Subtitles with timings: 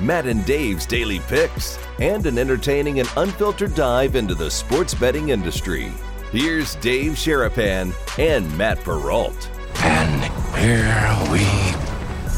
[0.00, 5.28] Matt and Dave's daily picks, and an entertaining and unfiltered dive into the sports betting
[5.28, 5.92] industry.
[6.32, 9.50] Here's Dave Sharapan and Matt Perrault.
[9.78, 10.24] And
[10.56, 11.44] here we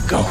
[0.06, 0.22] go.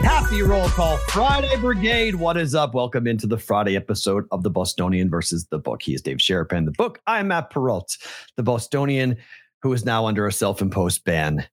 [0.00, 2.14] Happy roll call Friday Brigade.
[2.14, 2.72] What is up?
[2.72, 5.82] Welcome into the Friday episode of the Bostonian versus the book.
[5.82, 7.02] He is Dave Sharapan, the book.
[7.06, 7.98] I'm Matt Perrault,
[8.36, 9.18] the Bostonian,
[9.60, 11.46] who is now under a self-imposed ban.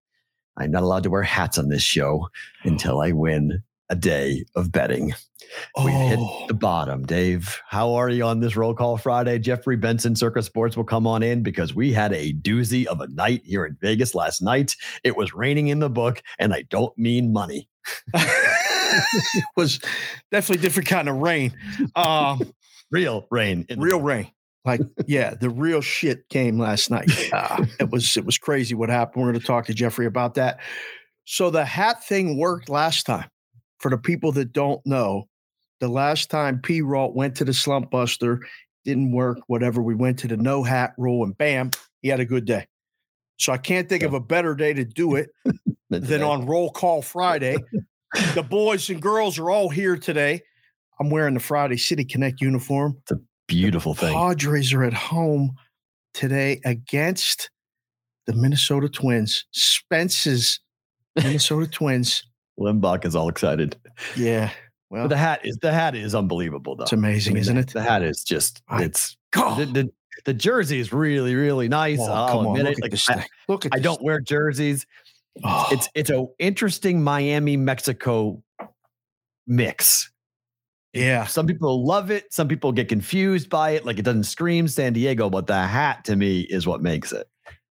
[0.57, 2.27] I'm not allowed to wear hats on this show
[2.63, 5.13] until I win a day of betting.
[5.83, 6.45] We've hit Oh.
[6.47, 7.05] the bottom.
[7.05, 9.37] Dave, how are you on this roll call Friday?
[9.37, 13.07] Jeffrey Benson, Circa Sports will come on in because we had a doozy of a
[13.09, 14.75] night here in Vegas last night.
[15.03, 17.69] It was raining in the book, and I don't mean money.
[18.15, 19.79] it was
[20.31, 21.53] definitely different kind of rain.
[21.95, 22.41] Um,
[22.91, 23.65] Real rain.
[23.69, 24.27] in real rain.
[24.65, 27.09] Like, yeah, the real shit came last night.
[27.31, 29.23] Uh, it was it was crazy what happened.
[29.23, 30.59] We're going to talk to Jeffrey about that.
[31.25, 33.29] So the hat thing worked last time.
[33.79, 35.27] For the people that don't know,
[35.79, 36.81] the last time P.
[36.81, 38.39] Ralt went to the slump buster,
[38.83, 39.39] didn't work.
[39.47, 41.71] Whatever, we went to the no hat rule, and bam,
[42.01, 42.65] he had a good day.
[43.37, 45.29] So I can't think of a better day to do it
[45.89, 47.57] than on Roll Call Friday.
[48.33, 50.41] the boys and girls are all here today.
[50.99, 52.97] I'm wearing the Friday City Connect uniform.
[53.47, 54.13] Beautiful thing.
[54.13, 55.55] Padres are at home
[56.13, 57.49] today against
[58.25, 59.45] the Minnesota Twins.
[59.51, 60.59] Spence's
[61.15, 62.23] Minnesota Twins.
[62.59, 63.75] Limbach is all excited.
[64.15, 64.49] Yeah.
[64.89, 66.83] Well, But the hat is the hat is unbelievable though.
[66.83, 67.67] it's amazing, I mean, isn't the- it?
[67.73, 69.89] The hat is just it's the, the,
[70.25, 71.99] the jersey is really really nice.
[71.99, 72.85] Oh, I'll come on, admit look it.
[72.85, 73.25] at this I, thing.
[73.49, 74.85] Look at I don't wear jerseys.
[75.43, 78.41] Oh, It's it's a interesting Miami Mexico
[79.47, 80.11] mix.
[80.95, 81.25] Yeah.
[81.25, 82.33] Some people love it.
[82.33, 83.85] Some people get confused by it.
[83.85, 87.27] Like it doesn't scream San Diego, but the hat to me is what makes it.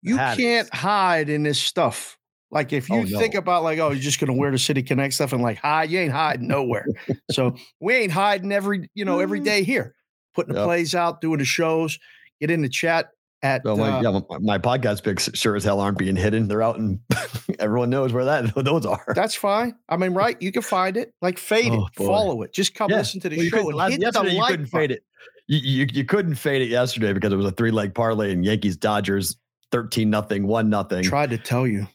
[0.02, 2.16] You can't is- hide in this stuff.
[2.50, 5.14] Like if you Oh, think about like, oh, you're just gonna wear the City Connect
[5.14, 6.86] stuff and like hide, you ain't hiding nowhere.
[7.30, 9.44] so we ain't hiding every, you know, every mm.
[9.44, 9.94] day here.
[10.34, 10.66] Putting the Yep.
[10.66, 11.98] plays out, doing the shows,
[12.40, 13.10] get in the chat
[13.42, 16.46] at So my, uh, yeah, my, my podcast picks sure as hell aren't being hidden.
[16.48, 17.00] They're out and
[17.58, 19.04] everyone knows where that those are.
[19.14, 19.74] That's fine.
[19.88, 20.40] I mean, right?
[20.42, 21.12] You can find it.
[21.22, 22.06] Like fade Oh, it, boy.
[22.06, 22.52] follow it.
[22.52, 22.98] Just come Yeah.
[22.98, 24.80] listen to the Well, show and last- hit the yesterday you like couldn't button.
[24.80, 25.04] fade it.
[25.48, 28.44] You, you you couldn't fade it yesterday because it was a three leg parlay and
[28.44, 29.36] Yankees Dodgers
[29.72, 31.88] thirteen nothing one nothing Tried to tell you.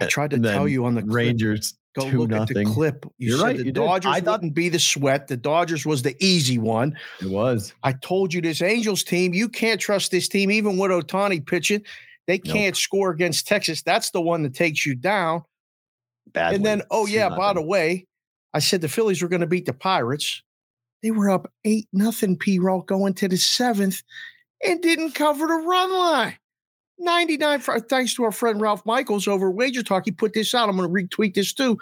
[0.00, 1.02] I tried to tell you on the.
[1.04, 3.06] Rangers Go two look at the clip.
[3.18, 3.74] You You're said right, the you did.
[3.80, 5.28] Dodgers I thought- wouldn't be the sweat.
[5.28, 6.96] The Dodgers was the easy one.
[7.20, 10.90] It was I told you this Angels team, you can't trust this team, even with
[10.90, 11.82] Ohtani pitching.
[12.26, 13.82] They can't score against Texas.
[13.82, 15.42] That's the one that takes you down.
[16.32, 16.54] bad.
[16.54, 18.06] and then, oh yeah, by the way,
[18.54, 20.42] I said the Phillies were going to beat the Pirates.
[21.02, 22.36] They were up eight nothing.
[22.38, 22.58] P.
[22.58, 24.02] Roll going to the seventh
[24.66, 26.34] and didn't cover the run line.
[26.98, 30.04] 99 for, thanks to our friend Ralph Michaels over Wager Talk.
[30.04, 30.68] He put this out.
[30.68, 31.78] I'm going to retweet this too.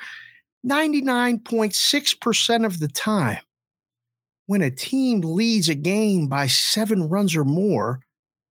[0.67, 3.39] 99.6% of the time,
[4.47, 8.01] when a team leads a game by seven runs or more,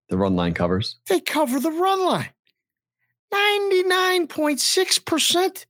[0.09, 0.97] the run line covers.
[1.07, 2.29] they cover the run line.
[3.33, 5.65] 99.6%.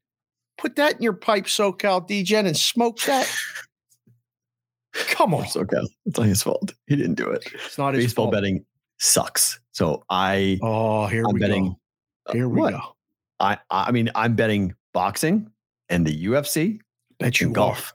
[0.58, 3.30] Put that in your pipe, SoCal DGen, and smoke that.
[4.94, 5.46] Come on.
[5.56, 5.78] Okay.
[6.06, 6.74] It's not his fault.
[6.88, 7.46] He didn't do it.
[7.66, 8.34] It's not his Baseball fault.
[8.34, 8.66] betting
[9.00, 9.61] sucks.
[9.74, 11.76] So I Oh, here I'm we betting.
[12.28, 12.34] go.
[12.34, 12.72] Here we what?
[12.74, 12.80] go.
[13.40, 15.50] I I mean I'm betting boxing
[15.90, 16.80] and the UFC
[17.20, 17.94] Bet you golf.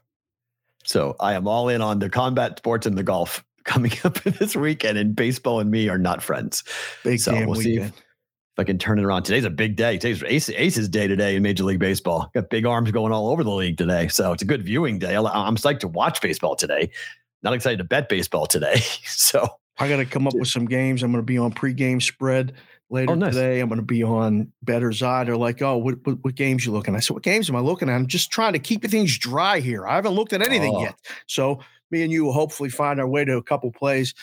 [0.83, 4.55] So I am all in on the combat sports and the golf coming up this
[4.55, 4.97] weekend.
[4.97, 6.63] And baseball and me are not friends.
[7.03, 9.21] Big So we'll see if- If I can turn it around.
[9.23, 9.99] Today's a big day.
[9.99, 12.31] Today's Ace, Ace's day today in Major League Baseball.
[12.33, 14.07] Got big arms going all over the league today.
[14.07, 15.15] So it's a good viewing day.
[15.15, 16.89] I'm psyched to watch baseball today.
[17.43, 18.81] Not excited to bet baseball today.
[19.05, 19.47] So
[19.79, 21.03] I got to come up with some games.
[21.03, 23.33] I'm going to be on pregame spread oh, later Oh, nice.
[23.33, 23.59] today.
[23.59, 25.23] I'm going to be on Better's Eye.
[25.23, 26.97] They're like, oh, what, what, what games you looking at?
[26.97, 27.95] I said, what games am I looking at?
[27.95, 29.87] I'm just trying to keep things dry here.
[29.87, 30.81] I haven't looked at anything Oh.
[30.81, 30.95] yet.
[31.27, 31.59] So
[31.91, 34.13] me and you will hopefully find our way to a couple plays.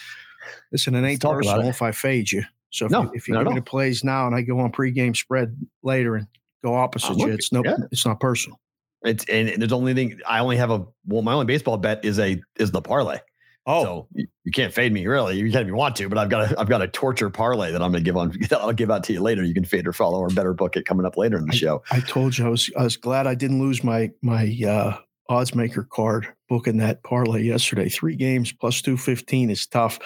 [0.72, 2.42] Listen, it ain't personal if I fade you.
[2.70, 4.72] So if No, you, if you give me the plays now and I go on
[4.72, 6.26] pregame spread later and
[6.62, 7.76] go opposite you, it's no, yeah.
[7.92, 8.58] it's not personal.
[9.04, 12.18] It's and there's only thing I only have a well, my only baseball bet is
[12.18, 13.18] a is the parlay.
[13.66, 15.38] Oh, So you, you can't fade me really.
[15.38, 17.72] You can if you want to, but I've got a I've got a torture parlay
[17.72, 19.42] that I'm gonna give on that I'll give out to you later.
[19.42, 21.82] You can fade or follow or better book it coming up later in the show.
[21.90, 25.54] I told you I was I was glad I didn't lose my my uh, odds
[25.54, 27.88] maker card booking that parlay yesterday.
[27.88, 29.98] Three games plus two fifteen is tough.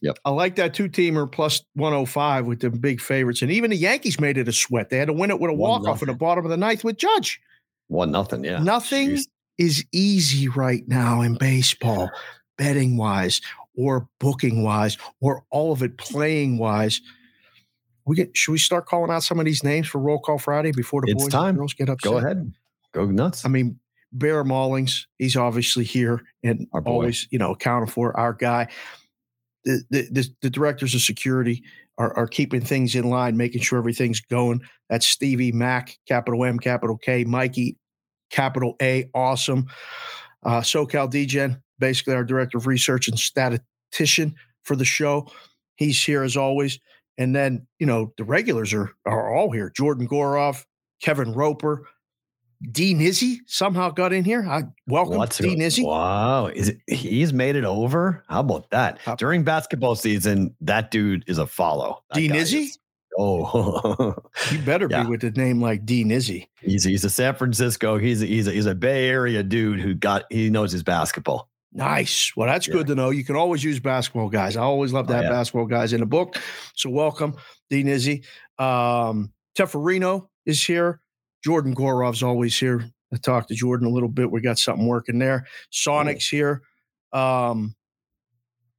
[0.00, 0.18] Yep.
[0.24, 3.70] I like that two teamer plus one hundred five with the big favorites, and even
[3.70, 4.88] the Yankees made it a sweat.
[4.88, 6.82] They had to win it with a walk off in the bottom of the ninth
[6.82, 7.40] with Judge.
[7.88, 8.62] One nothing, yeah.
[8.62, 9.26] Nothing Jeez.
[9.58, 12.10] is easy right now in baseball,
[12.58, 13.40] betting wise,
[13.76, 17.00] or booking wise, or all of it playing wise.
[18.04, 20.72] We get should we start calling out some of these names for roll call Friday
[20.72, 21.50] before the It's boys time.
[21.50, 22.10] and girls get upset?
[22.10, 22.52] Go ahead.
[22.92, 23.44] Go nuts.
[23.44, 23.78] I mean,
[24.12, 28.14] Bear Maulings, he's obviously here and Our always, you know, accounted for.
[28.18, 28.68] Our guy,
[29.64, 31.62] the the, the, the directors of security
[31.98, 34.60] are, are keeping things in line, making sure everything's going.
[34.90, 37.76] That's Stevie Mac, capital M, capital K, Mikey,
[38.30, 39.66] capital A, awesome.
[40.42, 45.26] Uh, SoCal DGen, basically our director of research and statistician for the show.
[45.76, 46.78] He's here as always.
[47.18, 49.70] And then, you know, the regulars are are all here.
[49.76, 50.64] Jordan Gorov,
[51.02, 51.86] Kevin Roper,
[52.70, 54.46] D Nizzy somehow got in here.
[54.48, 55.84] I welcome What's D Nizzy.
[55.84, 56.46] Wow.
[56.46, 58.22] Is it he's made it over?
[58.28, 58.98] How about that?
[59.04, 62.02] How- During basketball season, that dude is a follow.
[62.10, 62.62] That D Nizzy?
[62.62, 62.78] is-
[63.18, 64.14] Oh,
[64.50, 65.02] You better Yeah.
[65.02, 66.46] be with a name like D Nizzy.
[66.62, 67.98] he's he's a San Francisco.
[67.98, 71.50] He's a, he's a, he's a Bay Area dude who got he knows his basketball.
[71.72, 72.32] Nice.
[72.36, 72.74] Well, that's Yeah.
[72.74, 73.10] good to know.
[73.10, 74.56] You can always use basketball guys.
[74.56, 75.30] I always love to Oh, have yeah.
[75.30, 76.36] basketball guys in the book.
[76.74, 77.34] So welcome,
[77.70, 78.24] Dean Nizzy.
[78.58, 81.00] Um, Teferino is here.
[81.44, 82.84] Jordan Gorov's always here.
[83.12, 84.30] I talked to Jordan a little bit.
[84.30, 85.46] We got something working there.
[85.70, 86.62] Sonic's here.
[87.12, 87.74] Um,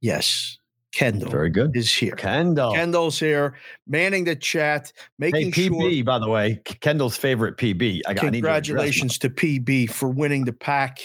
[0.00, 0.58] yes,
[0.92, 1.76] Kendall Very good.
[1.76, 2.14] is here.
[2.16, 2.72] Kendall.
[2.74, 3.54] Kendall's here,
[3.86, 6.04] manning the chat, making Hey, PB, sure.
[6.04, 8.02] by the way, Kendall's favorite PB.
[8.06, 8.46] I, got, I need the.
[8.48, 10.98] Congratulations to PB for winning the pack.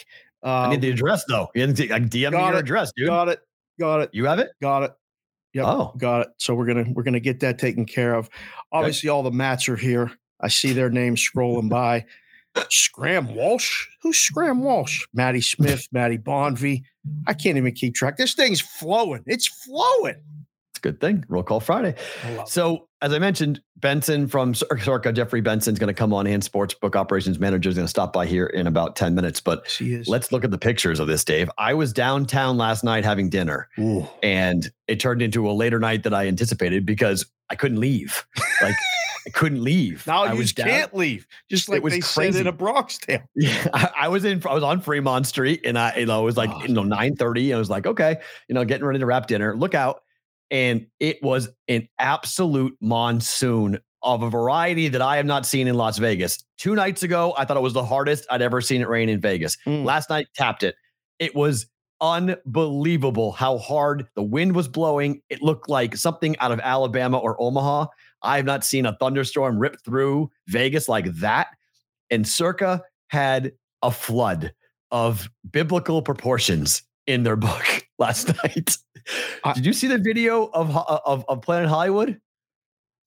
[0.44, 1.50] Uh, I need the address though.
[1.53, 2.59] You didn't like, DM me your it.
[2.59, 3.07] address, dude.
[3.07, 3.39] got it.
[3.80, 4.09] Got it.
[4.13, 4.50] You have it?
[4.62, 4.91] Got it.
[5.53, 5.65] Yep.
[5.65, 5.94] Oh.
[5.97, 6.27] Got it.
[6.38, 8.30] So we're gonna we're gonna get that taken care of.
[8.71, 10.12] Obviously, all the mats are here.
[10.39, 12.06] I see their names scrolling by.
[12.69, 13.88] Scram Walsh.
[14.01, 15.06] Who's Scram Walsh?
[15.13, 16.83] Maddie Smith, Maddie Bonvy.
[17.27, 18.18] I can't even keep track.
[18.18, 19.24] This thing's flowing.
[19.27, 20.21] It's flowing.
[20.71, 21.24] It's a good thing.
[21.30, 21.95] Roll call Friday.
[22.24, 22.50] I love it.
[22.50, 26.42] So, as I mentioned, Benson from Sor- Circa, Jeffrey Benson's going to come on in.
[26.42, 29.40] Sportsbook operations manager is going to stop by here in about 10 minutes.
[29.40, 30.07] But She is.
[30.10, 31.50] let's look at the pictures of this, Dave.
[31.57, 34.06] I was downtown last night having dinner, Ooh.
[34.22, 38.25] and it turned into a later night than I anticipated because I couldn't leave.
[38.62, 38.75] Like,
[39.28, 40.06] I couldn't leave.
[40.07, 41.28] Now I you was can't leave.
[41.50, 42.40] Just like it was they said crazy.
[42.40, 43.22] in a Bronx tale.
[43.36, 44.42] Yeah, I, I was in.
[44.48, 46.63] I was on Fremont Street, and I, you know, it was like Oh.
[46.63, 47.54] you know nine thirty.
[47.54, 48.18] I was like, okay,
[48.48, 49.56] you know, getting ready to wrap dinner.
[49.56, 50.04] Look out,
[50.51, 55.75] and it was an absolute monsoon of a variety that I have not seen in
[55.75, 56.44] Las Vegas.
[56.57, 59.19] Two nights ago, I thought it was the hardest I'd ever seen it rain in
[59.19, 59.57] Vegas.
[59.66, 59.84] Mm.
[59.84, 60.75] Last night, tapped it.
[61.19, 61.68] It was
[62.01, 65.22] unbelievable how hard the wind was blowing.
[65.30, 67.88] It looked like something out of Alabama or Omaha.
[68.22, 71.48] I have not seen a thunderstorm rip through Vegas like that.
[72.10, 73.51] And Circa had
[73.81, 74.54] a flood
[74.92, 78.78] of biblical proportions in their book last night.
[79.44, 82.22] I- Did you see the video of of, of Planet Hollywood?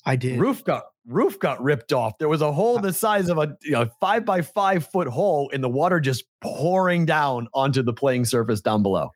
[0.05, 0.39] I did.
[0.41, 2.19] Roof got roof got ripped off.
[2.19, 5.51] There was a hole the size of a you know, five by five foot hole,
[5.55, 9.11] and the water just pouring down onto the playing surface down below.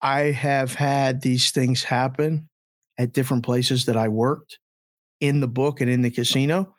[0.00, 2.48] I have had these things happen
[2.98, 4.58] at different places that I worked
[5.20, 6.74] in the book and in the casino.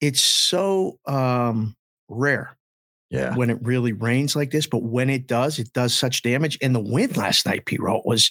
[0.00, 1.74] It's so um,
[2.08, 2.56] rare
[3.10, 6.58] Yeah, when it really rains like this, but when it does, it does such damage.
[6.60, 7.78] And the wind last night, P.
[7.80, 8.30] Roll, was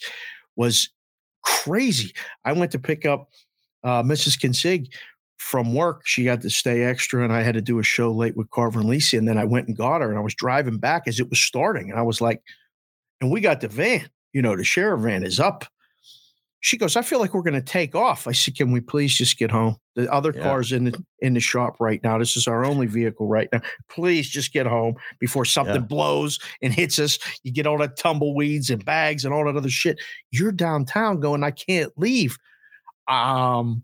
[0.56, 0.90] was
[1.44, 2.14] crazy.
[2.46, 3.30] I went to pick up
[3.84, 4.38] uh, Mrs.
[4.40, 4.94] Consig
[5.38, 6.02] from work.
[6.06, 8.80] She had to stay extra, and I had to do a show late with Carver
[8.80, 9.18] and Lisa.
[9.18, 11.40] And then I went and got her, and I was driving back as it was
[11.40, 12.42] starting, and I was like,
[13.22, 14.10] and we got the van.
[14.34, 15.66] You know, the sheriff van is up.
[16.60, 18.28] She goes, I feel like we're going to take off.
[18.28, 19.78] I said, Can we please just get home?
[19.96, 20.42] The other Yeah.
[20.42, 22.18] car's in the in the shop right now.
[22.18, 23.62] This is our only vehicle right now.
[23.90, 25.82] Please just get home before something Yeah.
[25.82, 27.20] blows and hits us.
[27.44, 30.00] You get all that tumbleweeds and bags and all that other shit.
[30.32, 32.38] You're downtown going, I can't leave.
[33.08, 33.84] Um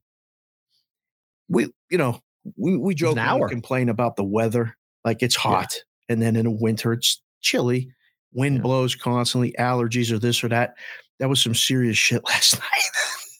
[1.50, 2.20] we you know,
[2.58, 4.75] we, we joke an and complain about the weather.
[5.06, 5.51] Like it's Yeah.
[5.51, 5.75] hot.
[6.10, 7.92] And then in the winter it's chilly.
[8.34, 8.62] Wind Yeah.
[8.62, 10.75] blows constantly, allergies or this or that.
[11.20, 12.90] That was some serious shit last night.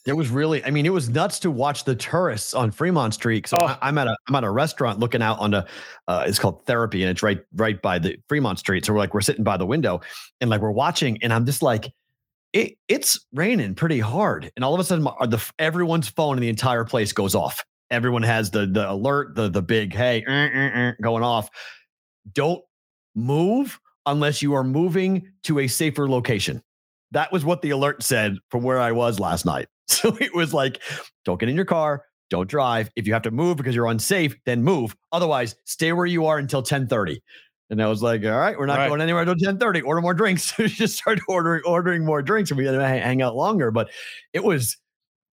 [0.06, 3.48] It was really, I mean, it was nuts to watch the tourists on Fremont Street.
[3.48, 3.78] So Oh.
[3.82, 5.66] I, am at a I'm at a restaurant looking out on a,
[6.10, 8.84] uh, it's called Therapy, and it's right right by the Fremont Street.
[8.86, 10.02] So we're like we're sitting by the window,
[10.42, 11.90] and like we're watching, and I'm just like,
[12.52, 16.42] it it's raining pretty hard, and all of a sudden my, the everyone's phone in
[16.42, 17.64] the entire place goes off.
[17.90, 21.50] Everyone has the the alert, the the big hey er, er, er, going off.
[22.34, 22.62] Don't
[23.16, 26.62] move unless you are moving to a safer location.
[27.12, 29.68] that was what the alert said from where I was last night.
[29.88, 30.82] So it was like,
[31.26, 32.90] don't get in your car, don't drive.
[32.96, 34.96] If you have to move because you're unsafe, then move.
[35.12, 37.22] Otherwise, stay where you are until 1030.
[37.70, 38.88] And I was like, all right, we're not Right.
[38.88, 39.82] going anywhere until 1030.
[39.82, 40.44] Order more drinks.
[40.56, 43.72] So we just started ordering, ordering more drinks and we had to hang out longer.
[43.72, 43.90] But
[44.32, 44.78] it was,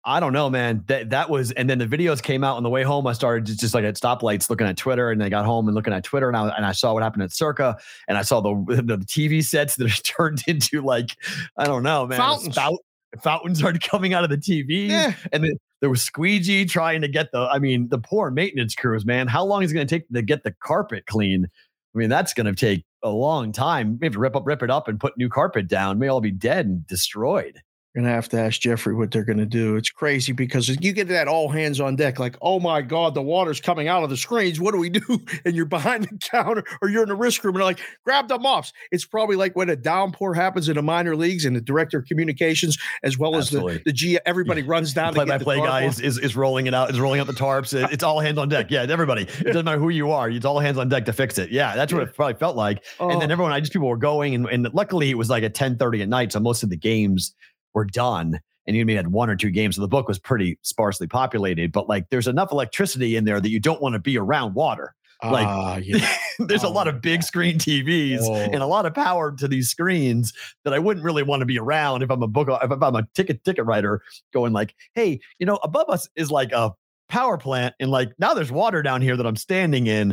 [0.09, 0.85] I don't know, man.
[0.87, 3.09] That that was, and then the videos came out on the way home.
[3.09, 5.75] I started just, just like at stoplights looking at Twitter, and I got home and
[5.75, 8.41] looking at Twitter, and I and I saw what happened at Circa, and I saw
[8.41, 11.17] the the TV sets that are turned into like
[11.59, 12.19] I don't know, man.
[12.19, 12.55] Fountains.
[12.55, 12.79] Spout,
[13.21, 15.13] fountains started coming out of the TV, Yeah.
[15.33, 17.41] and then there was squeegee trying to get the.
[17.41, 19.27] I mean, the poor maintenance crews, man.
[19.27, 21.47] How long is it going to take to get the carpet clean?
[21.95, 23.99] I mean, that's going to take a long time.
[24.01, 25.99] We have to rip up, rip it up, and put new carpet down.
[25.99, 27.61] May all be dead and destroyed.
[27.97, 29.75] Gonna have to ask Jeffrey what they're gonna do.
[29.77, 33.23] It's crazy because you get that all hands on deck, like, oh my god, the
[33.23, 34.61] water's coming out of the screens.
[34.61, 35.01] What do we do?
[35.45, 38.29] And you're behind the counter or you're in the risk room and they're like, grab
[38.29, 38.73] the mops.
[38.93, 42.05] It's probably like when a downpour happens in the minor leagues and the director of
[42.07, 45.57] communications, as well as the, the G everybody runs down play get by the play
[45.59, 47.73] guy is, is, is rolling it out, is rolling out the tarps.
[47.75, 48.71] It- It's all hands on deck.
[48.71, 49.23] Yeah, everybody.
[49.23, 50.29] It doesn't matter who you are.
[50.31, 51.51] It's all hands on deck to fix it.
[51.51, 52.85] Yeah, that's what it probably felt like.
[53.01, 55.43] And then Oh, everyone, I just people were going, and, and luckily it was like
[55.45, 57.35] at ten thirty at night, so most of the games
[57.77, 58.41] were done.
[58.67, 61.71] And you may had one or two games, so the book was pretty sparsely populated.
[61.71, 64.93] But like, there's enough electricity in there that you don't want to be around water.
[65.23, 66.05] like- ah, yeah.
[66.41, 68.35] there's a Oh lot of big screen TVs Oh.
[68.35, 70.33] and a lot of power to these screens
[70.65, 73.07] that I wouldn't really want to be around if I'm a book if I'm a
[73.15, 74.03] ticket ticket writer
[74.33, 76.73] going like, hey, you know, above us is like a
[77.09, 80.13] power plant and like now there's water down here that I'm standing in.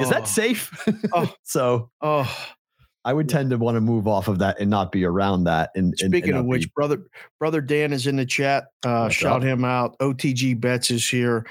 [0.00, 0.10] Is Oh.
[0.10, 0.70] that safe?
[1.14, 1.32] Oh.
[1.44, 2.28] so Oh,
[3.04, 5.70] I would tend to want to move off of that and not be around that.
[5.74, 7.02] And and- Speaking and of which, be- brother
[7.38, 8.64] brother Dan is in the chat.
[8.84, 9.42] Uh, shout up?
[9.42, 9.98] him out.
[9.98, 11.46] OTG Bets is here.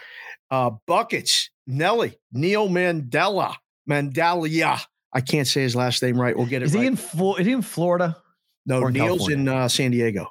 [0.49, 1.49] Uh, buckets.
[1.67, 3.55] Nelly Neil Mandela
[3.89, 4.79] Mandalia.
[5.13, 6.35] I can't say his last name right.
[6.35, 6.81] We'll get it is right.
[6.81, 8.15] he in Flo- is he in Florida?
[8.65, 10.27] no, or in Neil's in uh, San Diego.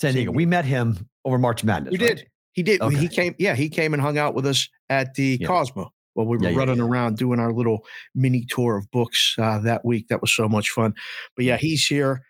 [0.00, 0.32] San Diego.
[0.32, 1.92] We met him over March Madness.
[1.92, 2.16] We right?
[2.16, 2.26] did.
[2.52, 2.80] He did.
[2.80, 2.96] Okay.
[2.96, 3.34] He came.
[3.38, 5.46] Yeah, he came and hung out with us at the Yeah.
[5.46, 5.92] Cosmo.
[6.18, 9.60] While we were Yeah, yeah, running around doing our little mini tour of books uh,
[9.60, 10.08] that week.
[10.08, 10.92] That was so much fun.
[11.36, 12.22] But yeah, he's here.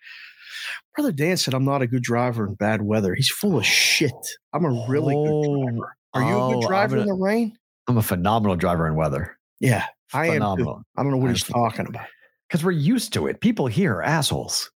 [0.94, 3.14] Brother Dan said, I'm not a good driver in bad weather.
[3.14, 4.12] He's full of shit.
[4.52, 5.96] I'm a really Oh, good driver.
[6.12, 7.56] Are you a oh, good I'm driver in the rain?
[7.86, 9.38] I'm a phenomenal driver in weather.
[9.58, 10.58] Yeah, I am.
[10.58, 10.82] too.
[10.94, 12.08] I don't know what I'm he's talking about.
[12.46, 13.40] Because we're used to it.
[13.40, 14.70] People here are assholes.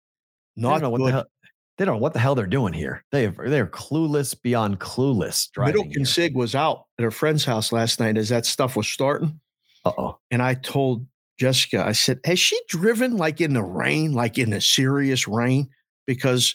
[0.56, 1.26] Not don't know what good.
[1.80, 3.06] They don't know what the hell they're doing here.
[3.14, 5.76] They they're clueless beyond clueless driving.
[5.76, 9.40] Middleton Sig was out at her friend's house last night as that stuff was starting.
[9.86, 10.20] Uh oh.
[10.30, 11.08] And I told
[11.40, 15.70] Jessica, I said, Has she driven like in the rain, like in the serious rain?
[16.06, 16.54] Because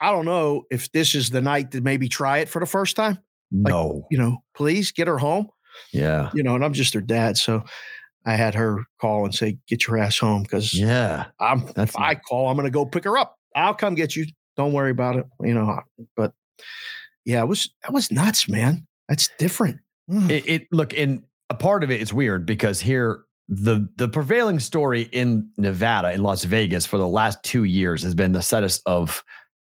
[0.00, 2.94] I don't know if this is the night to maybe try it for the first
[2.94, 3.18] time.
[3.50, 4.06] No.
[4.08, 5.48] You know, please get her home.
[5.92, 6.30] Yeah.
[6.32, 7.36] You know, and I'm just her dad.
[7.38, 7.64] So
[8.24, 11.24] I had her call and say, Get your ass home because Yeah.
[11.40, 13.36] I'm That's if I call, I'm gonna go pick her up.
[13.56, 14.26] I'll come get you.
[14.56, 15.26] Don't worry about it.
[15.40, 15.80] You know,
[16.16, 16.32] but
[17.24, 18.86] yeah, it was that was nuts, man.
[19.08, 19.80] That's different.
[20.10, 20.30] Mm.
[20.30, 24.60] it, it look and a part of it is weird because here the the prevailing
[24.60, 28.80] story in Nevada in Las Vegas for the last two years has been the status
[28.86, 29.24] of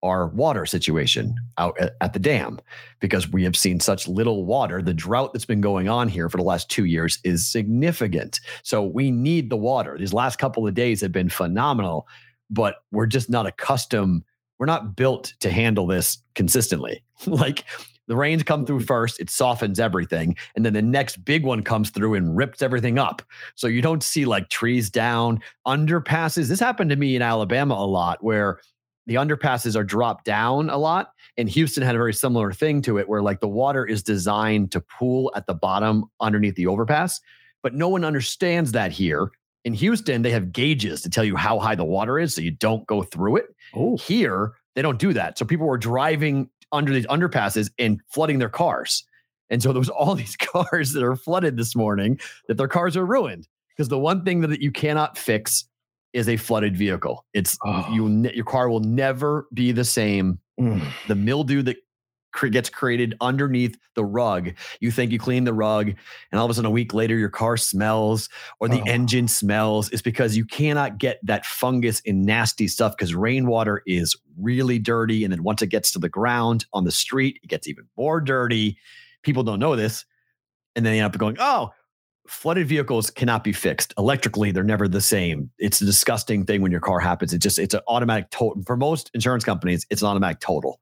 [0.04, 2.60] our water situation out at, at the dam
[3.00, 4.82] because we have seen such little water.
[4.82, 8.38] The drought that's been going on here for the last two years is significant.
[8.62, 9.96] So we need the water.
[9.98, 12.06] These last couple of days have been phenomenal,
[12.50, 14.24] but we're just not accustomed.
[14.64, 17.04] We're not built to handle this consistently.
[17.26, 17.64] like
[18.08, 20.36] the rains come through first, it softens everything.
[20.56, 23.20] And then the next big one comes through and rips everything up.
[23.56, 26.48] So you don't see like trees down, underpasses.
[26.48, 28.58] This happened to me in Alabama a lot where
[29.06, 31.10] the underpasses are dropped down a lot.
[31.36, 34.72] And Houston had a very similar thing to it where like the water is designed
[34.72, 37.20] to pool at the bottom underneath the overpass.
[37.62, 39.30] But no one understands that here.
[39.64, 42.50] In Houston, they have gauges to tell you how high the water is so you
[42.50, 43.46] don't go through it.
[43.74, 45.38] Oh, Here, they don't do that.
[45.38, 49.04] So people were driving under these underpasses and flooding their cars.
[49.50, 52.96] And so there was all these cars that are flooded this morning that their cars
[52.96, 55.64] are ruined because the one thing that you cannot fix
[56.12, 57.24] is a flooded vehicle.
[57.32, 57.88] It's Oh.
[57.92, 60.38] you ne- your car will never be the same.
[60.60, 60.82] Mm.
[61.08, 61.76] The mildew that
[62.42, 64.52] gets created underneath the rug.
[64.80, 67.28] You think you clean the rug, and all of a sudden, a week later, your
[67.28, 68.28] car smells
[68.60, 68.84] or the Oh.
[68.86, 69.88] engine smells.
[69.90, 75.24] It's because you cannot get that fungus and nasty stuff because rainwater is really dirty.
[75.24, 78.20] And then once it gets to the ground on the street, it gets even more
[78.20, 78.76] dirty.
[79.22, 80.04] People don't know this.
[80.76, 81.70] And then they end up going, oh,
[82.26, 86.72] flooded vehicles cannot be fixed electrically they're never the same it's a disgusting thing when
[86.72, 90.08] your car happens it just it's an automatic total for most insurance companies it's an
[90.08, 90.80] automatic total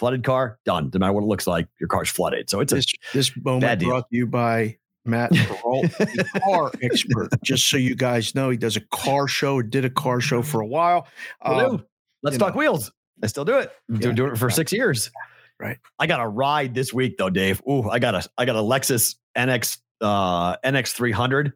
[0.00, 2.76] flooded car done no matter what it looks like your car's flooded so it's a
[2.76, 4.76] This this moment brought to you by
[5.06, 7.30] Matt Perrault, the car expert.
[7.42, 10.60] Just so you guys know, he does a car show, did a car show for
[10.60, 11.06] a while.
[11.40, 11.86] Um,
[12.22, 12.58] let's talk know.
[12.58, 12.92] wheels
[13.22, 13.70] I still do it.
[13.88, 13.98] Yeah.
[13.98, 15.10] Doing do it for six years.
[15.58, 15.78] Right.
[15.98, 17.62] I got a ride this week though, Dave.
[17.68, 21.52] Ooh, I got a I got a Lexus NX uh NX 300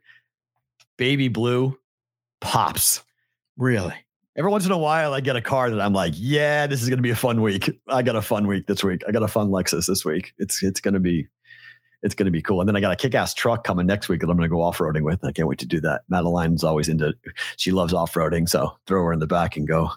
[0.98, 1.78] baby blue
[2.40, 3.02] pops.
[3.56, 3.94] Really?
[4.36, 6.88] Every once in a while, I get a car that I'm like, yeah, this is
[6.88, 7.70] going to be a fun week.
[7.88, 9.02] I got a fun week this week.
[9.06, 10.34] I got a fun Lexus this week.
[10.38, 11.28] It's it's going to be
[12.04, 12.60] it's going to be cool.
[12.60, 14.54] And then I got a kick ass truck coming next week that I'm going to
[14.54, 15.24] go off roading with.
[15.24, 16.02] I can't wait to do that.
[16.08, 17.14] Madeline's always into,
[17.56, 18.46] she loves off roading.
[18.46, 19.90] So throw her in the back and go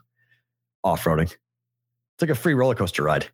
[0.86, 1.24] off roading.
[1.24, 3.28] It's like a free roller coaster ride.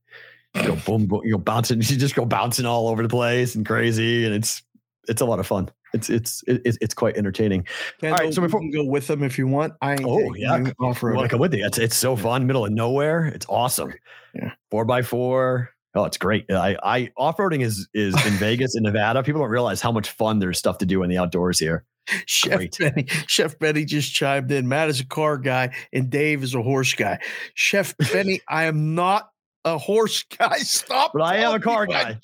[0.56, 1.78] You go boom, boom, you go bouncing.
[1.84, 4.26] You just go bouncing all over the place and crazy.
[4.26, 4.64] And it's,
[5.08, 5.70] it's a lot of fun.
[5.94, 7.68] It's it's it's, it's quite entertaining.
[8.02, 10.64] All right, so before we can go with them if you want, I oh yeah,
[10.80, 11.30] off road.
[11.30, 11.66] come with you.
[11.66, 13.26] It's it's so fun, middle of nowhere.
[13.28, 13.94] It's awesome.
[14.34, 15.70] Yeah, four by four.
[15.96, 16.52] Oh, it's great.
[16.52, 19.22] I, I off roading is is in Vegas in Nevada.
[19.22, 21.86] People don't realize how much fun there's stuff to do in the outdoors here.
[22.26, 22.78] Chef great.
[22.78, 24.68] Benny, Chef Benny just chimed in.
[24.68, 27.20] Matt is a car guy and Dave is a horse guy.
[27.54, 29.30] Chef Benny, I am not
[29.64, 30.58] a horse guy.
[30.58, 31.12] Stop.
[31.14, 32.20] But I am a car guy.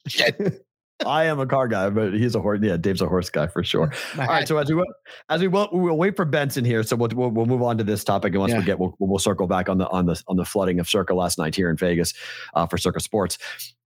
[1.06, 2.60] I am a car guy, but he's a horse.
[2.62, 3.92] Yeah, Dave's a horse guy for sure.
[4.20, 4.48] All right.
[4.48, 4.84] So as we
[5.30, 6.84] as we will, we will wait for Benson here.
[6.84, 8.60] So we'll, we'll, we'll move on to this topic, and once yeah.
[8.60, 11.14] we get, we'll, we'll circle back on the on the on the flooding of Circa
[11.14, 12.14] last night here in Vegas
[12.54, 13.38] uh, for Circa Sports.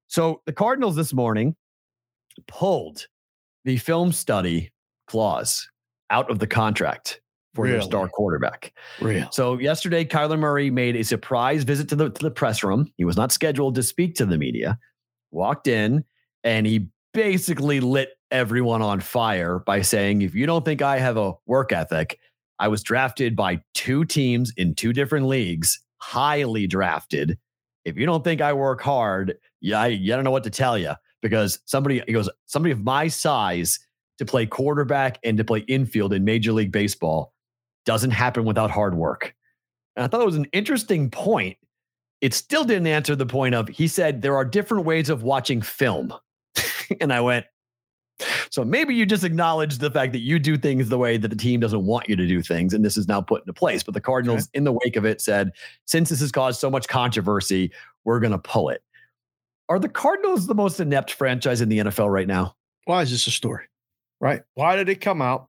[0.07, 1.55] So the Cardinals this morning
[2.47, 3.07] pulled
[3.65, 4.71] the film study
[5.07, 5.69] clause
[6.09, 7.21] out of the contract
[7.53, 7.73] for really?
[7.73, 8.73] their star quarterback.
[8.99, 9.29] Real.
[9.31, 12.91] So yesterday, Kyler Murray made a surprise visit to the to the press room.
[12.97, 14.79] He was not scheduled to speak to the media.
[15.31, 16.03] Walked in
[16.43, 21.17] and he basically lit everyone on fire by saying, if you don't think I have
[21.17, 22.19] a work ethic,
[22.59, 27.37] I was drafted by two teams in two different leagues, highly drafted.
[27.85, 30.77] If you don't think I work hard, yeah, I, I don't know what to tell
[30.77, 33.79] you because somebody, he goes, somebody of my size
[34.17, 37.33] to play quarterback and to play infield in Major League Baseball
[37.85, 39.35] doesn't happen without hard work.
[39.95, 41.57] And I thought it was an interesting point.
[42.21, 45.61] It still didn't answer the point of, he said, there are different ways of watching
[45.61, 46.13] film.
[47.01, 47.45] and I went,
[48.49, 51.35] so maybe you just acknowledge the fact that you do things the way that the
[51.35, 53.83] team doesn't want you to do things, and this is now put into place.
[53.83, 54.49] But the Cardinals, okay.
[54.53, 55.51] in the wake of it, said,
[55.85, 57.71] since this has caused so much controversy,
[58.03, 58.83] we're going to pull it.
[59.69, 62.55] Are the Cardinals the most inept franchise in the NFL right now?
[62.85, 63.65] Why is this a story?
[64.19, 64.41] Right?
[64.53, 65.47] Why did it come out?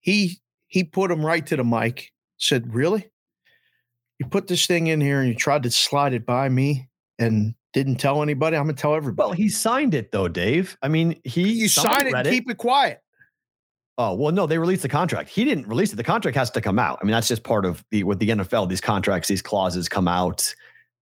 [0.00, 2.12] He he put him right to the mic.
[2.38, 3.10] Said, "Really?
[4.18, 7.54] You put this thing in here and you tried to slide it by me, and
[7.72, 8.56] didn't tell anybody.
[8.56, 9.28] I'm gonna tell everybody.
[9.28, 10.76] Well, he signed it though, Dave.
[10.82, 13.00] I mean, he you sign it, it, keep it quiet.
[13.98, 15.28] Oh well, no, they released the contract.
[15.28, 15.96] He didn't release it.
[15.96, 16.98] The contract has to come out.
[17.00, 18.68] I mean, that's just part of the with the NFL.
[18.68, 20.54] These contracts, these clauses come out.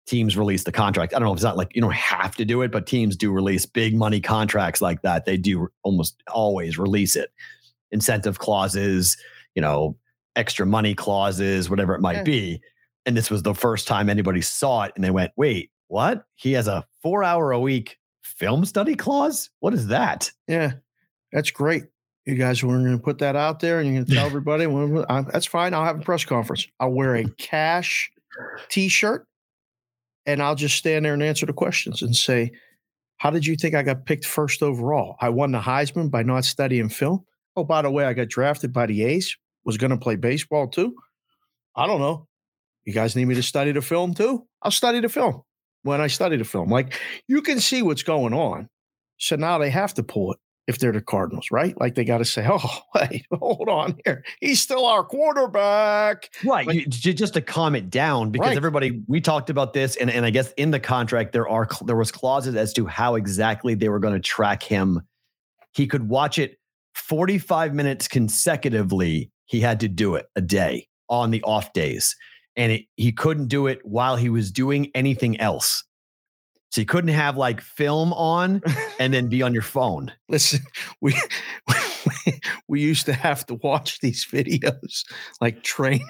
[0.07, 1.15] Teams release the contract.
[1.15, 3.15] I don't know if it's not like you don't have to do it, but teams
[3.15, 5.27] do release big money contracts like that.
[5.27, 7.31] They do almost always release it.
[7.93, 9.19] Incentive clauses,
[9.55, 9.97] you know,
[10.35, 12.23] extra money clauses, whatever it might yeah.
[12.23, 12.63] be.
[13.05, 16.25] And this was the first time anybody saw it, and they went, "Wait, what?
[16.37, 19.51] He has a four hour a week film study clause?
[19.61, 20.31] What is that?
[20.47, 20.75] Yeah,
[21.33, 21.85] that's great.
[22.27, 24.67] You guys were going to put that out there and you're going to tell everybody,
[24.67, 25.75] well, that's fine.
[25.75, 26.67] I'll have a press conference.
[26.79, 28.11] I'll wear a cash
[28.69, 29.27] t shirt
[30.27, 32.53] and I'll just stand there and answer the questions and say,
[33.17, 35.17] How did you think I got picked first overall?
[35.21, 37.25] I won the Heisman by not studying film.
[37.57, 40.69] Oh, by the way, I got drafted by the A's, was going to play baseball
[40.69, 40.95] too.
[41.75, 42.29] I don't know.
[42.85, 44.47] You guys need me to study the film too?
[44.63, 45.43] I'll study the film
[45.83, 46.71] when I study the film.
[46.71, 48.69] Like you can see what's going on.
[49.19, 50.39] So now they have to pull it
[50.69, 51.79] if they're the Cardinals, right?
[51.81, 54.25] Like they got to say, "Oh, wait, hold on here.
[54.41, 56.67] He's still our quarterback." Right.
[56.67, 58.57] Like, you, just to calm it down because right.
[58.57, 61.97] everybody we talked about this and and I guess in the contract there are there
[61.97, 65.01] was clauses as to how exactly they were going to track him.
[65.73, 66.59] He could watch it
[66.95, 69.31] 45 minutes consecutively.
[69.47, 72.15] He had to do it a day on the off days
[72.59, 75.85] and it, he couldn't do it while he was doing anything else.
[76.71, 78.61] So you couldn't have like film on
[79.01, 80.13] and then be on your phone.
[80.29, 80.61] Listen,
[81.01, 81.15] we
[82.69, 85.05] we used to have to watch these videos
[85.41, 86.07] like training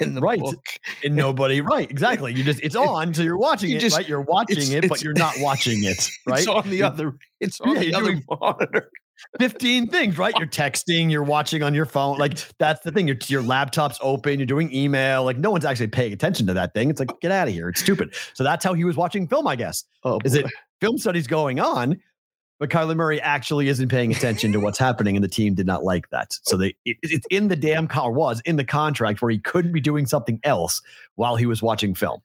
[0.00, 0.40] in the right.
[0.40, 0.64] book.
[1.04, 2.34] And nobody, right, exactly.
[2.34, 4.08] You just it's on, so you're watching you it, just, right?
[4.08, 6.40] You're watching it, but you're not watching it, right?
[6.40, 8.90] It's on the other, it's on yeah, the other monitor.
[9.38, 10.34] 15 things, right?
[10.38, 12.18] You're texting, you're watching on your phone.
[12.18, 13.06] Like that's the thing.
[13.06, 15.24] Your, your laptop's open, you're doing email.
[15.24, 16.90] Like no one's actually paying attention to that thing.
[16.90, 17.68] It's like, get out of here.
[17.68, 18.14] It's stupid.
[18.34, 19.84] So that's how he was watching film, I guess.
[20.04, 20.46] Oh, Is it
[20.80, 22.00] film studies going on?
[22.60, 25.82] But Kyler Murray actually isn't paying attention to what's happening, and the team did not
[25.82, 26.36] like that.
[26.42, 29.72] So they it, it's in the damn car was in the contract where he couldn't
[29.72, 30.82] be doing something else
[31.14, 32.20] while he was watching film.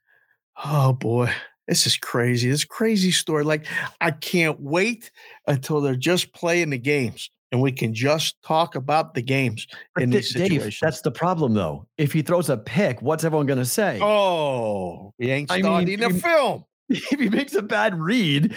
[0.63, 1.31] Oh boy.
[1.67, 2.49] This is crazy.
[2.49, 3.43] This crazy story.
[3.43, 3.65] Like,
[4.01, 5.11] I can't wait
[5.47, 7.29] until they're just playing the games.
[7.51, 10.79] and we can just talk about the games But in these Dave, situations.
[10.81, 11.87] that's the problem, though.
[11.97, 13.99] If he throws a pick, what's everyone going to say?
[14.01, 16.65] oh, he ain't I mean, the film.
[16.89, 18.53] if he makes a bad read,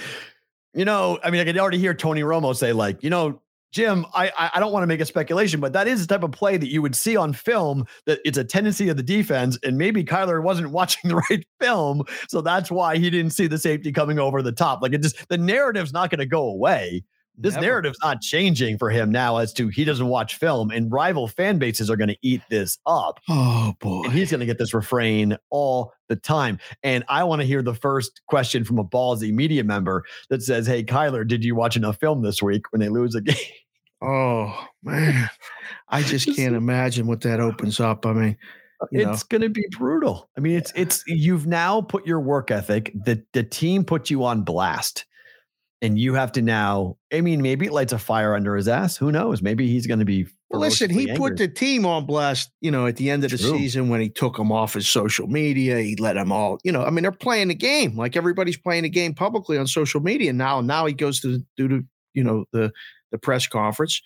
[0.75, 4.07] you know, I mean, I could already hear Tony Romo say, like, you know, Jim,
[4.15, 6.57] I I, don't want to make a speculation, but that is the type of play
[6.57, 7.85] that you would see on film.
[8.07, 12.05] That it's a tendency of the defense, and maybe Kyler wasn't watching the right film,
[12.29, 14.81] so that's why he didn't see the safety coming over the top.
[14.81, 17.05] Like it just the narrative's not going to go away.
[17.41, 17.67] This Never.
[17.67, 21.59] narrative's not changing for him now as to he doesn't watch film, and rival fan
[21.59, 24.03] bases are going to eat this up Oh boy.
[24.05, 26.59] and he's going to get this refrain all the time.
[26.83, 30.67] And I want to hear the first question from a ballsy media member that says,
[30.67, 33.37] "Hey, Kyler, did you watch enough film this week when they lose a game?"
[34.03, 35.29] Oh man,
[35.89, 38.07] I just can't imagine what that opens up.
[38.07, 38.37] I mean,
[38.93, 40.29] you it's going to be brutal.
[40.37, 42.93] I mean, it's it's you've now put your work ethic.
[42.95, 45.05] The the team put you on blast.
[45.81, 46.97] And you have to now.
[47.13, 48.97] I mean, maybe it lights a fire under his ass.
[48.97, 49.43] Who knows?
[49.43, 50.27] Maybe he's going to be.
[50.51, 53.31] Well, listen, he ferociously put the team on blast, you know, at the end of
[53.31, 53.51] the True.
[53.51, 55.79] season when he took them off his social media.
[55.79, 58.85] He let them all, you know, I mean, they're playing the game like everybody's playing
[58.85, 60.61] the game publicly on social media now.
[60.63, 62.73] Now he goes to do the, you know, the
[63.11, 64.01] the press conference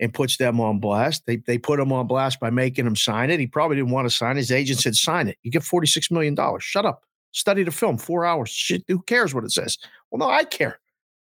[0.00, 1.24] and puts them on blast.
[1.26, 3.38] They they put him on blast by making him sign it.
[3.40, 4.36] He probably didn't want to sign.
[4.36, 4.40] it.
[4.40, 5.38] His agent said, "Sign it.
[5.42, 6.64] You get forty six million dollars.
[6.64, 7.02] Shut up.
[7.32, 7.98] Study the film.
[7.98, 8.50] Four hours.
[8.50, 8.82] Shit.
[8.88, 9.78] Who cares what it says?
[10.10, 10.78] Well, no, I care.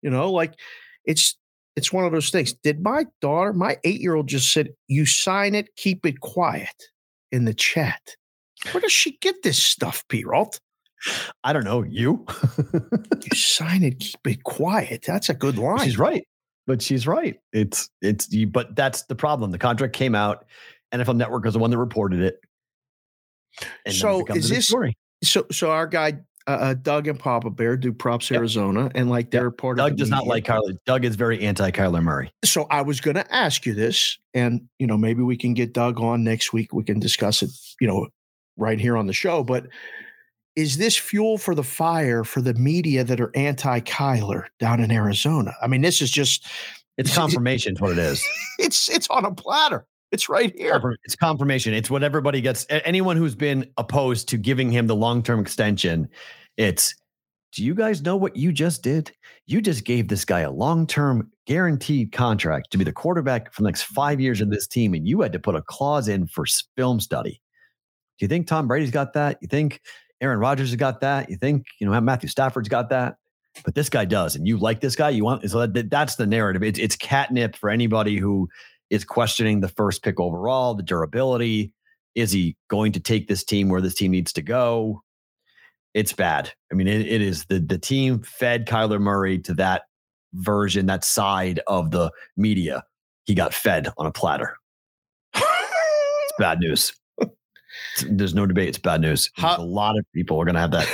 [0.01, 0.53] You know, like
[1.05, 1.37] it's
[1.75, 2.53] it's one of those things.
[2.53, 6.75] Did my daughter, my eight year old, just said, "You sign it, keep it quiet,"
[7.31, 8.15] in the chat.
[8.71, 10.59] Where does she get this stuff, Perrault?
[11.45, 11.83] I don't know.
[11.83, 12.25] You.
[12.73, 15.03] You sign it, keep it quiet.
[15.07, 15.85] That's a good line.
[15.85, 16.23] She's right.
[16.67, 17.37] But she's right.
[17.53, 19.51] It's it's you, but that's the problem.
[19.51, 20.45] The contract came out.
[20.93, 22.39] NFL Network was the one that reported it.
[23.85, 24.97] And So is this- story?
[25.23, 26.13] So, so our guy
[26.51, 28.37] uh, Doug and Papa Bear do props Yep.
[28.39, 29.85] Arizona, and like they're part of.
[29.85, 30.77] Doug does not like Kyler.
[30.85, 32.31] Doug is very anti Kyler Murray.
[32.43, 35.73] So I was going to ask you this, and you know maybe we can get
[35.73, 36.73] Doug on next week.
[36.73, 38.07] We can discuss it, you know,
[38.57, 39.43] right here on the show.
[39.43, 39.67] But
[40.55, 44.91] is this fuel for the fire for the media that are anti Kyler down in
[44.91, 45.53] Arizona?
[45.61, 46.47] I mean, this is just
[46.97, 47.73] It's confirmation.
[47.75, 48.23] is what it is.
[48.59, 49.85] it's it's on a platter.
[50.11, 50.81] It's right here.
[51.03, 51.75] It's confirmation.
[51.75, 52.65] It's what everybody gets.
[52.71, 56.09] Anyone who's been opposed to giving him the long term extension,
[56.59, 56.93] it's.
[57.51, 59.11] Do you guys know what you just did?
[59.47, 63.63] You just gave this guy a long term guaranteed contract to be the quarterback for
[63.63, 66.27] the next five years of this team, and you had to put a clause in
[66.27, 66.45] for
[66.77, 67.41] film study.
[68.19, 69.39] Do you think Tom Brady's got that?
[69.41, 69.81] You think
[70.21, 71.27] Aaron Rodgers has got that?
[71.31, 73.15] You think you know Matthew Stafford's got that?
[73.65, 75.09] But this guy does, and you like this guy.
[75.09, 76.61] You want so that, that's the narrative.
[76.61, 78.47] It's it's catnip for anybody who
[78.91, 81.71] is questioning the first pick overall, the durability.
[82.13, 85.01] Is he going to take this team where this team needs to go?
[85.93, 86.51] It's bad.
[86.71, 89.83] I mean, it, it is the the team fed Kyler Murray to that
[90.33, 92.83] version, that side of the media.
[93.25, 94.55] He got fed on a platter.
[95.35, 96.93] It's bad news.
[97.21, 98.69] It's- There's no debate.
[98.69, 99.29] It's bad news.
[99.35, 100.87] How- a lot of people are going to have that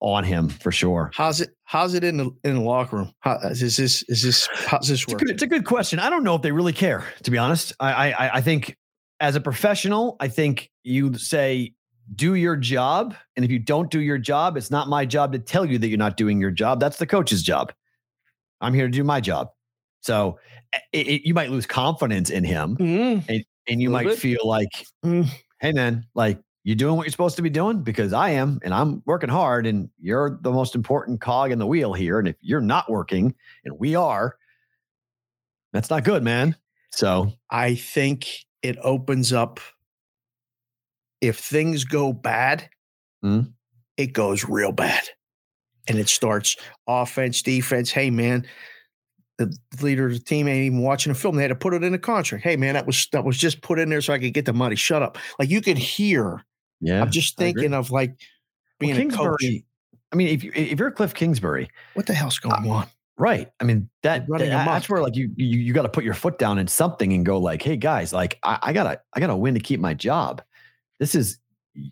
[0.00, 1.10] on him for sure.
[1.14, 1.50] How's it?
[1.64, 3.12] How's it in the in the locker room?
[3.20, 5.20] How, uh, is this is this how's this It's a, work?
[5.20, 5.98] good, it's a good question.
[5.98, 7.72] I don't know if they really care, to be honest.
[7.80, 8.76] I, I, I think
[9.20, 11.72] as a professional, I think you say,
[12.14, 13.14] do your job.
[13.34, 15.88] And if you don't do your job, it's not my job to tell you that
[15.88, 16.78] you're not doing your job.
[16.80, 17.72] That's the coach's job.
[18.60, 19.48] I'm here to do my job.
[20.00, 20.38] So
[20.92, 24.18] it, it- you might lose confidence in him Mm, and you might bit.
[24.18, 24.68] feel like,
[25.04, 25.28] Mm.
[25.60, 28.72] hey, man, like you're doing what you're supposed to be doing because I am, and
[28.74, 32.18] I'm working hard, and you're the most important cog in the wheel here.
[32.18, 34.36] And if you're not working, and we are,
[35.72, 36.56] that's not good, man.
[36.92, 38.26] So I think
[38.62, 39.60] it opens up.
[41.20, 42.68] If things go bad,
[43.24, 43.52] Mm.
[43.96, 45.02] it goes real bad,
[45.88, 47.90] and it starts offense, defense.
[47.90, 48.46] Hey, man,
[49.38, 51.36] the leader of the team ain't even watching the film.
[51.36, 52.44] They had to put it in a contract.
[52.44, 54.52] Hey, man, that was that was just put in there so I could get the
[54.52, 54.76] money.
[54.76, 55.18] Shut up.
[55.38, 56.44] Like you could hear.
[56.80, 58.16] yeah, I'm just thinking of like Well,
[58.80, 59.38] being a coach.
[59.40, 59.64] Kingsbury.
[60.12, 62.86] I mean, if you if you're Cliff Kingsbury, What the hell's going on?
[63.18, 63.48] right?
[63.60, 66.38] I mean that that- that's where like you you you got to put your foot
[66.38, 69.54] down in something and go like, hey guys, like I, I gotta I gotta win
[69.54, 70.42] to keep my job.
[70.98, 71.38] This is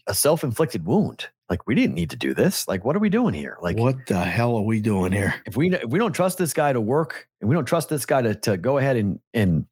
[0.07, 1.29] a self inflicted wound.
[1.51, 2.67] Like we didn't need to do this.
[2.67, 3.59] Like what are we doing here?
[3.61, 5.35] Like what the hell are we doing here?
[5.47, 8.07] if we if we don't trust this guy to work and we don't trust this
[8.07, 9.67] guy to to go ahead and and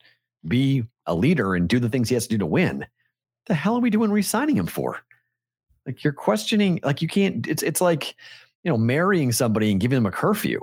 [0.46, 2.86] be a leader and do the things he has to do to win,
[3.46, 4.98] the hell are we doing re-signing him for?
[5.86, 7.46] Like you're questioning, like you can't.
[7.46, 8.14] It's it's like
[8.64, 10.60] you know marrying somebody and giving them a curfew.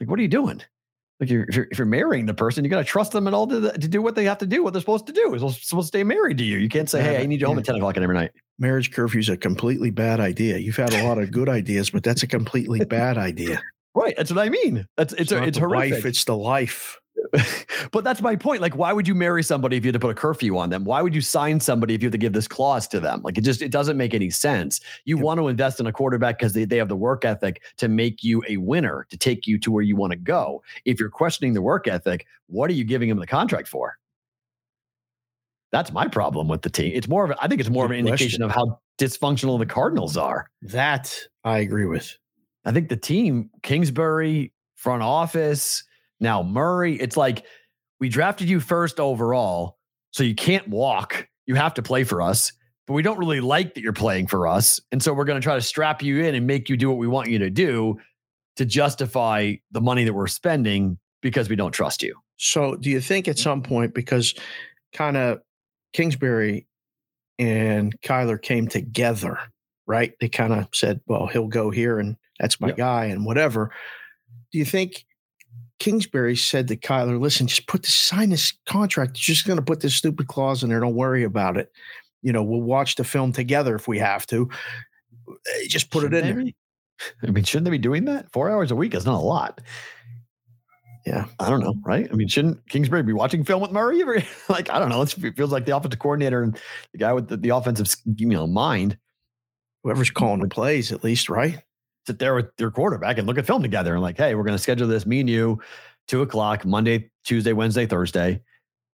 [0.00, 0.60] Like what are you doing?
[1.18, 3.32] Like you're, if you're if you're marrying the person, you got to trust them at
[3.32, 5.34] all to, to do what they have to do, what they're supposed to do.
[5.34, 6.58] Is supposed to stay married to you.
[6.58, 7.60] You can't say, "Hey, I need you home yeah.
[7.60, 10.58] at ten o'clock every night." Marriage curfew is a completely bad idea.
[10.58, 13.62] You've had a lot of good ideas, but that's a completely bad idea.
[13.94, 14.14] Right.
[14.16, 14.86] That's what I mean.
[14.98, 15.92] That's it's It's, a, it's horrific.
[15.94, 16.98] wife, it's the life.
[17.92, 18.60] but that's my point.
[18.60, 20.84] Like, why would you marry somebody if you had to put a curfew on them?
[20.84, 23.22] Why would you sign somebody if you have to give this clause to them?
[23.22, 24.80] Like, it just it doesn't make any sense.
[25.04, 27.88] You want to invest in a quarterback because they, they have the work ethic to
[27.88, 30.62] make you a winner, to take you to where you want to go.
[30.84, 33.98] If you're questioning the work ethic, what are you giving him the contract for?
[35.72, 36.92] That's my problem with the team.
[36.94, 39.58] It's more of a, I think it's more Good of an indication of how dysfunctional
[39.58, 40.48] the Cardinals are.
[40.62, 42.16] That I agree with.
[42.64, 45.84] I think the team, Kingsbury, front office,
[46.20, 47.44] now Murray, it's like
[48.00, 49.78] we drafted you first overall,
[50.12, 51.28] so you can't walk.
[51.46, 52.52] You have to play for us,
[52.86, 54.80] but we don't really like that you're playing for us.
[54.92, 56.98] And so we're going to try to strap you in and make you do what
[56.98, 57.98] we want you to do
[58.56, 62.18] to justify the money that we're spending because we don't trust you.
[62.36, 63.42] So, do you think at mm-hmm.
[63.42, 64.34] some point, because
[64.92, 65.40] kind of
[65.92, 66.66] Kingsbury
[67.38, 69.38] and Kyler came together,
[69.86, 70.12] right?
[70.20, 72.76] They kind of said, well, he'll go here and that's my yep.
[72.76, 73.72] guy and whatever.
[74.52, 75.05] Do you think
[75.78, 79.16] Kingsbury said to Kyler, listen, just put the sign this contract.
[79.16, 80.80] You're just going to put this stupid clause in there.
[80.80, 81.70] Don't worry about it.
[82.22, 84.48] You know, we'll watch the film together if we have to.
[85.28, 86.44] Eh, just put shouldn't it in there.
[86.44, 86.56] Be,
[87.22, 88.32] I mean, shouldn't they be doing that?
[88.32, 89.60] Four hours a week is not a lot.
[91.06, 91.26] Yeah.
[91.38, 91.74] I don't know.
[91.84, 92.08] Right.
[92.10, 94.02] I mean, shouldn't Kingsbury be watching film with Murray?
[94.48, 95.02] like, I don't know.
[95.02, 96.58] It feels like the offensive coordinator and
[96.92, 98.98] the guy with the, the offensive, you know, mind.
[99.84, 101.62] Whoever's calling the plays, at least, right?
[102.06, 104.56] Sit there with your quarterback and look at film together and like, hey, we're going
[104.56, 105.60] to schedule this, me and you,
[106.06, 108.40] two o'clock, Monday, Tuesday, Wednesday, Thursday.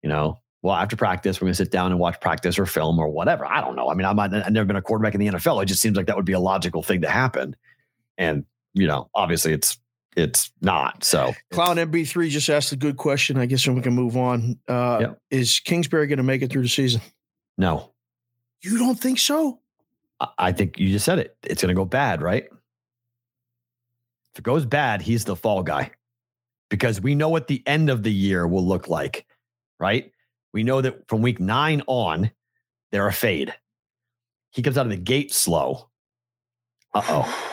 [0.02, 3.00] You know, well, after practice, we're going to sit down and watch practice or film
[3.00, 3.46] or whatever.
[3.46, 3.90] I don't know.
[3.90, 5.62] I mean, I'm not, I've never been a quarterback in the NFL.
[5.62, 7.56] It just seems like that would be a logical thing to happen.
[8.18, 9.78] And, you know, obviously it's,
[10.16, 11.04] it's not.
[11.04, 13.38] So Clown MB3 just asked a good question.
[13.38, 14.60] I guess and we can move on.
[14.68, 15.14] Uh.
[15.30, 17.02] Is Kingsbury going to make it through the season?
[17.58, 17.92] No.
[18.62, 19.60] You don't think so?
[20.38, 21.36] I think you just said it.
[21.44, 22.46] It's going to go bad, right?
[24.34, 25.92] If it goes bad, he's the fall guy
[26.70, 29.26] because we know what the end of the year will look like,
[29.80, 30.12] right?
[30.54, 32.32] We know that from week nine on,
[32.92, 33.54] they're a fade.
[34.52, 35.90] He comes out of the gate slow.
[36.94, 37.48] Uh oh.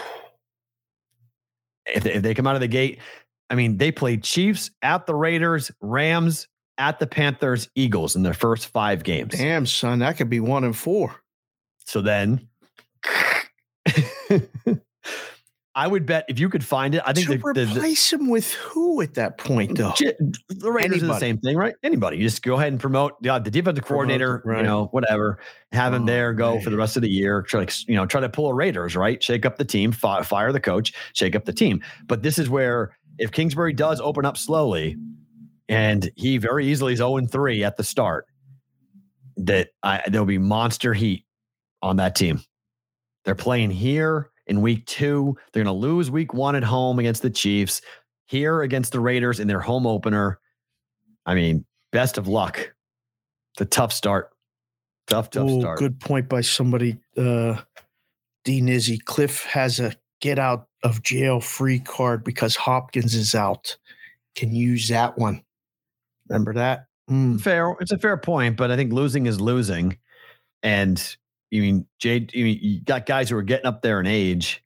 [1.87, 2.99] If they, if they come out of the gate,
[3.51, 8.35] I mean, they played Chiefs at the Raiders, Rams at the Panthers, Eagles in their
[8.35, 9.35] first five games.
[9.35, 11.17] Damn, son, that could be one and four.
[11.87, 12.49] So then
[15.79, 18.29] I would bet if you could find it, I think to the, replace the, him
[18.29, 19.93] with who at that point though?
[20.49, 21.05] The Raiders Anybody.
[21.05, 21.77] are the same thing, right?
[21.85, 24.57] Anybody, you just go ahead and promote the defensive coordinator, right.
[24.57, 25.39] you know, whatever.
[25.71, 26.65] Have him oh, there, go man.
[26.65, 27.43] for the rest of the year.
[27.43, 29.23] Try to, you know, try to pull a Raiders, right?
[29.23, 31.81] Shake up the team, fi- fire the coach, shake up the team.
[32.09, 34.97] But this is where if Kingsbury does open up slowly,
[35.69, 38.27] and he very easily is zero oh and three at the start,
[39.37, 41.25] that I, there'll be monster heat
[41.83, 42.41] on that team.
[43.25, 45.37] They're playing here in week two.
[45.53, 47.81] They're going to lose week one at home against the Chiefs,
[48.27, 50.41] here against the Raiders in their home opener.
[51.27, 52.73] I mean, best of luck.
[53.55, 54.31] It's a tough start.
[55.07, 55.79] Tough, tough Ooh, start.
[55.79, 56.99] Good point by somebody.
[57.17, 57.57] Uh,
[58.45, 59.03] D Nizzy.
[59.03, 63.77] Cliff has a get out of jail free card because Hopkins is out.
[64.35, 65.43] Can use that one.
[66.29, 66.87] Remember that?
[67.11, 67.41] Mm.
[67.41, 67.75] Fair.
[67.81, 69.99] It's a fair point, but I think losing is losing.
[70.63, 71.17] And
[71.51, 72.33] you mean Jade?
[72.35, 74.63] You, mean, you got guys who are getting up there in age.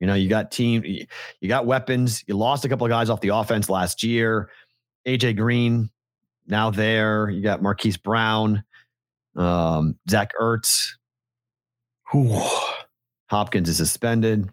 [0.00, 2.24] You know, you got team, you got weapons.
[2.26, 4.50] You lost a couple of guys off the offense last year.
[5.06, 5.90] AJ Green
[6.46, 7.30] now there.
[7.30, 8.64] You got Marquise Brown,
[9.36, 10.90] um, Zach Ertz.
[12.10, 12.38] Whew.
[13.30, 14.50] Hopkins is suspended.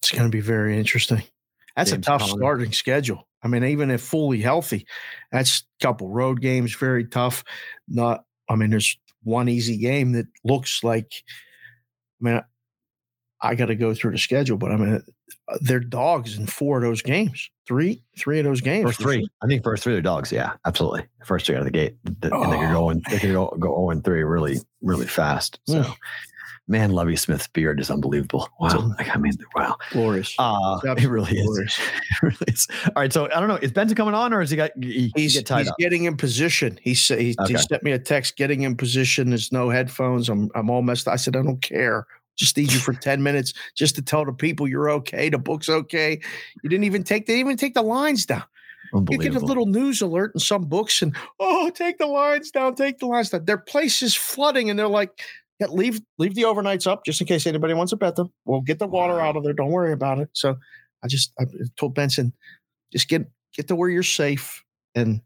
[0.00, 1.22] It's going to be very interesting.
[1.76, 2.32] That's James a tough Conner.
[2.32, 3.28] starting schedule.
[3.42, 4.86] I mean, even if fully healthy,
[5.30, 7.44] that's a couple road games, very tough.
[7.86, 11.12] Not, I mean, there's one easy game that looks like.
[12.20, 12.40] I mean,
[13.42, 15.02] I got to go through the schedule, but I mean,
[15.48, 17.50] uh, they're dogs in four of those games.
[17.66, 18.84] Three, three of those games.
[18.86, 20.30] First three, I think first three are dogs.
[20.30, 21.06] Yeah, absolutely.
[21.24, 22.88] First three out of the gate, the, oh, and they could go oh.
[22.90, 25.58] and they could go go zero and three really, really fast.
[25.66, 25.92] So, hmm.
[26.68, 28.48] Man, Lovie Smith's beard is unbelievable.
[28.58, 28.92] Wow.
[28.98, 29.76] Like, I mean, wow.
[29.92, 30.34] Glorious.
[30.36, 31.78] Uh, it really glorious.
[31.78, 31.78] is.
[32.10, 32.66] it really is.
[32.86, 33.12] All right.
[33.12, 33.56] So I don't know.
[33.56, 36.76] Is Benson coming on or is he got, he, he's, he he's getting in position.
[36.82, 37.52] He said, he, okay.
[37.52, 39.30] he sent me a text getting in position.
[39.30, 40.28] There's no headphones.
[40.28, 41.14] I'm, I'm all messed up.
[41.14, 42.04] I said, I don't care.
[42.34, 45.28] Just need you for 10 minutes just to tell the people you're okay.
[45.28, 46.20] The book's okay.
[46.64, 48.44] You didn't even take, they didn't even take the lines down.
[49.10, 52.74] You get a little news alert in some books and, oh, take the lines down,
[52.74, 53.44] take the lines down.
[53.44, 55.20] Their place is flooding and they're like,
[55.58, 58.32] yeah, leave leave the overnights up just in case anybody wants to bet them.
[58.44, 59.52] We'll get the water out of there.
[59.52, 60.28] Don't worry about it.
[60.32, 60.56] So
[61.02, 61.44] I just I
[61.76, 62.32] told Benson,
[62.92, 64.62] just get get to where you're safe
[64.94, 65.20] and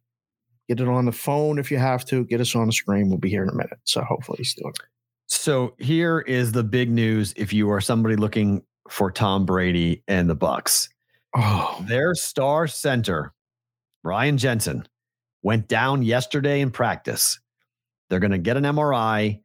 [0.69, 2.25] get it on the phone if you have to.
[2.25, 3.09] Get us on the screen.
[3.09, 3.79] We'll be here in a minute.
[3.85, 4.87] So hopefully he's doing it.
[5.27, 10.29] So here is the big news if you are somebody looking for Tom Brady and
[10.29, 10.89] the Bucs.
[11.37, 13.33] Oh, their star center
[14.03, 14.89] Ryan Jensen
[15.43, 17.39] went down yesterday in practice.
[18.09, 19.41] They're going to get an MRI,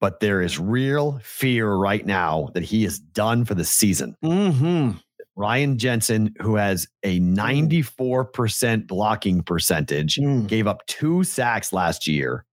[0.00, 4.14] but there is real fear right now that he is done for the season.
[4.24, 4.90] Mm-hmm.
[5.38, 10.46] Ryan Jensen, who has a 94% blocking percentage, Mm.
[10.46, 12.44] gave up two sacks last year.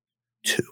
[0.44, 0.64] Two.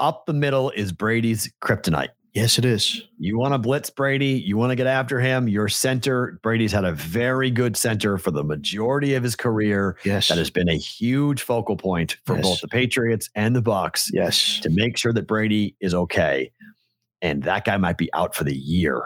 [0.00, 2.08] Up the middle is Brady's kryptonite.
[2.34, 3.02] Yes, it is.
[3.18, 5.48] You want to blitz Brady, you want to get after him.
[5.48, 9.98] Your center, Brady's had a very good center for the majority of his career.
[10.02, 10.28] Yes.
[10.28, 12.44] That has been a huge focal point for Yes.
[12.44, 14.60] both the Patriots and the Bucs yes.
[14.60, 16.50] to make sure that Brady is okay.
[17.20, 19.02] And that guy might be out for the year.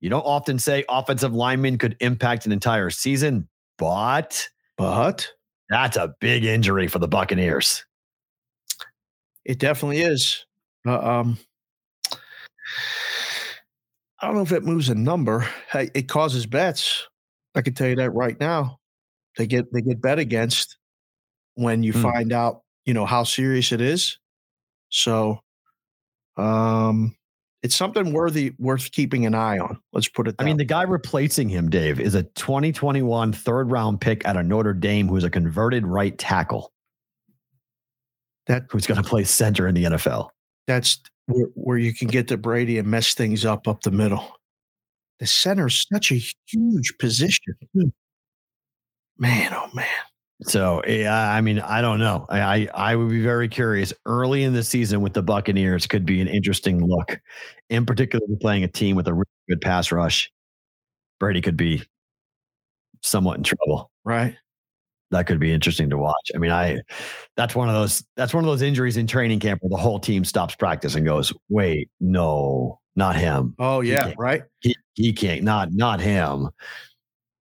[0.00, 5.26] You don't often say offensive linemen could impact an entire season, but But
[5.70, 7.84] that's a big injury for the Buccaneers.
[9.46, 10.44] it definitely is.
[10.86, 11.38] Uh, um,
[14.20, 15.46] I don't know if it moves a number.
[15.70, 17.06] Hey, It causes bets.
[17.54, 18.78] I can tell you that right now.
[19.36, 20.76] They get they get bet against
[21.54, 22.02] when you Hmm.
[22.02, 24.18] find out, you know, how serious it is.
[24.90, 25.40] So
[26.36, 27.14] um
[27.62, 29.80] it's something worthy worth keeping an eye on.
[29.92, 30.58] Let's put it that I mean, way.
[30.58, 35.08] the guy replacing him, Dave, is a 2021 third round pick out of Notre Dame
[35.08, 36.72] who's a converted right tackle
[38.46, 40.30] that who's going to play center in the NFL.
[40.66, 44.24] that's where, where you can get to Brady and mess things up up the middle.
[45.20, 47.54] The center's such a huge position.
[49.18, 49.86] Man, oh man.
[50.44, 52.24] So, yeah, I mean, I don't know.
[52.28, 53.92] I, I I would be very curious.
[54.06, 57.20] Early in the season with the Buccaneers could be an interesting look,
[57.70, 60.30] in particular, playing a team with a really good pass rush.
[61.18, 61.82] Brady could be
[63.02, 63.90] somewhat in trouble.
[64.04, 64.36] Right?
[65.10, 66.30] That could be interesting to watch.
[66.34, 66.78] I mean, I
[67.36, 69.98] that's one of those that's one of those injuries in training camp where the whole
[69.98, 73.54] team stops practice and goes, "Wait, no, not him.
[73.58, 74.42] Oh yeah, can't- right.
[74.60, 75.42] He, he can't.
[75.42, 76.50] Not not him."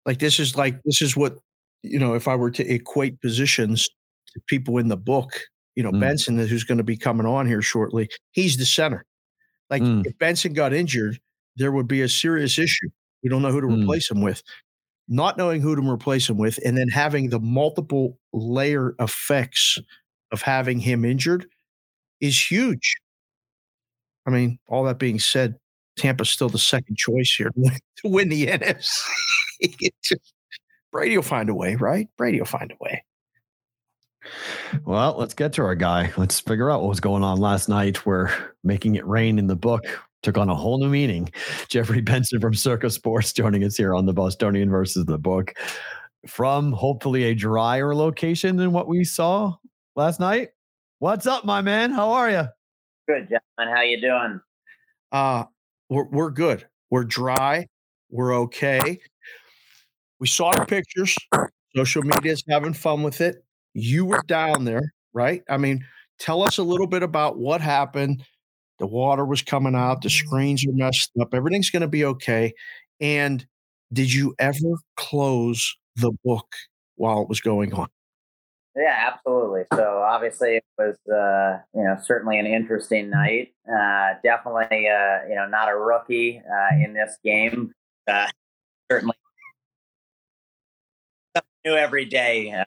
[0.05, 1.37] Like this is like this is what
[1.83, 2.13] you know.
[2.13, 3.89] If I were to equate positions
[4.33, 5.37] to people in the book,
[5.75, 5.99] you know, Mm.
[5.99, 9.03] Benson, who's going to be coming on here shortly, he's the center.
[9.69, 10.05] Like Mm.
[10.07, 11.19] if Benson got injured,
[11.57, 12.87] there would be a serious issue.
[13.23, 13.81] We don't know who to Mm.
[13.81, 14.41] replace him with.
[15.07, 19.77] Not knowing who to replace him with, and then having the multiple layer effects
[20.31, 21.45] of having him injured
[22.19, 22.97] is huge.
[24.25, 25.55] I mean, all that being said,
[25.97, 29.01] Tampa's still the second choice here to win, the NFC.
[30.91, 32.09] Brady will find a way, right?
[32.17, 33.03] Brady will find a way.
[34.83, 36.11] Well, let's get to our guy.
[36.17, 38.29] Let's figure out what was going on last night We're
[38.63, 39.85] making it rain in the book
[40.23, 41.29] took on a whole new meaning.
[41.69, 45.53] Jeffrey Benson from Circa Sports joining us here on the Bostonian versus the book
[46.25, 49.55] from hopefully a drier location than what we saw
[49.95, 50.49] last night.
[50.99, 51.91] What's up, my man?
[51.91, 52.47] How are you?
[53.07, 53.75] Good, gentlemen.
[53.75, 54.41] How you doing?
[55.11, 55.45] Uh,
[55.89, 56.67] we're, we're good.
[56.89, 57.67] We're dry.
[58.09, 58.99] We're okay.
[60.19, 61.15] We saw the pictures.
[61.75, 63.43] Social media is having fun with it.
[63.73, 65.43] You were down there, right?
[65.49, 65.85] I mean,
[66.17, 68.23] tell us a little bit about what happened.
[68.79, 70.01] The water was coming out.
[70.01, 71.33] The screens are messed up.
[71.33, 72.53] Everything's going to be okay.
[72.99, 73.45] And
[73.91, 76.47] did you ever close the book
[76.95, 77.87] while it was going on?
[78.75, 79.63] Yeah, absolutely.
[79.73, 83.53] So obviously, it was uh, you know certainly an interesting night.
[83.67, 87.73] Uh, definitely, uh, you know, not a rookie uh, in this game.
[88.07, 88.27] Uh,
[88.91, 89.15] certainly,
[91.65, 92.51] new every day.
[92.51, 92.65] Uh,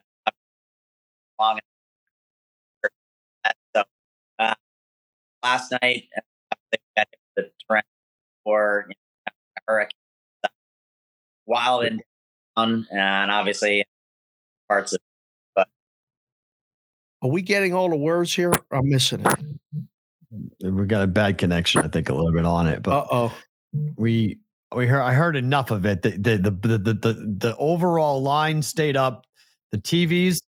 [1.39, 1.59] long
[3.75, 3.83] so
[4.37, 4.53] uh,
[5.43, 6.07] last night,
[6.71, 7.83] they got the trend
[8.43, 8.95] for you
[9.27, 9.91] know, hurricane,
[11.45, 12.01] wild and
[12.57, 13.85] down, and obviously
[14.67, 14.99] parts of
[17.23, 18.51] Are we getting all the words here?
[18.71, 20.71] I'm missing it.
[20.71, 23.37] We got a bad connection, I think, a little bit on it, but Uh oh.
[23.97, 24.39] we
[24.73, 26.01] we heard I heard enough of it.
[26.01, 29.25] The the the the the, the, the overall line stayed up.
[29.71, 30.41] The TVs,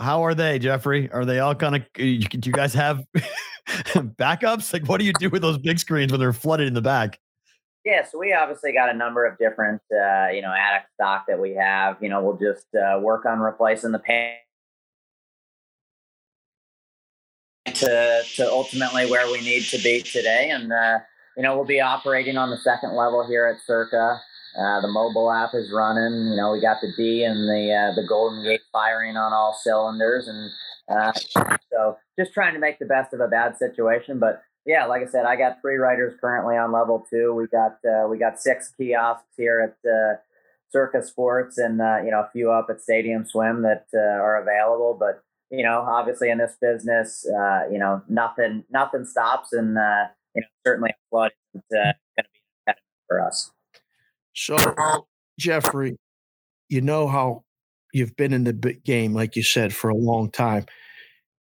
[0.00, 1.10] how are they, Jeffrey?
[1.12, 1.82] Are they all kind of?
[1.92, 3.04] Do you guys have
[3.68, 4.72] backups?
[4.72, 7.20] Like, what do you do with those big screens when they're flooded in the back?
[7.84, 11.40] Yeah, so we obviously got a number of different, uh, you know, attic stock that
[11.40, 11.96] we have.
[12.00, 14.34] You know, we'll just uh, work on replacing the pan
[17.66, 20.98] to to ultimately where we need to be today, and uh,
[21.36, 24.20] you know, we'll be operating on the second level here at Circa.
[24.58, 26.28] Uh, the mobile app is running.
[26.30, 29.56] You know, we got the D and the uh, the Golden Gate firing on all
[29.62, 30.50] cylinders, and
[30.88, 31.12] uh,
[31.72, 35.06] so just trying to make the best of a bad situation, but yeah, like I
[35.06, 37.34] said, I got three writers currently on level two.
[37.34, 40.16] We got uh, we got six kiosks here at uh,
[40.70, 44.96] Circa Sports, and you know a few up at Stadium Swim that are available.
[44.98, 47.24] But you know, obviously in this business,
[47.70, 49.68] you know nothing nothing stops, and
[50.34, 52.24] you know certainly flood is going to
[52.66, 52.72] be
[53.06, 53.52] for us.
[54.40, 54.56] So,
[55.38, 55.98] Jeffrey,
[56.70, 57.44] you know how
[57.92, 60.64] you've been in the game, like you said, for a long time.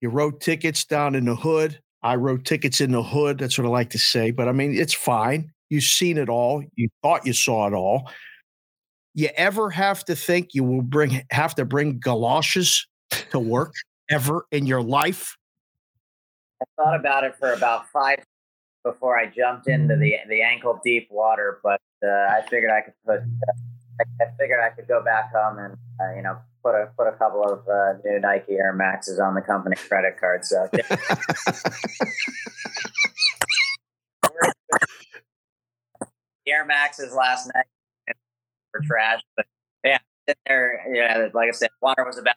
[0.01, 1.81] You wrote tickets down in the hood.
[2.05, 3.39] I wrote tickets in the hood.
[3.39, 4.31] That's what I like to say.
[4.31, 5.51] But I mean, it's fine.
[5.71, 6.63] You've seen it all.
[6.77, 8.09] You thought you saw it all.
[9.13, 12.87] You ever have to think you will bring have to bring galoshes
[13.33, 13.73] to work
[14.09, 15.37] ever in your life?
[16.63, 18.21] I thought about it for about five
[18.85, 22.95] before I jumped into the the ankle deep water, but uh, I figured I could
[23.05, 23.21] put.
[23.21, 23.53] Uh,
[24.01, 27.13] I, figured I could go back home and uh, you know put a put a
[27.13, 30.45] couple of uh, new Nike Air Maxes on the company credit card.
[30.45, 30.69] So.
[36.47, 37.65] Air Maxes last night
[38.71, 39.47] for trash, but
[39.83, 39.99] yeah,
[40.47, 42.35] there, yeah, like I said, water was about.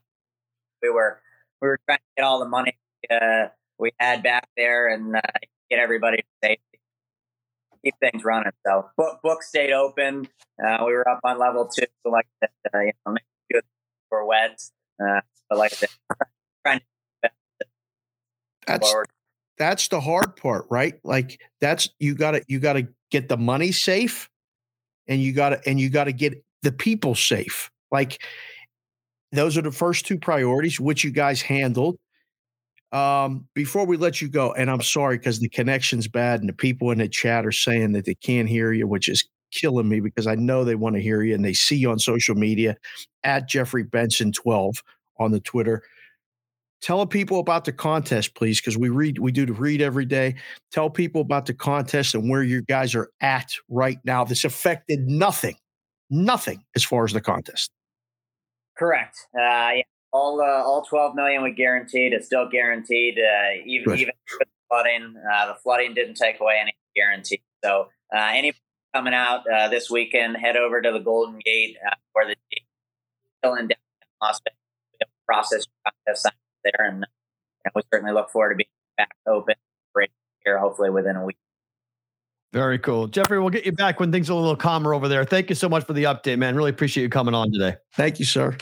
[0.81, 1.19] We were
[1.61, 2.77] we were trying to get all the money
[3.09, 3.47] uh,
[3.79, 5.21] we had back there and uh,
[5.69, 6.59] get everybody safe,
[7.83, 8.51] keep things running.
[8.65, 10.27] So book book stayed open.
[10.63, 13.23] Uh, we were up on level two, so like I said, uh, you know, make
[13.51, 13.61] sure
[14.11, 14.61] we're wet.
[15.01, 15.89] Uh, but like I said,
[16.65, 16.85] trying to
[18.67, 19.07] that's forward.
[19.57, 20.99] that's the hard part, right?
[21.03, 24.29] Like that's you got to you got to get the money safe,
[25.07, 27.71] and you got to and you got to get the people safe.
[27.91, 28.21] Like
[29.31, 31.97] those are the first two priorities, which you guys handled.
[32.91, 36.53] Um, before we let you go, and I'm sorry because the connection's bad and the
[36.53, 39.99] people in the chat are saying that they can't hear you, which is killing me
[39.99, 42.77] because I know they want to hear you and they see you on social media
[43.23, 44.83] at Jeffrey Benson 12
[45.19, 45.83] on the Twitter.
[46.81, 50.35] Tell people about the contest, please, because we read we do the read every day.
[50.71, 54.23] Tell people about the contest and where you guys are at right now.
[54.23, 55.55] This affected nothing,
[56.09, 57.71] nothing as far as the contest.
[58.77, 59.17] Correct.
[59.35, 59.81] Uh, yeah,
[60.17, 65.15] all uh, all 12 million we guaranteed is still guaranteed uh, even even with flooding
[65.31, 68.51] uh, the flooding didn't take away any guarantee so uh, any
[68.93, 72.35] coming out uh, this weekend head over to the golden gate uh, where the
[73.39, 73.69] still in
[74.21, 75.67] Las Vegas process
[76.63, 77.05] there and,
[77.63, 79.55] and, we certainly look forward to being back open
[80.43, 81.37] here hopefully within a week
[82.53, 83.07] very cool.
[83.07, 85.25] Jeffrey, we'll get you back when things are a little calmer over there.
[85.25, 86.55] Thank you so much for the update, man.
[86.55, 87.75] Really appreciate you coming on today.
[87.93, 88.57] Thank you, sir.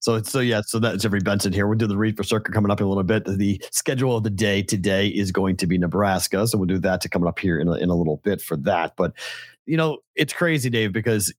[0.00, 1.66] So so yeah, so that's Jeffrey Benson here.
[1.66, 3.24] We'll do the read for Circa coming up in a little bit.
[3.24, 7.00] The schedule of the day today is going to be Nebraska, so we'll do that
[7.02, 8.94] to coming up here in a, in a little bit for that.
[8.96, 9.12] But
[9.66, 11.32] you know, it's crazy, Dave, because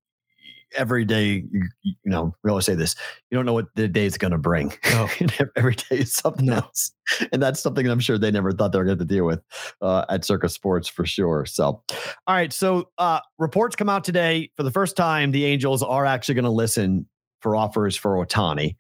[0.76, 2.96] every day you, you know we always say this
[3.30, 5.10] you don't know what the day is going to bring oh.
[5.56, 6.56] every day is something no.
[6.56, 6.92] else
[7.32, 9.42] and that's something i'm sure they never thought they were going to deal with
[9.82, 11.84] uh, at circa sports for sure so
[12.28, 16.06] all right so uh, reports come out today for the first time the angels are
[16.06, 17.06] actually going to listen
[17.44, 18.76] for offers for Ohtani.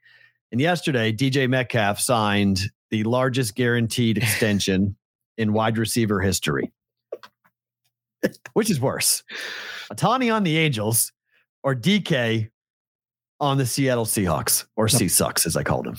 [0.52, 4.96] And yesterday, DK Metcalf signed the largest guaranteed extension
[5.38, 6.72] in wide receiver history.
[8.54, 9.24] Which is worse?
[9.92, 11.12] Ohtani on the Angels
[11.62, 12.50] or DK
[13.40, 15.98] on the Seattle Seahawks or C Sucks, as I called him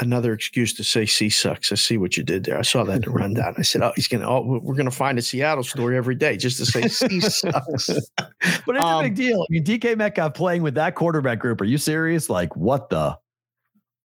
[0.00, 1.70] another excuse to say C sucks.
[1.72, 2.58] I see what you did there.
[2.58, 3.54] I saw that in the rundown.
[3.58, 4.28] I said, "Oh, he's gonna.
[4.28, 7.86] Oh, we're gonna find a Seattle story every day just to say C sucks."
[8.16, 9.42] but it's um, a big deal.
[9.42, 11.60] I mean, DK Metcalf playing with that quarterback group.
[11.60, 12.30] Are you serious?
[12.30, 13.18] Like, what the?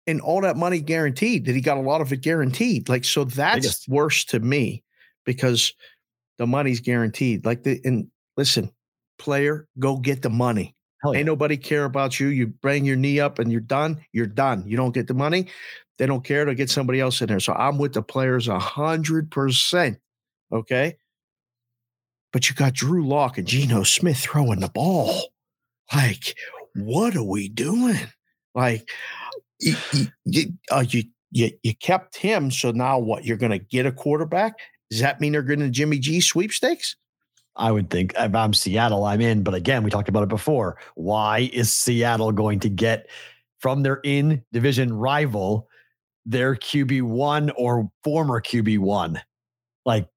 [0.05, 1.45] And all that money guaranteed.
[1.45, 2.89] That he got a lot of it guaranteed.
[2.89, 3.87] Like, so that's biggest.
[3.87, 4.83] worse to me
[5.25, 5.73] because
[6.37, 7.45] the money's guaranteed.
[7.45, 8.71] Like the and listen,
[9.17, 10.75] player, go get the money.
[11.05, 11.19] Yeah.
[11.19, 12.27] Ain't nobody care about you.
[12.27, 14.03] You bring your knee up and you're done.
[14.13, 14.63] You're done.
[14.65, 15.47] You don't get the money.
[15.97, 17.39] They don't care to get somebody else in there.
[17.39, 19.99] So I'm with the players a hundred percent.
[20.51, 20.97] Okay.
[22.31, 25.21] But you got Drew Lock and Geno Smith throwing the ball.
[25.93, 26.35] Like,
[26.75, 27.99] what are we doing?
[28.55, 28.89] Like,
[29.59, 29.75] you,
[30.25, 32.49] you, uh, you, you, you kept him.
[32.49, 33.23] So now what?
[33.23, 34.55] You're going to get a quarterback?
[34.89, 36.95] Does that mean they're going to Jimmy G sweepstakes?
[37.55, 39.43] I would think if I'm Seattle, I'm in.
[39.43, 40.77] But again, we talked about it before.
[40.95, 43.09] Why is Seattle going to get
[43.59, 45.69] from their in division rival
[46.26, 49.21] their QB1 or former QB1?
[49.86, 50.07] Like,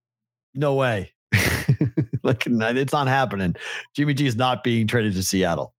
[0.55, 1.13] no way.
[2.23, 3.57] like, it's not happening.
[3.95, 5.75] Jimmy G is not being traded to Seattle.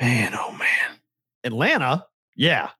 [0.00, 0.98] Man, oh man.
[1.44, 2.70] Atlanta, yeah.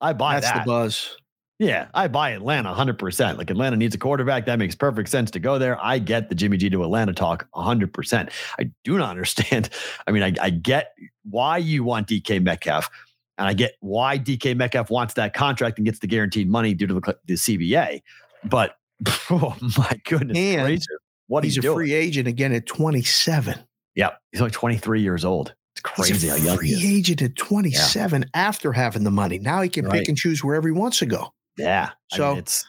[0.00, 0.54] I buy That's that.
[0.54, 1.16] That's the buzz.
[1.58, 3.38] Yeah, I buy Atlanta 100%.
[3.38, 4.44] Like Atlanta needs a quarterback.
[4.44, 5.82] That makes perfect sense to go there.
[5.82, 8.30] I get the Jimmy G to Atlanta talk 100%.
[8.58, 9.70] I do not understand.
[10.06, 10.92] I mean, I, I get
[11.24, 12.90] why you want DK Metcalf,
[13.38, 16.86] and I get why DK Metcalf wants that contract and gets the guaranteed money due
[16.86, 18.02] to the, the CBA.
[18.44, 18.76] But
[19.30, 20.86] oh my goodness and gracious,
[21.26, 21.76] what he's a doing?
[21.76, 23.58] free agent again at 27.
[23.94, 25.54] Yeah, he's only 23 years old.
[25.74, 26.80] It's crazy how young he is.
[26.80, 28.28] Free agent at 27 yeah.
[28.34, 29.38] after having the money.
[29.38, 29.98] Now he can right.
[29.98, 31.32] pick and choose wherever he wants to go.
[31.58, 31.90] Yeah.
[32.12, 32.66] So I mean, it's,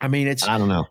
[0.00, 0.86] I mean, it's, I don't know.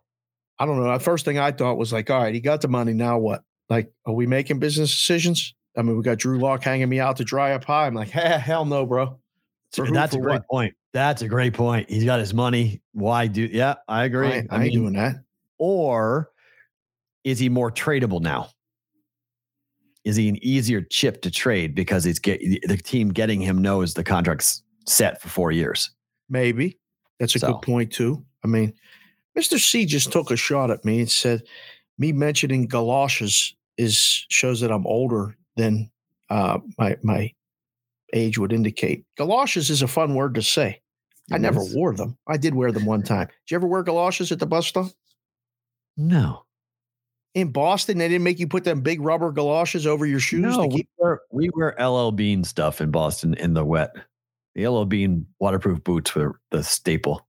[0.58, 0.92] I don't know.
[0.92, 2.94] The first thing I thought was like, all right, he got the money.
[2.94, 3.44] Now what?
[3.70, 5.54] Like, are we making business decisions?
[5.78, 7.88] I mean, we got Drew Lock hanging me out to dry up high.
[7.88, 9.18] I'm like, hey, hell no, bro.
[9.76, 10.48] That's a great what?
[10.48, 10.76] point.
[10.94, 11.90] That's a great point.
[11.90, 12.82] He's got his money.
[12.92, 13.44] Why do?
[13.44, 14.28] Yeah, I agree.
[14.28, 15.16] I, I, I ain't mean, doing that.
[15.58, 16.32] Or
[17.24, 18.50] is he more tradable now?
[20.04, 23.94] Is he an easier chip to trade because he's get the team getting him knows
[23.94, 25.92] the contract's set for four years?
[26.28, 26.78] Maybe
[27.20, 27.54] that's a so.
[27.54, 28.26] good point too.
[28.44, 28.74] I mean,
[29.38, 29.60] Mr.
[29.60, 31.44] C just took a shot at me and said,
[31.98, 35.92] "Me mentioning galoshes is shows that I'm older than
[36.30, 37.32] uh, my my
[38.14, 40.82] age would indicate." Galoshes is a fun word to say.
[41.30, 41.74] It I never is.
[41.74, 42.18] wore them.
[42.28, 43.28] I did wear them one time.
[43.28, 44.92] Did you ever wear galoshes at the bus stop?
[45.96, 46.44] No.
[47.34, 50.42] In Boston, they didn't make you put them big rubber galoshes over your shoes.
[50.42, 53.96] No, keep- we wear we wear LL Bean stuff in Boston in the wet.
[54.56, 57.26] The LL Bean waterproof boots were the staple.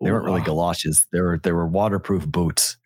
[0.00, 1.06] They weren't really galoshes.
[1.12, 2.76] They were they were waterproof boots.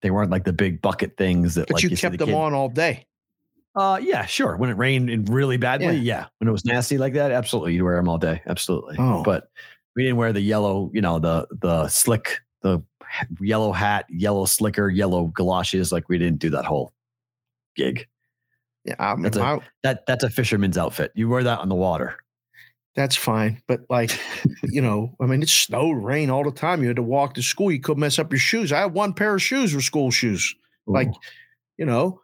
[0.00, 2.34] They weren't like the big bucket things that but like you, you kept them kid.
[2.34, 3.06] on all day.
[3.74, 4.56] Uh yeah, sure.
[4.56, 6.20] When it rained really badly, yeah.
[6.20, 6.26] yeah.
[6.38, 8.42] When it was nasty like that, absolutely, you'd wear them all day.
[8.46, 8.96] Absolutely.
[8.98, 9.22] Oh.
[9.22, 9.50] But
[9.94, 12.82] we didn't wear the yellow, you know, the the slick, the
[13.40, 15.92] yellow hat, yellow slicker, yellow galoshes.
[15.92, 16.92] Like we didn't do that whole
[17.76, 18.06] gig.
[18.84, 21.12] Yeah, I mean, that's a, that that's a fisherman's outfit.
[21.14, 22.18] You wear that on the water
[22.98, 23.62] that's fine.
[23.68, 24.18] But like,
[24.64, 26.82] you know, I mean, it snowed, rain all the time.
[26.82, 27.70] You had to walk to school.
[27.70, 28.72] You could mess up your shoes.
[28.72, 30.54] I had one pair of shoes were school shoes.
[30.88, 30.94] Ooh.
[30.94, 31.08] Like,
[31.76, 32.20] you know,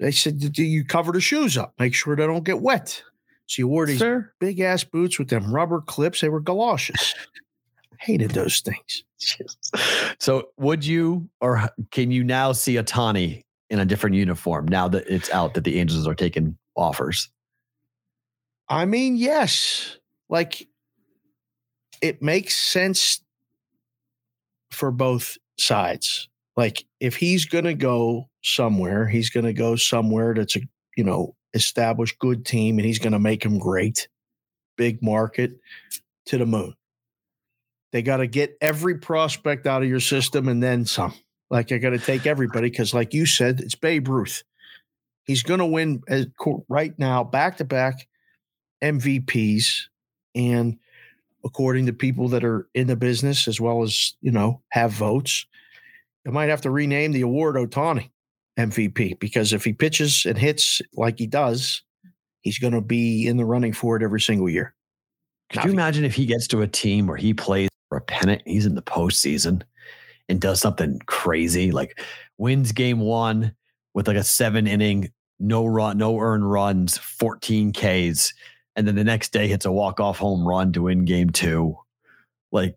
[0.00, 1.74] they said, do you cover the shoes up?
[1.78, 3.02] Make sure they don't get wet.
[3.46, 4.02] So you wore these
[4.40, 6.20] big ass boots with them rubber clips.
[6.20, 7.14] They were galoshes.
[7.98, 9.04] Hated those things.
[10.20, 15.06] So would you or can you now see Ohtani in a different uniform now that
[15.08, 17.30] it's out that the Angels are taking offers?
[18.68, 19.96] I mean, yes
[20.28, 20.68] like
[22.00, 23.20] it makes sense
[24.70, 26.28] for both sides.
[26.56, 30.60] Like if he's going to go somewhere, he's going to go somewhere that's a,
[30.96, 34.08] you know, established good team and he's going to make him great.
[34.76, 35.52] Big market
[36.26, 36.74] to the moon.
[37.92, 41.14] They got to get every prospect out of your system and then some.
[41.50, 44.42] Like I got to take everybody because, like you said, it's Babe Ruth.
[45.24, 46.26] He's going to win as,
[46.68, 48.08] right now back to back
[48.82, 49.82] MVPs
[50.34, 50.78] and
[51.44, 55.46] according to people that are in the business as well as you know have votes
[56.24, 58.10] they might have to rename the award ohtani
[58.58, 61.82] mvp because if he pitches and hits like he does
[62.42, 64.74] he's going to be in the running for it every single year
[65.50, 68.02] could now, you imagine if he gets to a team where he plays for a
[68.02, 69.62] pennant he's in the postseason
[70.28, 72.00] and does something crazy like
[72.38, 73.54] wins game one
[73.92, 75.10] with like a seven inning
[75.40, 78.32] no run no earned runs 14 ks
[78.76, 81.76] and then the next day hits a walk off home run to win game two.
[82.50, 82.76] Like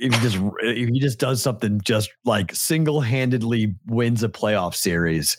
[0.00, 4.74] if he just if he just does something just like single handedly wins a playoff
[4.74, 5.36] series,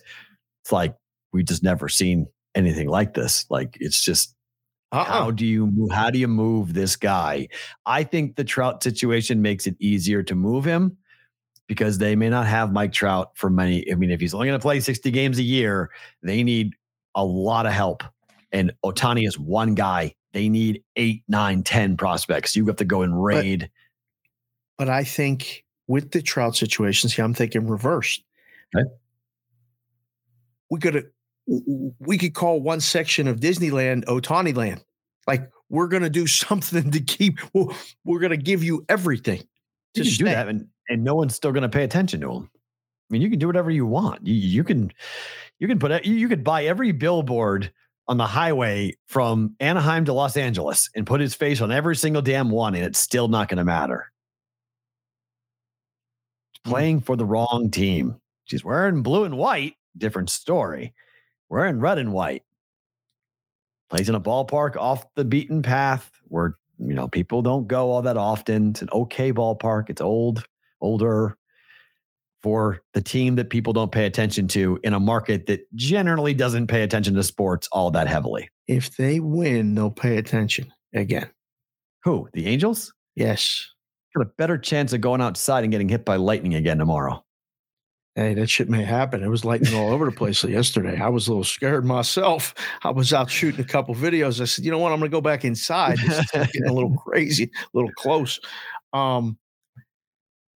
[0.64, 0.96] it's like
[1.34, 3.46] we just never seen anything like this.
[3.50, 4.36] Like it's just
[4.92, 5.04] uh-uh.
[5.04, 7.48] how do you move, how do you move this guy?
[7.86, 10.98] I think the Trout situation makes it easier to move him
[11.68, 13.90] because they may not have Mike Trout for many.
[13.92, 15.90] I mean, if he's only going to play 60 games a year,
[16.22, 16.74] they need
[17.16, 18.04] a lot of help
[18.52, 20.14] and ohtani is one guy.
[20.34, 22.56] They need eight, nine, ten prospects.
[22.56, 23.70] You have to go and raid.
[24.82, 28.24] But, I think with the Trout situation, see, I'm thinking reversed.
[28.76, 28.90] Okay.
[30.72, 31.12] We could
[32.00, 34.84] we could call one section of Disneyland Ohtani Land.
[35.28, 37.40] Like we're going to do something to keep.
[37.54, 37.76] Well,
[38.06, 39.44] we're going to give you everything.
[39.94, 42.50] You can do that, and, and no one's still going to pay attention to them.
[42.54, 44.26] I mean, you can do whatever you want.
[44.26, 44.92] You, you can
[45.60, 47.72] you can put you could buy every billboard
[48.08, 52.22] on the highway from Anaheim to Los Angeles and put his face on every single
[52.24, 54.11] damn one, and it's still not going to matter.
[56.66, 56.72] Hmm.
[56.72, 58.20] Playing for the wrong team.
[58.46, 60.94] She's wearing blue and white, different story.
[61.50, 62.44] Wearing red and white.
[63.90, 68.02] Plays in a ballpark off the beaten path where you know people don't go all
[68.02, 68.72] that often.
[68.72, 69.90] It's an okay ballpark.
[69.90, 70.46] It's old,
[70.80, 71.38] older
[72.42, 76.68] for the team that people don't pay attention to in a market that generally doesn't
[76.68, 78.50] pay attention to sports all that heavily.
[78.68, 81.30] If they win, they'll pay attention again.
[82.04, 82.30] Who?
[82.34, 82.94] The Angels?
[83.16, 83.70] Yes.
[84.16, 87.24] Got a better chance of going outside and getting hit by lightning again tomorrow.
[88.16, 89.24] Hey, that shit may happen.
[89.24, 91.00] It was lightning all over the place yesterday.
[91.00, 92.54] I was a little scared myself.
[92.84, 94.42] I was out shooting a couple videos.
[94.42, 94.92] I said, you know what?
[94.92, 95.98] I'm going to go back inside.
[96.00, 98.38] This is getting a little crazy, a little close.
[98.92, 99.38] Um,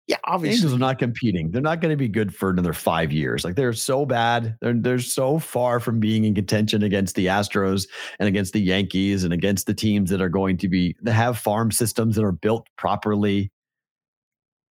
[0.07, 0.57] yeah, obviously.
[0.57, 1.51] Angels are not competing.
[1.51, 3.45] They're not going to be good for another five years.
[3.45, 4.57] Like they're so bad.
[4.59, 7.87] They're they're so far from being in contention against the Astros
[8.19, 11.37] and against the Yankees and against the teams that are going to be that have
[11.37, 13.49] farm systems that are built properly.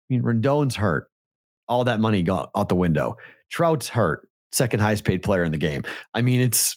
[0.09, 1.09] I mean, Rendon's hurt.
[1.69, 3.15] All that money got out the window.
[3.49, 4.27] Trout's hurt.
[4.51, 5.83] Second highest paid player in the game.
[6.13, 6.75] I mean, it's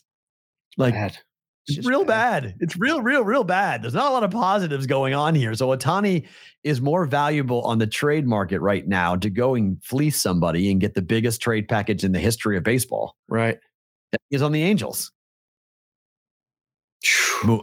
[0.76, 1.18] Like Bad.
[1.66, 2.54] It's real bad.
[2.60, 3.82] It's real, real, real bad.
[3.82, 5.54] There's not a lot of positives going on here.
[5.54, 6.26] So Ohtani
[6.62, 10.80] is more valuable on the trade market right now to go and fleece somebody and
[10.80, 13.16] get the biggest trade package in the history of baseball.
[13.28, 13.58] Right.
[14.30, 15.10] is on the Angels.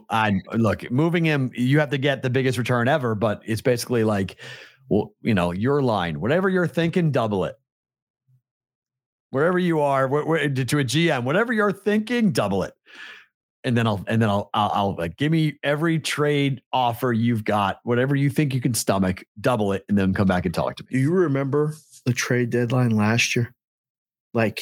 [0.10, 1.52] I look moving him.
[1.56, 4.38] You have to get the biggest return ever, but it's basically like,
[4.90, 7.56] well, you know, your line, whatever you're thinking, double it.
[9.32, 12.74] Wherever you are, wh- wh- to a GM, whatever you're thinking, double it.
[13.64, 17.44] And then I'll, and then I'll, I'll, I'll like give me every trade offer you've
[17.44, 20.76] got, whatever you think you can stomach, double it, and then come back and talk
[20.78, 21.02] to Do me.
[21.02, 23.54] you remember the trade deadline last year?
[24.34, 24.62] Like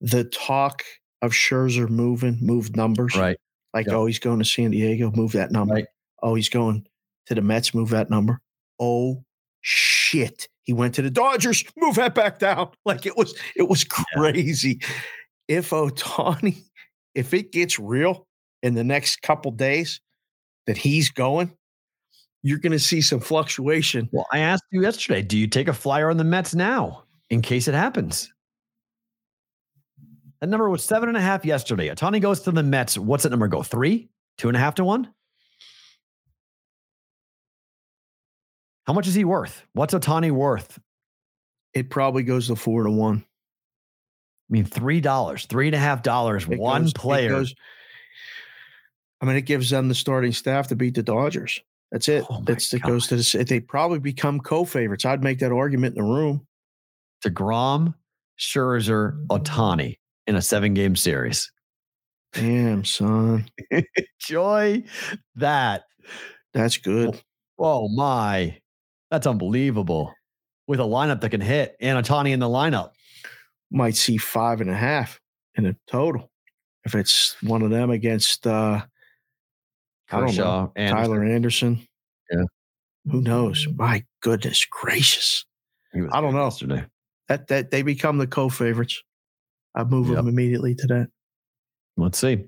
[0.00, 0.82] the talk
[1.20, 3.14] of Scherzer moving, moved numbers.
[3.16, 3.36] Right.
[3.74, 3.94] Like, Yep.
[3.96, 5.74] oh, he's going to San Diego, move that number.
[5.74, 5.86] Right.
[6.22, 6.86] Oh, he's going
[7.26, 8.40] to the Mets, move that number.
[8.80, 9.24] Oh
[9.60, 10.48] shit.
[10.64, 12.70] He went to the Dodgers, move that back down.
[12.86, 14.80] Like it was, it was crazy.
[15.48, 16.62] If Ohtani,
[17.14, 18.26] if it gets real
[18.62, 20.00] in the next couple days
[20.66, 21.52] that he's going,
[22.42, 24.08] you're going to see some fluctuation.
[24.12, 27.42] Well, I asked you yesterday, do you take a flyer on the Mets now in
[27.42, 28.32] case it happens?
[30.40, 31.88] That number was seven and a half yesterday.
[31.88, 32.96] Ohtani goes to the Mets.
[32.96, 33.62] What's that number go?
[33.62, 34.08] Three?
[34.36, 35.12] Two and a half to one?
[38.86, 39.62] How much is he worth?
[39.74, 40.78] What's Ohtani worth?
[41.74, 43.18] It probably goes to four to one.
[43.18, 47.28] I mean, three dollars, three and a half dollars, one goes- it player.
[47.30, 47.54] goes-
[49.20, 51.60] I mean, it gives them the starting staff to beat the Dodgers.
[51.90, 52.24] That's it.
[52.28, 53.44] Oh That's it goes to the.
[53.44, 55.04] They probably become co-favorites.
[55.04, 56.46] I'd make that argument in the room.
[57.24, 57.94] deGrom,
[58.38, 59.96] Scherzer, Ohtani
[60.26, 61.50] in a seven game series.
[62.34, 63.48] Damn, son,
[64.20, 64.84] Joy
[65.36, 65.84] that.
[66.52, 67.20] that's good.
[67.58, 68.58] Oh my,
[69.10, 70.12] that's unbelievable.
[70.66, 72.90] With a lineup that can hit and Ohtani in the lineup.
[73.70, 75.18] Might see five and a half
[75.56, 76.30] in a total
[76.84, 78.88] if it's one of them against uh, I don't know,
[80.08, 81.86] Kershaw and Tyler Anderson.
[82.30, 82.42] Yeah.
[83.10, 83.66] who knows?
[83.76, 85.44] My goodness gracious,
[85.94, 86.44] I don't know.
[86.44, 86.84] Yesterday.
[87.28, 89.02] that that they become the co-favorites.
[89.74, 90.16] I'd move Yep.
[90.16, 91.08] them immediately to that.
[91.96, 92.44] Let's see.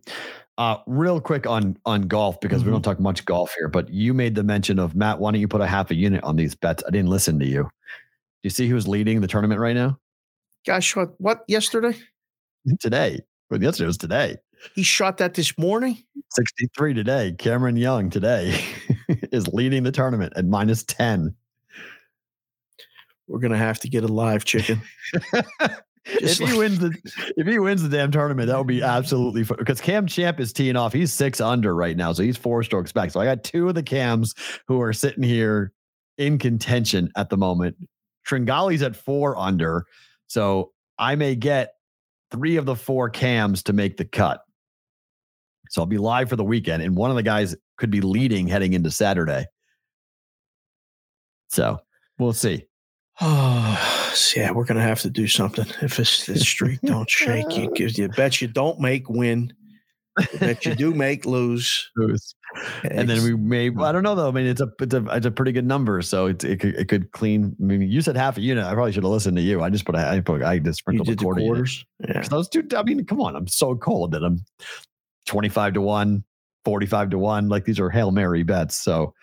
[0.59, 4.13] Uh, real quick on on golf because we don't talk much golf here, but you
[4.13, 5.19] made the mention of Matt.
[5.19, 6.83] Why don't you put a half a unit on these bets?
[6.87, 7.63] I didn't listen to you.
[7.63, 7.69] Do
[8.43, 9.99] you see who's leading the tournament right now?
[10.67, 11.97] Gosh, shot what yesterday?
[12.79, 13.21] Today.
[13.51, 14.37] Well, yesterday was today.
[14.75, 15.99] He shot that this morning.
[16.31, 17.35] 63 today.
[17.39, 18.63] Cameron Young today
[19.09, 21.35] is leading the tournament at minus 10.
[23.27, 24.83] We're gonna have to get a live chicken.
[26.05, 26.97] if Just he wins the
[27.37, 29.59] if he wins the damn tournament, that would be absolutely fun.
[29.59, 30.93] Because Cam Champ is teeing off.
[30.93, 33.11] He's six under right now, so he's four strokes back.
[33.13, 34.35] So I got two of the Cams
[34.67, 35.73] who are sitting here
[36.19, 37.77] in contention at the moment.
[38.29, 39.87] Tringale's at four under,
[40.27, 41.75] so I may get
[42.33, 44.43] three of the four Cams to make the cut.
[45.71, 48.47] So I'll be live for the weekend, and one of the guys could be leading
[48.49, 49.47] heading into Saturday.
[51.49, 51.79] So
[52.19, 52.67] we'll see.
[53.23, 55.67] Oh, yeah, we're gonna have to do something.
[55.83, 59.53] If this, this streak don't shake, you, Because you bet you don't make win.
[60.41, 61.91] Bet you do make lose.
[61.95, 62.35] Who's-
[62.83, 64.27] and then we may I don't know though.
[64.29, 66.75] I mean, it's a it's a it's a pretty good number, so it it could,
[66.75, 67.55] it could clean.
[67.61, 68.65] I mean, you said half a unit.
[68.65, 69.63] I probably should have listened to you.
[69.63, 71.41] I just put a, I put I just you sprinkled the quarter.
[71.43, 71.85] quarters.
[72.09, 72.23] Yeah.
[72.23, 72.67] Those two.
[72.77, 73.37] I mean, come on.
[73.37, 74.41] I'm so cold that I'm
[75.27, 76.25] twenty five to one,
[76.65, 77.49] 45 to one.
[77.49, 78.77] Like these are hail mary bets.
[78.81, 79.15] So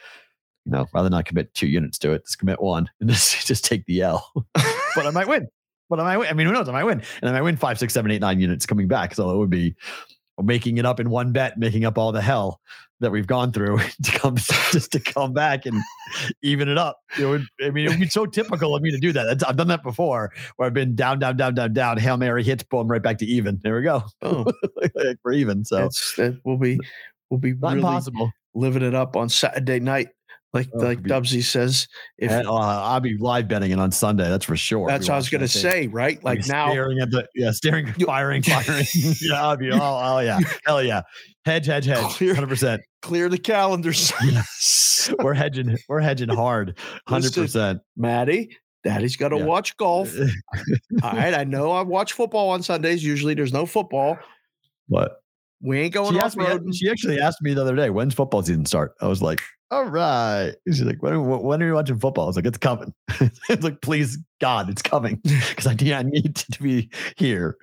[0.66, 3.64] you know, rather not commit two units to it, just commit one and just just
[3.66, 4.32] take the L.
[4.54, 5.48] but I might win.
[5.89, 6.28] But I might win.
[6.28, 6.68] I mean, who knows?
[6.68, 9.16] I might win, and I might win five, six, seven, eight, nine units coming back.
[9.16, 9.76] So it would be
[10.44, 12.62] making it up in one bet, making up all the hell
[13.00, 14.36] that we've gone through to come
[14.72, 15.82] just to come back and
[16.42, 17.00] even it up.
[17.20, 19.24] It would, I mean, it would be so typical of me to do that.
[19.26, 22.44] That's, I've done that before, where I've been down, down, down, down, down, hail mary
[22.44, 23.60] hits, boom, right back to even.
[23.64, 24.46] There we go, Oh,
[24.96, 25.64] like we're even.
[25.66, 26.80] So that's that will be
[27.30, 28.32] we'll be really impossible.
[28.56, 30.08] living it up on Saturday night,
[30.54, 31.88] like Oh, like be- Dubsy says.
[32.18, 34.30] If And, uh, I'll be live betting it on Sunday.
[34.30, 34.88] That's for sure.
[34.88, 36.24] that's what I was gonna say, right?
[36.24, 38.86] Like now, staring at the yeah, staring, firing, firing.
[39.22, 41.02] yeah, I'll be oh, oh yeah, hell yeah,
[41.45, 42.82] hedge, hedge, hedge, hundred percent.
[43.02, 44.12] clear the calendars.
[44.24, 46.78] Yes, we're hedging, we're hedging hard,
[47.08, 47.82] hundred percent.
[47.98, 49.43] Maddie, Daddy's got to Yeah.
[49.45, 50.14] watch golf.
[51.04, 53.04] All right, I know I watch football on Sundays.
[53.04, 54.18] Usually, there's no football.
[54.88, 55.12] What?
[55.62, 56.64] We ain't going She off road.
[56.74, 59.41] She actually asked me the other day, "When's football season start?" I was like,
[59.72, 62.57] "All right." She's like, "When, are- when are you watching football?" I was like, "It's
[62.57, 62.93] coming."
[63.49, 67.57] it's like, "Please, God, it's coming," because I need, I need to be here.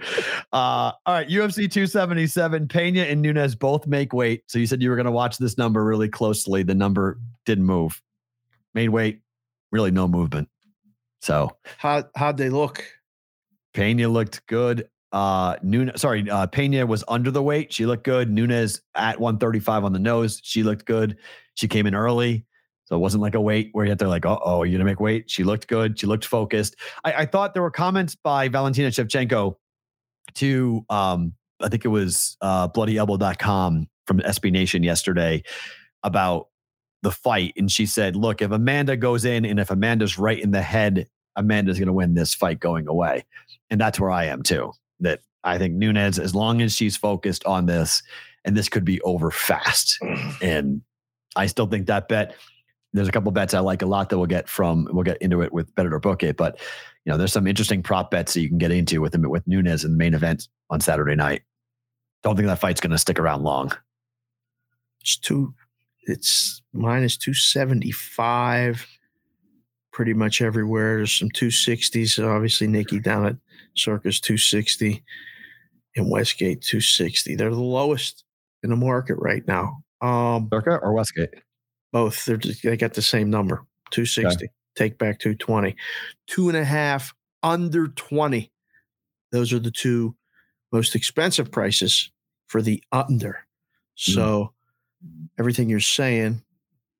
[0.52, 2.68] Uh, all right, UFC 277.
[2.68, 4.42] Pena and Nunes both make weight.
[4.48, 6.62] So you said you were going to watch this number really closely.
[6.62, 8.00] The number didn't move.
[8.74, 9.20] Made weight,
[9.72, 10.48] really no movement.
[11.22, 12.84] So How how'd they look?
[13.72, 14.88] Pena looked good.
[15.15, 17.73] Uh, Nunes, sorry, uh, Pena was under the weight.
[17.73, 18.29] She looked good.
[18.33, 20.41] Nunes at 135 on the nose.
[20.43, 21.17] She looked good.
[21.55, 22.45] She came in early.
[22.87, 24.85] So it wasn't like a weight where you had to like, oh, oh, you're gonna
[24.85, 25.31] make weight.
[25.31, 25.99] She looked good.
[26.01, 26.75] She looked focused.
[27.05, 29.55] I, I thought there were comments by Valentina Shevchenko
[30.35, 35.45] to um, I think it was uh bloodyelbow.com from SB Nation yesterday
[36.03, 36.49] about
[37.03, 37.53] the fight.
[37.57, 41.07] And she said, look, if Amanda goes in and if Amanda's right in the head,
[41.37, 43.25] Amanda's gonna win this fight going away.
[43.71, 44.73] And that's where I am too.
[45.05, 48.02] That I think Nunes, as long as she's focused on this,
[48.44, 49.98] and this could be over fast.
[50.42, 50.82] And
[51.36, 52.34] I still think that bet
[52.94, 55.42] there's a couple bets I like a lot that we'll get from we'll get into
[55.42, 56.61] it with Bet It or Book It, but
[57.05, 59.46] you know there's some interesting prop bets that you can get into with them with
[59.46, 61.42] Nunes in the main event on Saturday night.
[62.22, 63.72] Don't think that fight's going to stick around long.
[65.00, 65.55] It's two.
[66.05, 68.86] It's minus two seventy five.
[69.95, 70.97] Pretty much everywhere.
[70.97, 72.18] There's some two sixties.
[72.18, 73.36] Obviously, Nikki down at
[73.76, 75.05] Circa two sixty,
[75.97, 77.36] and Westgate two sixty.
[77.36, 78.24] They're the lowest
[78.64, 79.78] in the market right now.
[80.01, 81.30] Um, Circa or Westgate?
[81.92, 85.76] both they're just- they got the same number 260 take back 220
[86.26, 87.14] two and a half
[87.45, 88.51] under 20
[89.30, 90.12] those are the two
[90.72, 92.11] most expensive prices
[92.49, 93.47] for the under
[93.95, 94.53] so
[95.38, 96.42] everything you're saying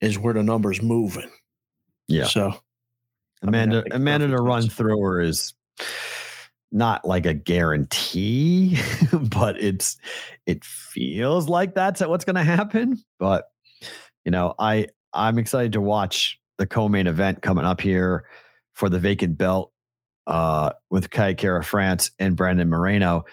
[0.01, 1.28] is where the numbers moving
[2.07, 2.26] Yeah.
[2.26, 2.61] so
[3.47, 5.55] I mean, Amanda Amanda to run through her is
[6.72, 8.78] not like a guarantee,
[9.12, 9.97] but it's
[10.47, 13.03] it feels like that's what's going to happen.
[13.18, 13.45] But
[14.24, 18.24] you know, I I'm excited to watch the co-main event coming up here
[18.74, 19.72] for the vacant belt
[20.26, 23.24] uh, with Kai Kara France and Brandon Moreno.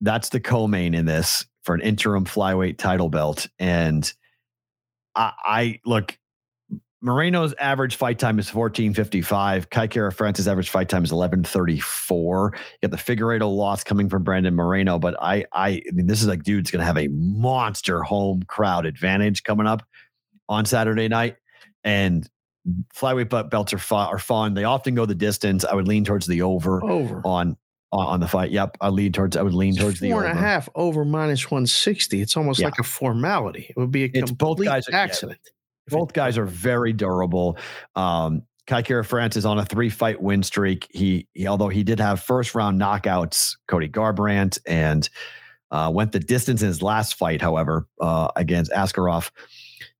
[0.00, 4.12] That's the co-main in this for an interim flyweight title belt, and
[5.14, 6.16] I, I look.
[7.02, 9.70] Moreno's average fight time is 1455.
[9.70, 12.52] Kai Kara France's average fight time is 1134.
[12.82, 16.20] You got the Figueiredo loss coming from Brandon Moreno, but I, I, I mean, this
[16.20, 19.82] is like, dude's going to have a monster home crowd advantage coming up
[20.48, 21.36] on Saturday night.
[21.84, 22.28] And
[22.94, 24.52] flyweight belt- belts are, are fun.
[24.52, 25.64] They often go the distance.
[25.64, 27.56] I would lean towards the over over on,
[27.92, 28.50] on the fight.
[28.50, 29.38] Yep, I lean towards.
[29.38, 30.28] I would lean towards the four over.
[30.28, 32.66] and a half over minus 160 it's almost Yeah.
[32.66, 35.04] like a formality it would be a It's both complete guys are- yeah.
[35.90, 37.58] Both guys are very durable.
[37.96, 38.42] Um,
[39.04, 40.86] France is on a three fight win streak.
[40.90, 45.08] He, he although he did have first round knockouts, Cody Garbrandt, and
[45.70, 49.30] uh, went the distance in his last fight, however, uh, against Askarov.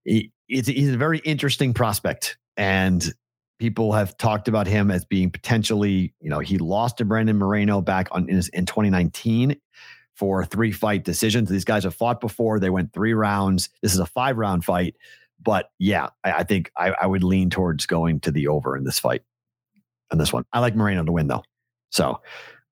[0.05, 2.39] He, it's, he's a very interesting prospect.
[2.57, 3.13] And
[3.59, 7.81] people have talked about him as being potentially, you know, he lost to Brandon Moreno
[7.81, 9.57] back on in, his, in 2019
[10.15, 11.49] for three fight decisions.
[11.49, 12.59] These guys have fought before.
[12.59, 13.71] They went three rounds.
[13.83, 14.97] This is a five round fight.
[15.43, 18.85] But yeah, I, I think I, I would lean towards going to the over in
[18.85, 19.23] this fight.
[20.13, 21.45] On this one, I like Moreno to win though,
[21.91, 22.21] so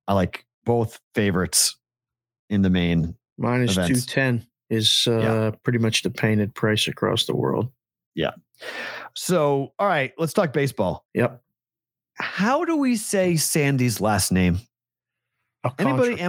[0.09, 1.77] I like both favorites
[2.51, 3.15] in the main.
[3.39, 4.07] minus events.
[4.07, 5.51] 210 is uh, Yeah.
[5.63, 7.71] pretty much the painted price across the world
[8.15, 8.33] Yeah.
[9.15, 11.07] So, all right, let's talk baseball.
[11.15, 11.41] yep
[12.17, 14.59] How do we say Sandy's last name?
[15.79, 16.21] Anybody?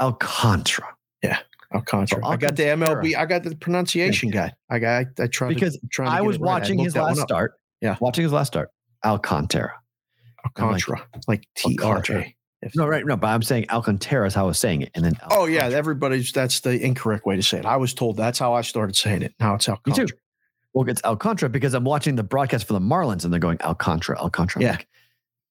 [0.00, 0.94] Alcantara.
[1.22, 1.38] ML
[1.74, 2.22] Alcantara.
[2.24, 2.26] Alcantara.
[2.26, 3.16] I got the MLB.
[3.16, 4.52] I got the pronunciation guy.
[4.70, 5.06] I got.
[5.18, 6.48] I, I tried Because to, trying I was right.
[6.48, 7.54] I watching looked his last start.
[7.80, 7.96] Yeah.
[8.00, 8.70] watching his last start.
[9.04, 9.74] Alcantara.
[10.44, 12.26] Alcantara, like T R Alcantara.
[12.62, 13.04] If- No, right.
[13.06, 15.66] No, but I'm saying Alcantara is how I was saying it, and then Oh yeah,
[15.66, 16.32] everybody's.
[16.32, 17.66] That's the incorrect way to say it.
[17.66, 19.34] I was told that's how I started saying it.
[19.38, 20.06] Now it's Me Alcantara.
[20.08, 20.14] too.
[20.74, 24.18] Well, it's Alcantara because I'm watching the broadcast for the Marlins and they're going Alcantara,
[24.18, 24.62] Alcantara.
[24.62, 24.72] I'm Yeah.
[24.72, 24.88] Like,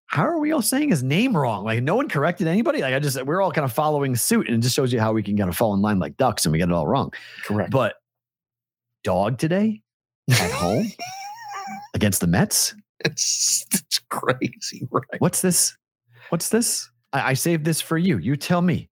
[0.08, 1.64] how are we all saying his name wrong?
[1.66, 2.82] Like no one corrected anybody.
[2.82, 5.14] Like I just we're all kind of following suit, and it just shows you how
[5.14, 7.12] we can kind of fall in line like ducks and we get it all wrong.
[7.43, 7.72] Correct.
[7.72, 7.95] But
[9.03, 9.82] dog today
[10.30, 10.91] at home
[11.93, 12.74] against the Mets.
[13.05, 15.20] It's, it's crazy, right?
[15.20, 15.78] What's this?
[16.30, 16.89] What's this?
[17.14, 18.18] I, I saved this for you.
[18.18, 18.89] You tell me.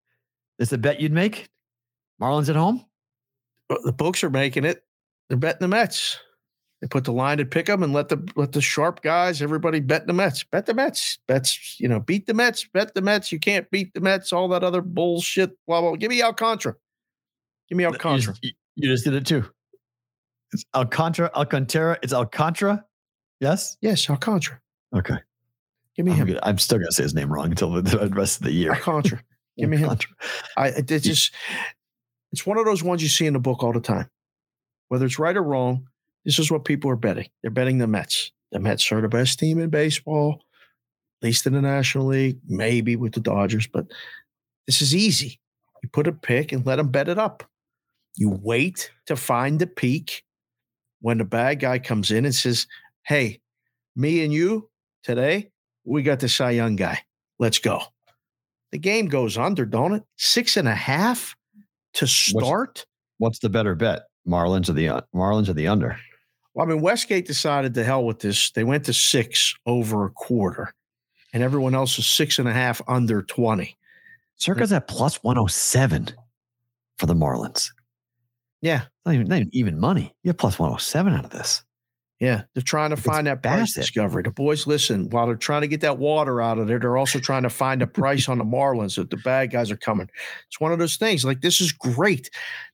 [0.60, 1.50] This a bet you'd make?
[2.22, 2.86] Marlins at home?
[3.68, 4.84] But The books are making it.
[5.28, 6.20] They're betting the Mets.
[6.86, 9.80] They put the line at pick 'em and let the let the sharp guys, everybody
[9.80, 10.44] bet the Mets.
[10.44, 11.18] Bet the Mets.
[11.28, 12.64] Bets, you know, beat the Mets.
[12.72, 13.32] Bet the Mets.
[13.32, 14.32] You can't beat the Mets.
[14.32, 15.58] All that other bullshit.
[15.66, 15.96] Blah blah.
[15.96, 16.76] Give me Alcantara.
[17.68, 18.34] Give me You Alcantara.
[18.34, 19.50] just, you- you just did it too.
[20.54, 21.98] It's Alcantara, Alcantara.
[22.04, 22.86] It's Alcantara.
[23.40, 23.78] Yes.
[23.82, 24.62] Yes, Alcantara.
[24.96, 25.18] Okay.
[25.96, 26.28] Give me I'm, him.
[26.28, 28.74] gonna- I'm still gonna say his name wrong until the, the rest of the year.
[28.74, 29.24] Alcantara.
[29.58, 29.98] Give me him.
[30.56, 31.34] I it- it's just
[32.32, 34.08] it's one of those ones you see in the book all the time.
[34.90, 35.88] Whether it's right or wrong,
[36.26, 37.28] this is what people are betting.
[37.42, 38.32] They're betting the Mets.
[38.52, 40.42] The Mets are the best team in baseball,
[41.22, 43.86] at least in the National League, maybe with the Dodgers, but
[44.68, 45.40] this is easy.
[45.84, 47.44] You put a pick and let them bet it up.
[48.16, 50.24] You wait to find the peak
[51.02, 52.66] when the bad guy comes in and says,
[53.04, 53.40] Hey,
[53.96, 54.70] me and you
[55.04, 55.52] today,
[55.84, 57.00] we got the Cy Young guy.
[57.38, 57.82] Let's go.
[58.72, 60.04] the game goes under, don't it?
[60.18, 61.36] Six and a half
[61.94, 62.86] to start.
[63.20, 64.04] What's the better bet?
[64.28, 65.98] Marlins or the uh, Marlins or the under?
[66.56, 68.50] Well, I mean, Westgate decided to hell with this.
[68.52, 70.74] They went to six over a quarter,
[71.34, 73.78] and everyone else is six and a half under 20.
[74.38, 76.10] Circa's at plus 107
[76.98, 77.72] for the Marlins.
[78.62, 78.84] Yeah.
[79.06, 80.14] Not even, not even money.
[80.24, 81.62] You have plus 107 out of this.
[82.20, 82.44] Yeah.
[82.54, 83.82] They're trying to It's find that price Bassitt.
[83.82, 84.24] discovery.
[84.24, 87.20] The boys, listen, while they're trying to get that water out of there, they're also
[87.20, 90.10] trying to find a price on the Marlins that the bad guys are coming.
[90.48, 91.24] It's one of those things.
[91.26, 92.30] Like, this is great.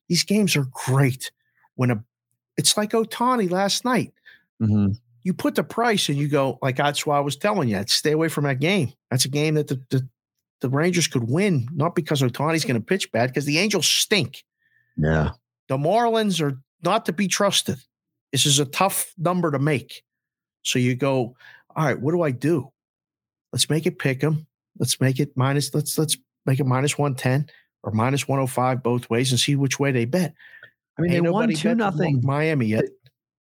[0.08, 1.30] These games are great.
[1.74, 2.02] When a,
[2.56, 4.12] it's like Ohtani last night.
[4.60, 4.98] Mhm.
[5.24, 8.12] you put the price and you go like that's why I was telling you, stay
[8.12, 8.92] away from that game.
[9.10, 10.08] That's a game that the the,
[10.60, 14.44] the Rangers could win, not because Ohtani's going to pitch bad, because the Angels stink.
[14.96, 15.30] Yeah.
[15.68, 17.78] The Marlins are not to be trusted.
[18.30, 20.04] This is a tough number to make.
[20.62, 21.36] So you go,
[21.74, 22.70] all right, what do I do?
[23.52, 24.46] Let's make it pick them.
[24.78, 25.74] Let's make it minus.
[25.74, 27.48] Let's let's make it minus one ten
[27.82, 30.34] or minus one hundred five both ways and see which way they bet.
[30.98, 32.20] I mean, Ain't they won two nothing.
[32.24, 32.84] Miami yet.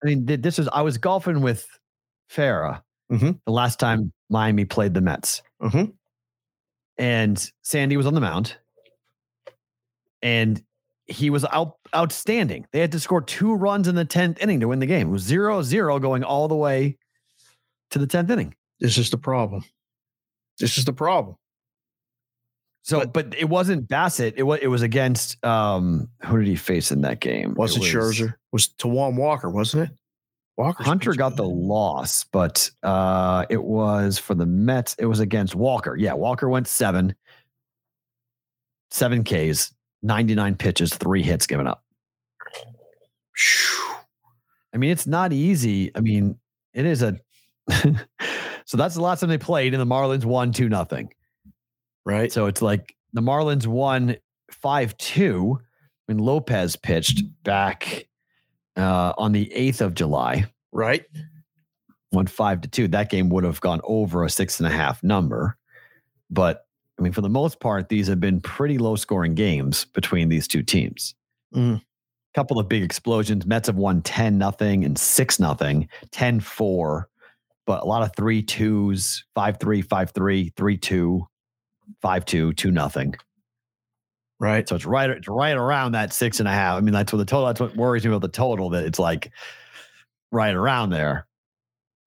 [0.03, 1.67] I mean, this is I was golfing with
[2.31, 3.41] Farah Mhm.
[3.47, 5.93] the last time Miami played the Mets, Mhm.
[6.99, 8.57] and Sandy was on the mound,
[10.23, 10.63] and
[11.07, 12.67] he was out outstanding.
[12.73, 15.09] They had to score two runs in the tenth inning to win the game.
[15.09, 16.97] It was 0-0 going all the way
[17.91, 18.55] to the tenth inning.
[18.81, 19.65] This is the problem.
[20.59, 21.37] This is the problem.
[22.85, 24.35] So, but, it wasn't Bassitt.
[24.37, 27.55] It was it was against um who did he face in that game?
[27.55, 28.35] Was it, was Scherzer?
[28.51, 29.97] Was Taijuan Walker, wasn't it?
[30.57, 30.83] Walker.
[30.83, 34.97] Hunter got the loss, but uh it was for the Mets.
[34.99, 35.97] It was against Walker.
[35.97, 37.15] Yeah, Walker went seven,
[38.91, 39.73] seven Ks,
[40.03, 41.85] 99 pitches, three hits given up.
[44.75, 45.93] I mean, it's not easy.
[45.95, 46.39] I mean,
[46.75, 47.17] it is a
[48.65, 51.13] so that's the last time they played, and the Marlins won two nothing.
[52.05, 52.31] Right.
[52.33, 54.17] So it's like the Marlins won
[54.51, 55.59] 5 2
[56.07, 58.09] when Lopez pitched back
[58.77, 61.05] uh, on the 8th of July, Right.
[62.13, 62.89] won 5 to 2.
[62.89, 65.57] That game would have gone over a six and a half number.
[66.31, 66.67] But
[66.99, 70.47] I mean, for the most part, these have been pretty low scoring games between these
[70.49, 71.15] two teams.
[71.55, 71.83] Mhm.
[72.35, 73.45] Couple of big explosions.
[73.45, 77.09] Mets have won 10 nothing and 6 nothing, 10 4,
[77.67, 81.27] but a lot of 3 2s, 5 3, 5 3, 3 2,
[82.01, 83.15] 5 2, 2 nothing.
[84.41, 84.69] Right.
[84.69, 86.77] So it's right, it's right around that six and a half.
[86.77, 87.47] I mean, that's what the total.
[87.47, 88.71] That's what worries me about the total.
[88.71, 89.31] That it's like
[90.33, 91.27] right around there.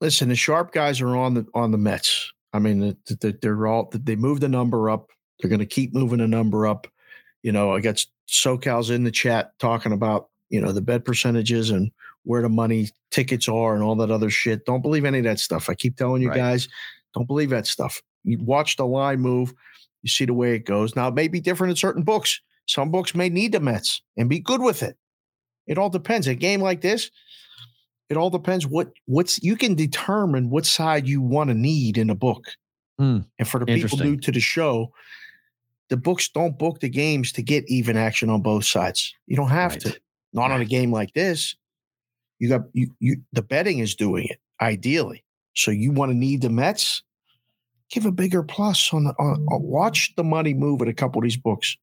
[0.02, 2.32] Listen, the sharp guys are on the on the Mets.
[2.52, 5.12] I mean, the- the- they're all they move the number up.
[5.40, 6.88] They're going to keep moving the number up.
[7.42, 11.70] You know, I got SoCal's in the chat talking about you know the bet percentages
[11.70, 11.90] and
[12.24, 14.66] where the money tickets are and all that other shit.
[14.66, 15.70] Don't believe any of that stuff.
[15.70, 16.38] I keep telling you Right.
[16.38, 16.68] guys,
[17.14, 18.02] don't believe that stuff.
[18.26, 19.54] You watch the line move,
[20.06, 20.95] you see the way it goes.
[20.95, 22.39] Now it may be different in certain books.
[22.68, 24.95] Some books may need the Mets and be good with it.
[25.66, 26.28] It all depends.
[26.28, 27.10] A game like this,
[28.10, 32.12] it all depends what what's you can determine what side you want to need in
[32.12, 32.45] a book.
[32.99, 33.22] Hmm.
[33.39, 34.91] And for the people new to the show,
[35.89, 39.12] the books don't book the games to get even action on both sides.
[39.26, 39.82] You don't have Right.
[39.82, 39.99] to.
[40.34, 41.56] Not on a game like this.
[42.38, 45.24] You got you you the betting is doing it ideally.
[45.56, 47.01] So you want to need the Mets?
[47.92, 51.20] Give a bigger plus on the on, on- watch the money move at a couple
[51.20, 51.78] of these books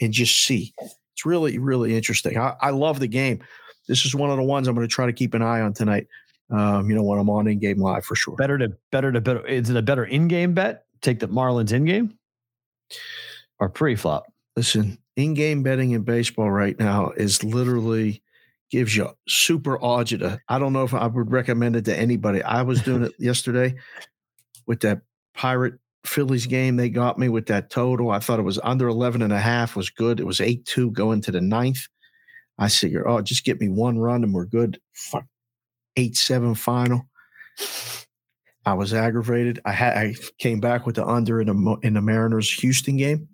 [0.00, 0.72] and just see.
[1.12, 2.38] It's really really interesting.
[2.38, 3.40] I, I love the game.
[3.88, 5.72] This is one of the ones I'm going to try to keep an eye on
[5.72, 6.06] tonight.
[6.50, 8.36] Um, you know when I'm on in game live for sure.
[8.36, 9.46] Better to better to better.
[9.46, 10.84] Is it a better in game bet?
[11.00, 12.18] Take the Marlins in game
[13.58, 14.26] or pre flop?
[14.56, 18.22] Listen, in-game betting in baseball right now is literally
[18.70, 20.38] gives you super agita.
[20.48, 22.42] I don't know if I would recommend it to anybody.
[22.42, 23.74] I was doing it yesterday
[24.66, 25.02] with that
[25.38, 25.74] Pirate
[26.04, 26.76] Phillies game.
[26.76, 28.10] They got me with that total.
[28.10, 30.18] I thought it was under 11 and a half was good.
[30.18, 31.86] It was 8-2 going to the ninth.
[32.58, 34.80] I figured, oh, just get me one run and we're good.
[34.94, 35.24] Fuck.
[35.96, 37.08] 8-7 final.
[38.66, 39.60] I was aggravated.
[39.64, 43.28] I had I came back with the under in the in the Mariners Houston game.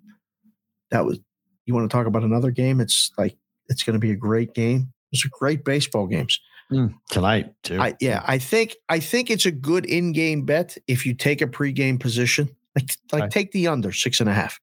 [0.91, 1.19] That was
[1.65, 2.79] you want to talk about another game?
[2.79, 3.35] It's like
[3.67, 4.93] it's going to be a great game.
[5.11, 6.39] It's a great baseball games.
[6.71, 7.79] Mm, tonight, too.
[7.79, 11.47] I yeah, I think I think it's a good in-game bet if you take a
[11.47, 12.49] pre-game position.
[12.75, 14.59] Like like take the under six and a half.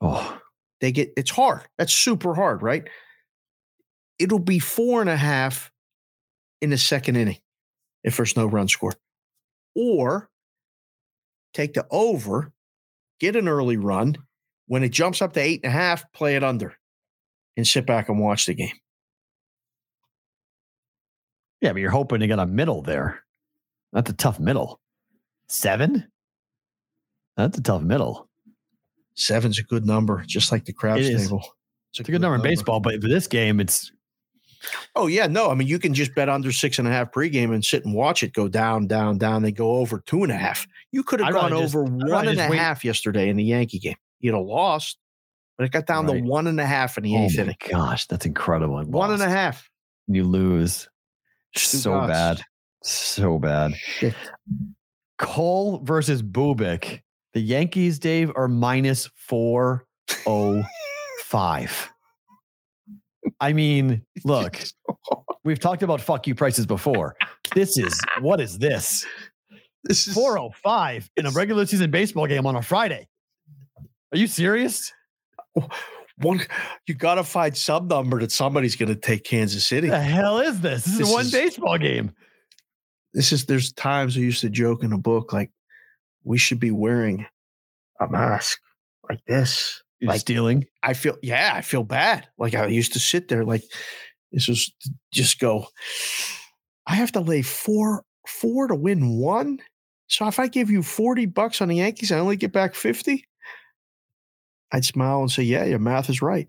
[0.00, 0.40] oh,
[0.80, 1.62] They get it's hard.
[1.78, 2.88] That's super hard, right?
[4.18, 5.70] It'll be four and a half
[6.60, 7.38] in the second inning
[8.02, 8.94] if there's no run score.
[9.76, 10.30] Or
[11.52, 12.52] take the over,
[13.20, 14.16] get an early run.
[14.66, 16.74] When it jumps up to eight and a half, play it under
[17.56, 18.72] and sit back and watch the game.
[21.64, 23.24] Yeah, but you're hoping to get a middle there.
[23.92, 24.80] That's a tough middle.
[25.48, 26.06] Seven?
[27.36, 28.28] That's a tough middle.
[29.14, 31.22] Seven's a good number, just like the It is.
[31.22, 31.42] table.
[31.90, 33.90] It's a good number in baseball, but for this game, it's
[34.96, 35.50] Oh yeah, no.
[35.50, 37.94] I mean, you can just bet under six and a half pregame and sit and
[37.94, 39.42] watch it go down, down, down.
[39.42, 40.66] They go over two and a half.
[40.90, 43.36] You could have I'd gone just- over I'd one and a wait- half yesterday in
[43.36, 43.96] the Yankee game.
[44.20, 44.96] You'd have lost,
[45.58, 46.22] but it got down Right.
[46.22, 47.56] to one and a half in the oh eighth my inning.
[47.70, 48.82] gosh, that's incredible.
[48.84, 49.68] One and a half.
[50.08, 50.88] You lose.
[51.56, 52.08] So gots.
[52.08, 52.40] bad.
[52.82, 53.74] So bad.
[53.74, 54.14] Shit.
[55.18, 57.00] Cole versus Bubic.
[57.32, 61.90] The Yankees, Dave, are minus 405.
[63.40, 64.62] I mean, look,
[65.44, 67.16] we've talked about fuck you prices before.
[67.54, 69.06] This is what is this?
[69.84, 73.08] This is 405 in a regular season baseball game on a Friday.
[74.12, 74.92] Are you serious?
[76.18, 76.40] One.
[76.86, 79.88] You got to find some number that somebody's going to take Kansas City.
[79.88, 80.84] The hell is this?
[80.84, 82.12] This, This is one is- baseball game.
[83.12, 83.46] This is.
[83.46, 85.50] There's times I used to joke in a book like
[86.24, 87.26] we should be wearing
[88.00, 88.58] a mask
[89.08, 89.82] like this.
[90.00, 90.66] You're Like- stealing.
[90.82, 92.26] I feel yeah, I feel bad.
[92.38, 93.62] Like I used to sit there like
[94.32, 94.72] this was
[95.12, 95.68] just go.
[96.86, 99.58] I have to lay four four to win one.
[100.08, 103.24] So if I give you 40 bucks on the Yankees, I only get back 50.
[104.74, 106.48] I'd smile and say, Yeah, your math is right.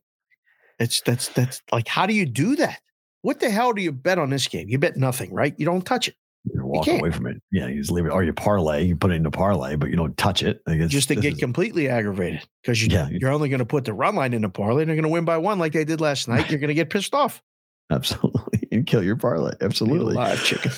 [0.79, 2.79] It's that's that's like how do you do that?
[3.21, 4.67] What the hell do you bet on this game?
[4.67, 5.53] You bet nothing, right?
[5.57, 6.15] You don't touch it.
[6.53, 6.99] You walk can't.
[7.01, 7.41] away from it.
[7.51, 8.09] Yeah, you just leave it.
[8.09, 8.83] Or you parlay.
[8.85, 10.61] You put it into parlay, but you don't touch it.
[10.67, 13.65] Like just to get is- completely aggravated because you, Yeah, you- you're only going to
[13.65, 15.73] put the run line in the parlay and they're going to win by one like
[15.73, 16.49] they did last night.
[16.49, 17.41] You're going to get pissed off.
[17.91, 19.53] absolutely and kill your parlay.
[19.61, 20.15] Absolutely.
[20.15, 20.71] Live chicken.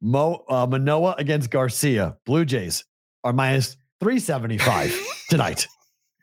[0.00, 2.16] Mo uh, Manoah against Garcia.
[2.24, 2.84] Blue Jays
[3.24, 4.96] are minus 375
[5.28, 5.66] tonight.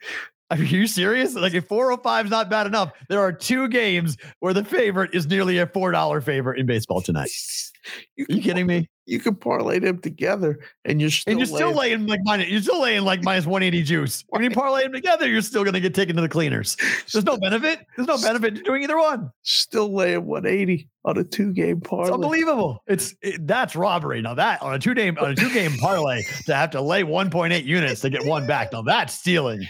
[0.49, 1.35] Are you serious?
[1.35, 5.27] Like if 405 is not bad enough, there are two games where the favorite is
[5.27, 7.29] nearly a $4 favorite in baseball tonight.
[8.15, 8.89] You you kidding me?
[9.09, 12.49] You can parlay them together, and you're still and you're still laying- laying like minus,
[12.49, 14.25] you're still laying like minus 180 juice.
[14.27, 16.75] When you parlay them together, you're still going to get taken to the cleaners.
[17.13, 17.85] There's no benefit.
[17.95, 19.31] There's no benefit to doing either one.
[19.43, 22.07] still laying 180 on a two game parlay.
[22.07, 22.83] It's unbelievable.
[22.85, 24.21] It's it, that's robbery.
[24.21, 27.03] Now that on a two game on a two game parlay to have to lay
[27.03, 28.73] 1.8 units to get one back.
[28.73, 29.65] Now that's stealing.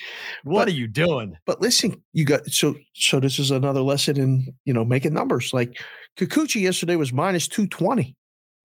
[0.45, 1.37] What But- are you doing?
[1.45, 3.19] But listen, you got so so.
[3.19, 5.53] This is another lesson in you know making numbers.
[5.53, 5.79] Like
[6.17, 8.15] Kikuchi yesterday was minus 220,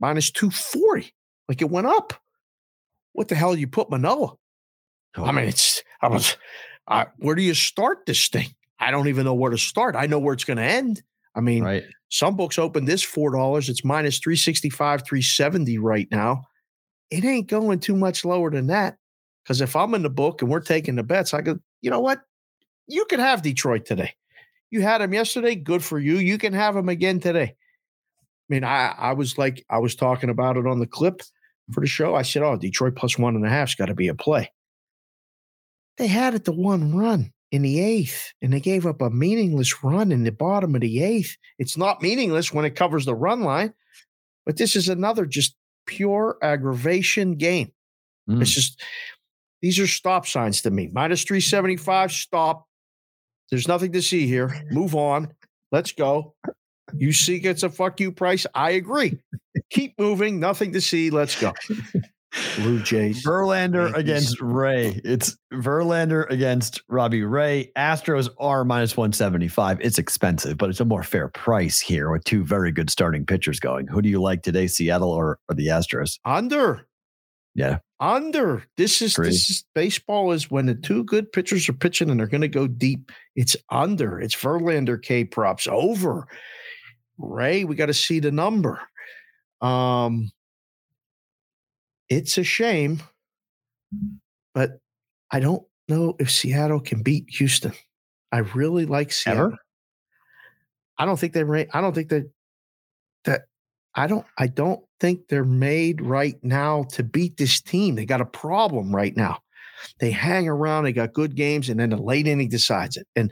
[0.00, 1.12] minus 240.
[1.48, 2.14] Like it went up.
[3.12, 4.34] What the hell you put Manoah?
[5.16, 6.36] I mean, it's I was.
[6.88, 8.48] I, where do you start this thing?
[8.80, 9.94] I don't even know where to start.
[9.94, 11.02] I know where it's going to end.
[11.34, 11.84] I mean, right.
[12.08, 13.68] Some books open this four dollars.
[13.68, 16.42] It's minus three sixty five, three seventy right now.
[17.10, 18.96] It ain't going too much lower than that.
[19.44, 22.00] Because if I'm in the book and we're taking the bets, I go, you know
[22.00, 22.20] what?
[22.86, 24.14] You could have Detroit today.
[24.72, 25.54] You had them yesterday.
[25.54, 26.16] Good for you.
[26.16, 27.54] You can have them again today.
[27.54, 31.20] I mean, I I was like, I was talking about it on the clip
[31.72, 32.14] for the show.
[32.14, 34.50] I said, oh, Detroit plus one and a half's got to be a play.
[35.98, 39.84] They had it to one run in the eighth, and they gave up a meaningless
[39.84, 41.36] run in the bottom of the eighth.
[41.58, 43.74] It's not meaningless when it covers the run line,
[44.46, 45.54] but this is another just
[45.84, 47.72] pure aggravation game.
[48.26, 48.40] Mm.
[48.40, 48.82] It's just
[49.60, 50.88] these are stop signs to me.
[50.90, 52.66] Minus 375, stop.
[53.52, 54.64] There's nothing to see here.
[54.70, 55.30] Move on.
[55.72, 56.32] Let's go.
[56.94, 58.46] You see gets a fuck you price.
[58.54, 59.20] I agree.
[59.68, 60.40] Keep moving.
[60.40, 61.10] Nothing to see.
[61.10, 61.52] Let's go.
[62.56, 63.22] Blue Jays.
[63.22, 64.00] Verlander Yankees.
[64.00, 65.00] against Ray.
[65.04, 67.70] It's Verlander against Robbie Ray.
[67.76, 69.82] Astros are minus 175.
[69.82, 73.60] It's expensive, but it's a more fair price here with two very good starting pitchers
[73.60, 73.86] going.
[73.86, 76.18] Who do you like today, Seattle or, or the Astros?
[76.24, 76.86] Under.
[77.54, 77.78] Yeah.
[78.00, 78.64] Under.
[78.76, 79.28] This is Agree.
[79.28, 82.48] this is baseball is when the two good pitchers are pitching and they're going to
[82.48, 83.12] go deep.
[83.36, 84.20] It's under.
[84.20, 86.26] It's Verlander K props over.
[87.18, 88.80] Ray, we got to see the number.
[89.60, 90.30] Um
[92.08, 93.02] it's a shame,
[94.54, 94.80] but
[95.30, 97.72] I don't know if Seattle can beat Houston.
[98.32, 99.46] I really like Seattle.
[99.46, 99.58] Ever?
[100.98, 102.30] I don't think they're I don't think that
[103.94, 107.94] I don't I don't think they're made right now to beat this team.
[107.94, 109.38] They got a problem right now.
[110.00, 113.06] They hang around, they got good games, and then the late inning decides it.
[113.16, 113.30] And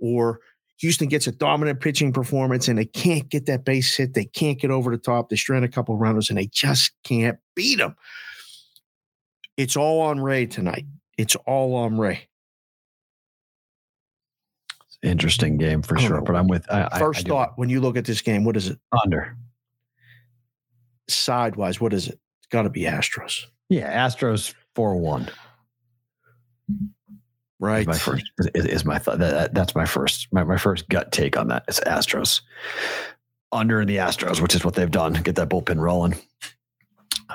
[0.00, 0.40] or
[0.78, 4.12] Houston gets a dominant pitching performance and they can't get that base hit.
[4.14, 5.28] They can't get over the top.
[5.30, 7.94] They strand a couple runners and they just can't beat them.
[9.56, 10.84] It's all on Ray tonight.
[11.16, 12.28] It's all on Ray.
[15.02, 16.16] Interesting game for sure.
[16.16, 16.22] know.
[16.22, 18.44] But I'm with I, I- First I do- thought when you look at this game,
[18.44, 18.78] what is it?
[19.04, 19.36] under.
[21.08, 22.18] Sidewise, what is it?
[22.40, 25.28] It's got to be Astros, Yeah, Astros 4 1.
[27.60, 27.80] right?
[27.82, 29.18] Is My first is, is my thought.
[29.18, 31.64] That- that's my first my, my first gut take on that.
[31.68, 32.40] It's Astros
[33.52, 35.12] under in the Astros, which is what they've done.
[35.14, 36.16] Get that bullpen rolling.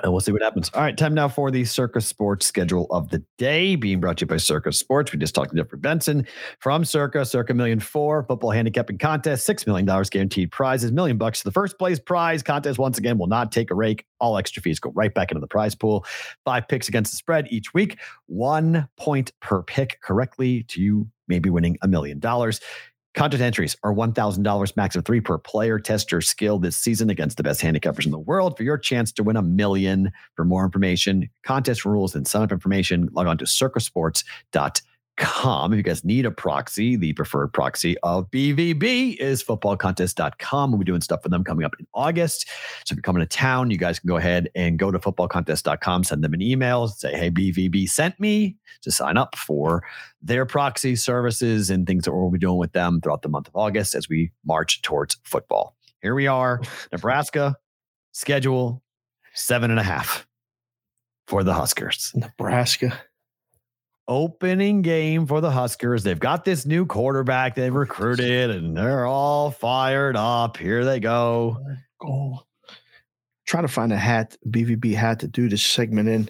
[0.04, 0.70] And we'll see what happens.
[0.74, 4.24] All right, time now for the Circa Sports schedule of the day, being brought to
[4.24, 5.12] you by Circa Sports.
[5.12, 6.26] We just talked to Jeffery Benson
[6.60, 11.40] from Circa, Circa Million Four football handicapping contest, six million dollars guaranteed prizes, million bucks
[11.40, 12.44] to the first place prize.
[12.44, 14.06] Contest once again will not take a rake.
[14.20, 16.06] All extra fees go right back into the prize pool.
[16.46, 21.50] Five picks against the spread each week, one point per pick correctly to you, maybe
[21.50, 22.60] winning a million dollars.
[23.20, 25.78] Contest entries are $1,000 max of three per player.
[25.78, 29.12] Test your skill this season against the best handicappers in the world for your chance
[29.12, 30.14] to win a million.
[30.36, 34.72] For more information, contest rules, and sign up information, log on to circasports.com.
[35.20, 40.72] If you guys need a proxy, the preferred proxy of BVB is footballcontest.com.
[40.72, 42.48] We'll be doing stuff for them coming up in August.
[42.86, 46.04] So if you're coming to town, you guys can go ahead and go to footballcontest.com,
[46.04, 49.84] send them an email, say, hey, BVB sent me to sign up for
[50.22, 53.56] their proxy services and things that we'll be doing with them throughout the month of
[53.56, 55.76] August as we march towards football.
[56.02, 56.62] Here we are,
[56.92, 57.56] Nebraska
[58.12, 58.84] schedule
[59.34, 60.28] seven and a half
[61.28, 62.12] for the Huskers.
[62.16, 63.00] Nebraska.
[64.10, 66.04] Opening game for the Huskers.
[66.04, 70.58] They've got this new quarterback they've recruited and they're all fired up.
[70.58, 71.58] Here they go.
[72.04, 72.40] Oh.
[73.46, 76.30] Trying to find a hat, BVB hat to do this segment in.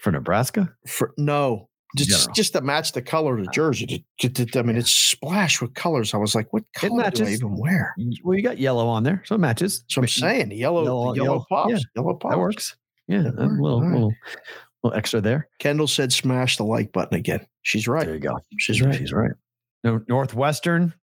[0.00, 0.72] For Nebraska?
[0.86, 2.34] For no, just General.
[2.34, 4.04] just to match the color of the jersey.
[4.22, 6.14] I mean, it's splashed with colors.
[6.14, 7.94] I was like, what color do I even wear?
[8.22, 9.84] Well, you got yellow on there, so it matches.
[9.88, 11.70] So I'm saying yellow, Yellow- yellow, yellow, pops.
[11.72, 11.78] yeah.
[11.96, 12.32] Yellow pops.
[12.34, 12.76] that works.
[13.08, 13.92] Yeah, a little, right.
[13.92, 14.12] little,
[14.82, 15.48] little extra there.
[15.58, 18.06] Kendall said, "Smash the like button again." She's right.
[18.06, 18.38] There you go.
[18.58, 18.94] She's right.
[18.94, 19.32] She's right.
[19.84, 20.94] No, Northwestern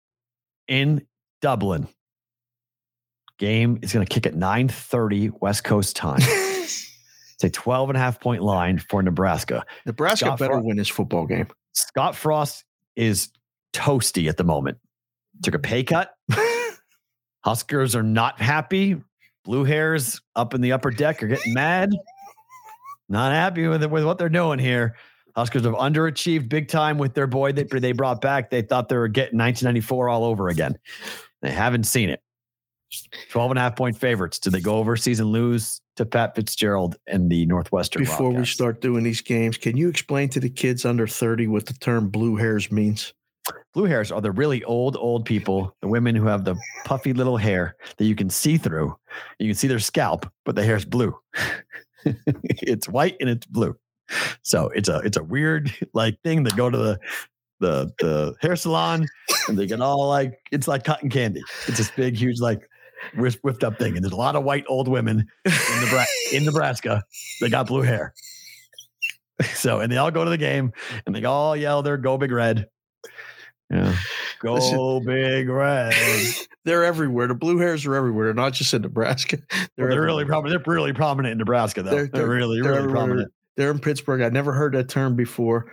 [0.67, 1.05] in
[1.41, 1.87] Dublin.
[3.37, 6.19] Game is going to kick at 9:30 West Coast time.
[6.21, 9.65] it's a 12 and a half point line for Nebraska.
[9.85, 10.65] Nebraska Scott better Frost.
[10.65, 11.47] win this football game.
[11.73, 12.63] Scott Frost
[12.95, 13.29] is
[13.73, 14.77] toasty at the moment.
[15.43, 16.13] Took a pay cut.
[17.43, 19.01] Huskers are not happy.
[19.43, 21.91] Blue hairs up in the upper deck are getting mad.
[23.09, 24.95] Not happy with it, with what they're doing here.
[25.35, 28.49] Huskers have underachieved big time with their boy that they brought back.
[28.49, 30.77] They thought they were getting 1994 all over again.
[31.41, 32.21] They haven't seen it.
[33.29, 34.39] 12 and a half point favorites.
[34.39, 38.03] Did they go overseas and lose to Pat Fitzgerald and the Northwestern?
[38.03, 41.65] Before we start doing these games, can you explain to the kids under 30 what
[41.65, 43.13] the term blue hairs means?
[43.73, 47.37] Blue hairs are the really old, old people, the women who have the puffy little
[47.37, 48.95] hair that you can see through.
[49.37, 51.15] You can see their scalp, but the hair's blue.
[52.43, 53.75] it's white and it's blue.
[54.43, 56.99] So it's a it's a weird like thing that go to the
[57.59, 59.07] the the hair salon
[59.47, 61.41] and they get all like it's like cotton candy.
[61.67, 62.69] It's this big, huge, like
[63.17, 63.95] whiff- whipped up thing.
[63.95, 67.03] And there's a lot of white old women in, Nebra- in Nebraska
[67.41, 68.13] that got blue hair.
[69.53, 70.71] So and they all go to the game
[71.05, 72.67] and they all yell their go big red.
[73.71, 73.95] Yeah.
[74.39, 75.93] Go big red.
[76.65, 77.27] They're everywhere.
[77.27, 78.33] The blue hairs are everywhere.
[78.33, 79.37] Not just in Nebraska.
[79.77, 80.25] They're, really everywhere.
[80.25, 80.63] prominent.
[80.65, 81.91] They're really prominent in Nebraska, though.
[81.91, 83.31] They're, They're- they're- really, they're really prominent.
[83.57, 84.21] They're in Pittsburgh.
[84.21, 85.71] I never heard that term before.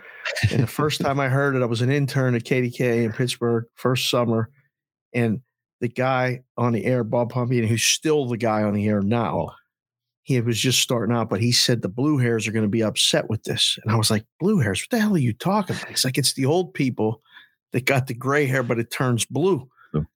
[0.49, 3.65] And the first time I heard it, I was an intern at KDK in Pittsburgh,
[3.75, 4.49] first summer.
[5.13, 5.41] And
[5.81, 9.49] the guy on the air, Bob Pompeani, who's still the guy on the air now,
[10.23, 12.81] he was just starting out, but he said the blue hairs are going to be
[12.83, 13.77] upset with this.
[13.83, 14.81] And I was like, blue hairs?
[14.81, 15.89] What the hell are you talking about?
[15.89, 17.21] He's like, it's the old people
[17.73, 19.69] that got the gray hair, but it turns blue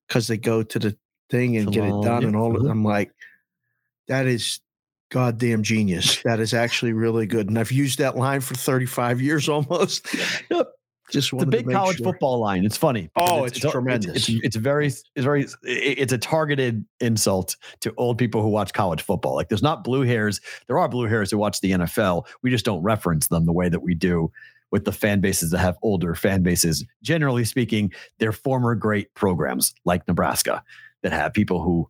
[0.08, 0.98] because they go to the
[1.30, 2.56] thing and get it done and all.
[2.56, 2.66] of.
[2.66, 3.12] I'm like,
[4.08, 4.62] that is
[5.10, 6.22] goddamn genius.
[6.24, 7.50] That is actually really good.
[7.50, 10.08] And I've used that line for 35 years almost.
[10.50, 10.70] Yep.
[11.10, 12.04] Just It's a big college sure.
[12.04, 12.66] football line.
[12.66, 13.10] It's funny.
[13.16, 14.28] Oh, it's tremendous.
[14.28, 19.02] It's, it's, very, it's very, it's a targeted insult to old people who watch college
[19.02, 19.34] football.
[19.34, 20.42] Like there's not blue hairs.
[20.68, 22.26] There are blue hairs who watch the NFL.
[22.42, 24.34] We just don't reference them the way that we do
[24.72, 26.86] with the fan bases that have older fan bases.
[27.04, 30.64] Generally speaking, they're former great programs like Nebraska
[31.04, 31.90] that have people who,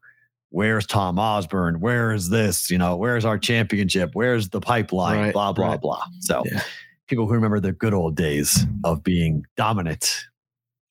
[0.49, 1.79] where's Tom Osborne?
[1.79, 2.69] Where is this?
[2.69, 4.11] You know, where's our championship?
[4.13, 5.17] Where's the pipeline?
[5.19, 5.81] Right, blah, blah, right.
[5.81, 6.03] blah.
[6.19, 6.61] So Yeah.
[7.07, 10.25] people who remember the good old days of being dominant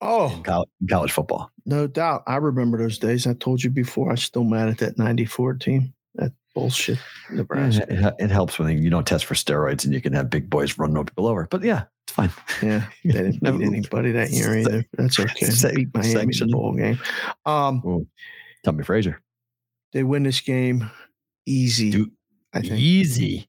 [0.02, 1.50] Oh, in col- in college football.
[1.64, 2.22] no doubt.
[2.26, 3.26] I remember those days.
[3.26, 4.10] I told you before.
[4.10, 5.94] I'm still mad at that 94 team.
[6.16, 6.98] That bullshit.
[7.30, 7.84] Nebraska.
[7.88, 10.78] It, it helps when you don't test for steroids and you can have big boys
[10.78, 11.46] running people over.
[11.50, 12.30] But yeah, it's fine.
[12.62, 14.84] Yeah, they didn't beat anybody that year either.
[14.94, 15.46] That's okay.
[15.46, 16.98] They beat Miami the bowl game.
[17.44, 18.06] Um, Ooh,
[18.64, 19.20] Tommie Frazier.
[19.92, 20.90] they win this game
[21.46, 21.90] easy.
[21.90, 22.10] Dude,
[22.54, 22.72] I think.
[22.74, 23.48] Easy.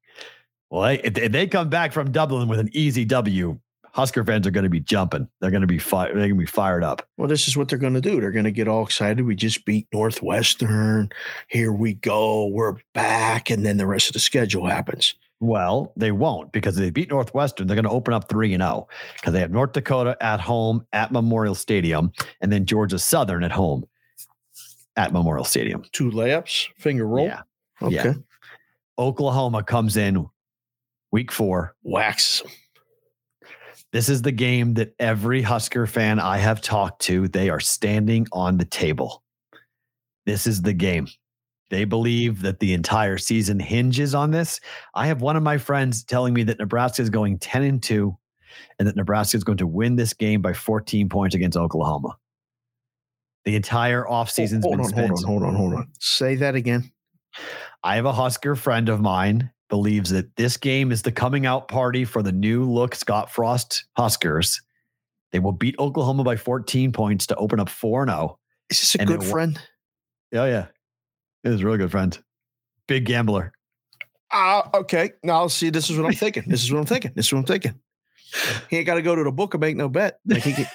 [0.69, 3.57] Well, they- they come back from Dublin with an easy W,
[3.98, 5.28] Husker fans are going to be jumping.
[5.41, 7.02] They're going to be fi- they're going to be fired up.
[7.18, 8.22] Well, this is what they're going to do.
[8.22, 9.26] They're going to get all excited.
[9.26, 11.10] We just beat Northwestern.
[11.48, 12.45] Here we go.
[12.45, 15.15] We're back, and then the rest of the schedule happens.
[15.40, 17.65] Well, they won't because if they beat Northwestern.
[17.65, 20.40] They're going to open up three and oh, zero because they have North Dakota at
[20.41, 22.11] home at Memorial Stadium,
[22.41, 23.84] and then Georgia Southern at home
[24.95, 25.84] at Memorial Stadium.
[25.91, 27.26] Two layups, finger roll.
[27.26, 27.41] Yeah,
[27.82, 27.95] Okay.
[27.95, 28.14] yeah.
[28.99, 30.28] Oklahoma comes in
[31.11, 31.76] week four.
[31.82, 32.44] Wax.
[33.93, 38.27] This is the game that every Husker fan I have talked to, they are standing
[38.31, 39.23] on the table.
[40.26, 41.07] This is the game.
[41.69, 44.59] They believe that the entire season hinges on this.
[44.93, 48.18] I have one of my friends telling me that Nebraska is going 10 and 2
[48.80, 52.18] and that Nebraska is going to win this game by 14 points against Oklahoma.
[53.45, 55.07] The entire offseason's hold been on, spent.
[55.07, 55.88] hold on, hold on, hold on.
[55.99, 56.91] Say that again.
[57.84, 61.68] I have a Husker friend of mine believes that this game is the coming out
[61.68, 64.61] party for the new look Scott Frost Huskers.
[65.31, 68.39] They will beat Oklahoma by 14 points to open up 4 0.
[68.69, 69.60] Is this a And good friend?
[70.34, 70.68] Oh, yeah.
[71.44, 72.18] It is a really good friend.
[72.88, 73.52] Big gambler.
[74.31, 75.11] Uh, okay.
[75.23, 76.44] Now, see, this is what I'm thinking.
[76.48, 77.11] This is what I'm thinking.
[77.15, 77.76] This is what I'm thinking.
[78.69, 80.19] He ain't got to go to the book and make no bet.
[80.26, 80.68] Like he he-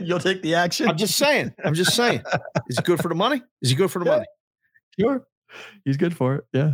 [0.02, 0.88] You'll take the action.
[0.88, 1.52] I'm just saying.
[1.62, 2.22] I'm just saying.
[2.68, 3.42] Is he good for the money?
[3.60, 4.10] Is he good for the Yeah.
[4.16, 4.26] money?
[4.98, 5.26] sure.
[5.84, 6.44] He's good for it.
[6.54, 6.72] Yeah.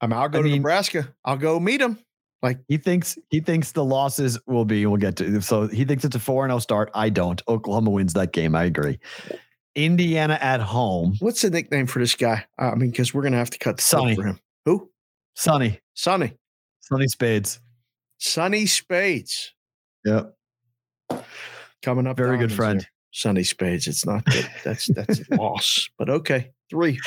[0.00, 1.14] I mean, I'll go I to mean- Nebraska.
[1.24, 1.98] I'll go meet him.
[2.42, 6.04] Like, He thinks he thinks the losses will be, we'll get to so he thinks
[6.04, 6.90] it's a 4 and zero start.
[6.94, 7.40] I don't.
[7.48, 8.54] Oklahoma wins that game.
[8.54, 8.98] I agree.
[9.74, 11.16] Indiana at home.
[11.20, 12.44] what's the nickname for this guy?
[12.58, 14.14] I mean, because we're gonna have to cut the Sonny.
[14.14, 14.38] for him.
[14.66, 14.90] Who?
[15.34, 15.80] Sonny.
[15.94, 16.34] Sonny.
[16.80, 17.58] Sonny Spades.
[18.18, 19.52] Sonny Spades
[20.04, 20.34] Yep.
[21.82, 22.16] coming up.
[22.16, 22.80] Very good friend.
[22.80, 22.88] there.
[23.16, 23.86] Sonny Spades.
[23.86, 24.48] It's not good.
[24.62, 25.88] That's that's a loss.
[25.98, 27.00] But okay, three.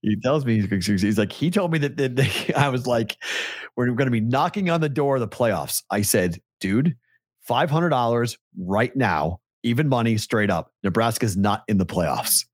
[0.00, 3.16] He tells me he's, he's like he told me that, that they, I was like,
[3.76, 5.82] we're going to be knocking on the door of the playoffs.
[5.90, 6.96] I said, dude,
[7.42, 10.70] five hundred dollars right now, even money, straight up.
[10.84, 12.46] Nebraska's not in the playoffs.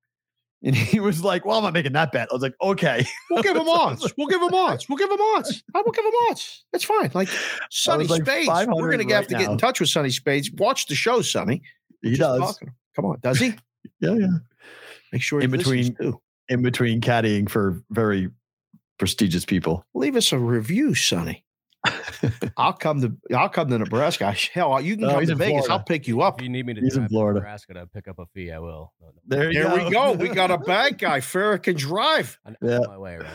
[0.65, 3.43] And he was like, "Well, I'm not making that bet." I was like, "Okay." We'll
[3.43, 4.11] give him odds.
[4.17, 4.89] We'll give him odds.
[4.89, 5.63] We'll give him odds.
[5.75, 6.65] I will give him odds.
[6.73, 7.11] That's fine.
[7.13, 7.29] Like
[7.69, 8.49] Sonny like, Spades.
[8.69, 10.51] We're gonna have to right get in touch with Sonny Spades.
[10.53, 11.63] Watch the show, Sonny.
[12.01, 12.41] He does.
[12.41, 12.73] talking.
[12.97, 13.55] Come on, does he?
[14.01, 14.27] Yeah, yeah.
[15.13, 16.21] Make sure In between- too.
[16.49, 18.31] In between caddying for very
[18.99, 19.85] prestigious people.
[19.95, 21.45] Leave us a review, Sonny.
[22.57, 24.27] I'll come to I'll come to Nebraska.
[24.29, 25.67] I- Hell, you can No, come to Vegas.
[25.67, 25.73] Florida.
[25.73, 26.39] I'll pick you up.
[26.39, 27.41] If you need me to He's in drive to Florida.
[27.41, 28.93] Nebraska to pick up a fee, I will.
[29.01, 29.13] No, no.
[29.27, 29.85] There you There go.
[29.85, 30.13] we go.
[30.13, 31.19] We got a bad guy.
[31.21, 32.39] Farrah can drive.
[32.47, 32.79] I'm Yeah.
[32.87, 33.29] my way, right?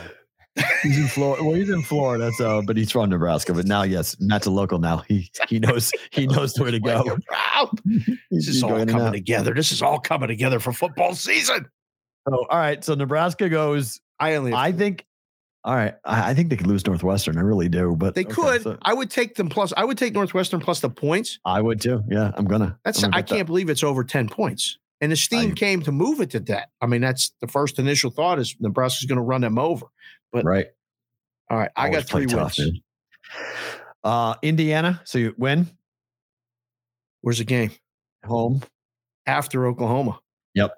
[0.84, 1.44] He's in Florida.
[1.44, 3.54] Well, he's in Florida, so but he's from Nebraska.
[3.54, 4.98] But now, yes, Matt's a local now.
[5.08, 7.18] He he knows he knows where to go.
[8.30, 9.14] He's This is all going in and coming out.
[9.14, 9.54] together.
[9.54, 11.68] This is all coming together for football season.
[12.32, 12.84] Oh, all right.
[12.84, 14.00] So Nebraska goes.
[14.20, 15.06] I only I think.
[15.64, 15.96] All right.
[16.06, 17.38] I, I think they could lose Northwestern.
[17.38, 17.96] I really do.
[17.98, 18.62] But they okay, could.
[18.64, 19.74] so I would take them plus.
[19.76, 21.40] I would take Northwestern plus the points.
[21.46, 22.04] I would too.
[22.10, 22.78] Yeah, I'm gonna.
[22.86, 24.78] That's I'm gonna I can't believe it's over ten points.
[25.00, 26.70] And the steam I- came to move it to that.
[26.82, 29.86] I mean, that's the first initial thought is Nebraska's going to run them over.
[30.34, 30.68] Right.
[31.50, 32.80] All right, I Always got three play tough, wins.
[34.04, 35.02] Uh, Indiana.
[35.06, 35.68] So you win
[37.22, 37.72] Where's the game?
[38.26, 38.62] home.
[39.26, 40.20] After Oklahoma.
[40.54, 40.72] Yep.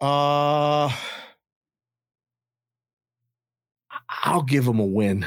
[0.00, 0.90] Uh,
[4.24, 5.26] I'll give them a win.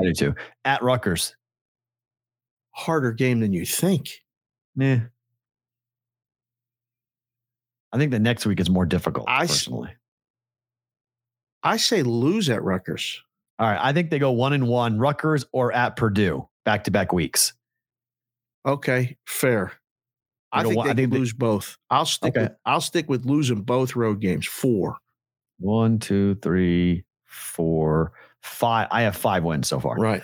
[0.00, 0.34] I do too.
[0.64, 1.34] At Rutgers.
[2.72, 4.10] Harder game than you think.
[4.76, 5.00] Yeah.
[7.92, 9.26] I think the next week is more difficult.
[9.28, 9.90] I personally.
[11.62, 13.22] I say lose at Rutgers.
[13.58, 13.78] All right.
[13.80, 17.52] I think they go one and one, Rutgers or at Purdue, back to back weeks.
[18.66, 19.72] Okay, fair.
[20.52, 20.84] I You think what?
[20.84, 21.78] they I think could they- lose both.
[21.90, 22.36] I'll stick.
[22.36, 22.42] Okay.
[22.48, 24.46] With, I'll stick with losing both road games.
[24.46, 24.96] Four.
[25.58, 28.12] One, two, three, four,
[28.42, 28.88] five.
[28.90, 29.96] I have five wins so far.
[29.96, 30.22] Right.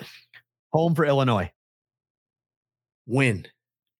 [0.72, 1.50] Home for Illinois.
[3.06, 3.46] Win.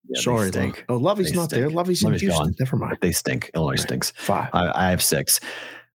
[0.09, 0.85] Yeah, Sorry, stink.
[0.89, 1.65] Oh, Lovie's They not there.
[1.67, 1.75] stink.
[1.77, 2.45] Lovie's in Lovie's Houston.
[2.47, 2.55] gone.
[2.59, 2.99] Never mind.
[3.01, 3.51] They stink.
[3.55, 3.81] Illinois Right.
[3.81, 4.13] stinks.
[4.17, 4.51] Five.
[4.53, 5.41] I, I have six.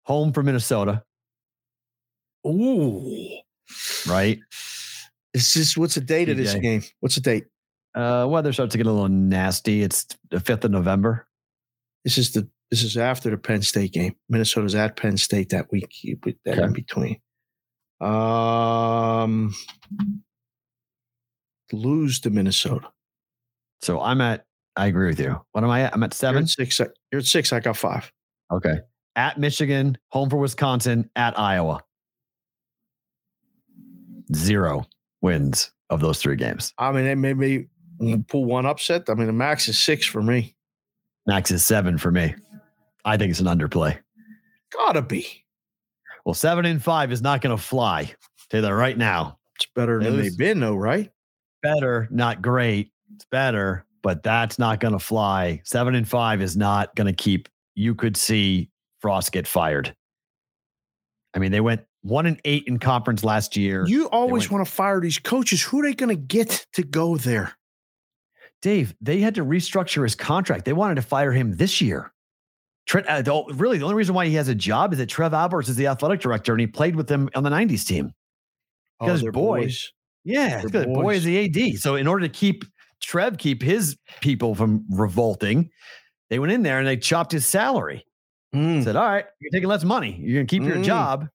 [0.05, 1.03] Home for Minnesota,
[2.47, 3.39] Ooh.
[4.09, 4.39] right?
[5.35, 6.83] This is what's the date of this game?
[7.01, 7.45] What's the date?
[7.95, 9.83] Uh, weather starts to get a little nasty.
[9.83, 11.27] It's the fifth of November.
[12.05, 14.15] This is the this is after the Penn State game.
[14.29, 15.95] Minnesota's at Penn State that week.
[16.45, 17.21] That in between.
[18.01, 19.55] Um,
[21.73, 22.91] lose to Minnesota.
[23.83, 24.45] So I'm at.
[24.75, 25.39] I agree with you.
[25.53, 25.95] What am I at?
[25.95, 26.43] I'm at You're seven.
[26.45, 26.79] at six.
[26.79, 27.53] You're at six.
[27.53, 28.11] I got five.
[28.51, 28.79] Okay.
[29.17, 31.83] At Michigan, home for Wisconsin, at Iowa.
[34.35, 34.87] Zero
[35.21, 36.73] wins of those three games.
[36.79, 37.69] I mean, it they maybe
[38.29, 39.09] pull one upset.
[39.09, 40.55] I mean, the max is six for me.
[41.27, 42.35] Max is seven for me.
[43.05, 43.99] I think it's an underplay.
[44.73, 45.45] Gotta be.
[46.25, 48.13] Well, seven and five is not going to fly.
[48.51, 49.39] You that right now.
[49.57, 51.11] It's better They than they've been, though, right?
[51.63, 52.91] Better, not great.
[53.15, 55.61] It's better, but that's not going to fly.
[55.65, 57.49] Seven and five is not going to keep.
[57.75, 59.95] You could see Frost get fired.
[61.35, 63.85] I mean, they went one and eight in conference last year.
[63.87, 65.63] You always went- want to fire these coaches.
[65.63, 67.53] Who are they going to get to go there?
[68.61, 70.65] Dave, they had to restructure his contract.
[70.65, 72.13] They wanted to fire him this year.
[72.87, 75.35] Trent, uh, the, really, the only reason why he has a job is that Trev
[75.35, 78.13] Alberts is the athletic director and he played with them on the 90s team.
[79.01, 79.93] Oh, Because they're boys.
[80.25, 81.79] Yeah, because boy is the AD.
[81.81, 82.65] So in order to keep
[83.01, 85.71] Trev keep his people from revolting,
[86.31, 88.05] they went in there and they chopped his salary.
[88.55, 88.85] Mm.
[88.85, 90.17] Said, "All right, you're taking less money.
[90.21, 90.85] You're going to keep your Mm.
[90.85, 91.29] job."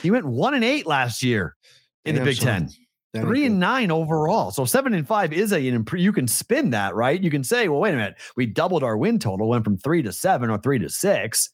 [0.00, 1.56] He went one and eight last year
[2.04, 2.40] in Damn, the Big.
[2.40, 2.70] Ten.
[3.12, 4.50] That Three and nine overall.
[4.52, 7.20] So seven and five is a you can spin that, right?
[7.22, 10.00] You can say, well, wait a minute, we doubled our win total, went from three
[10.02, 11.50] to seven or three to six.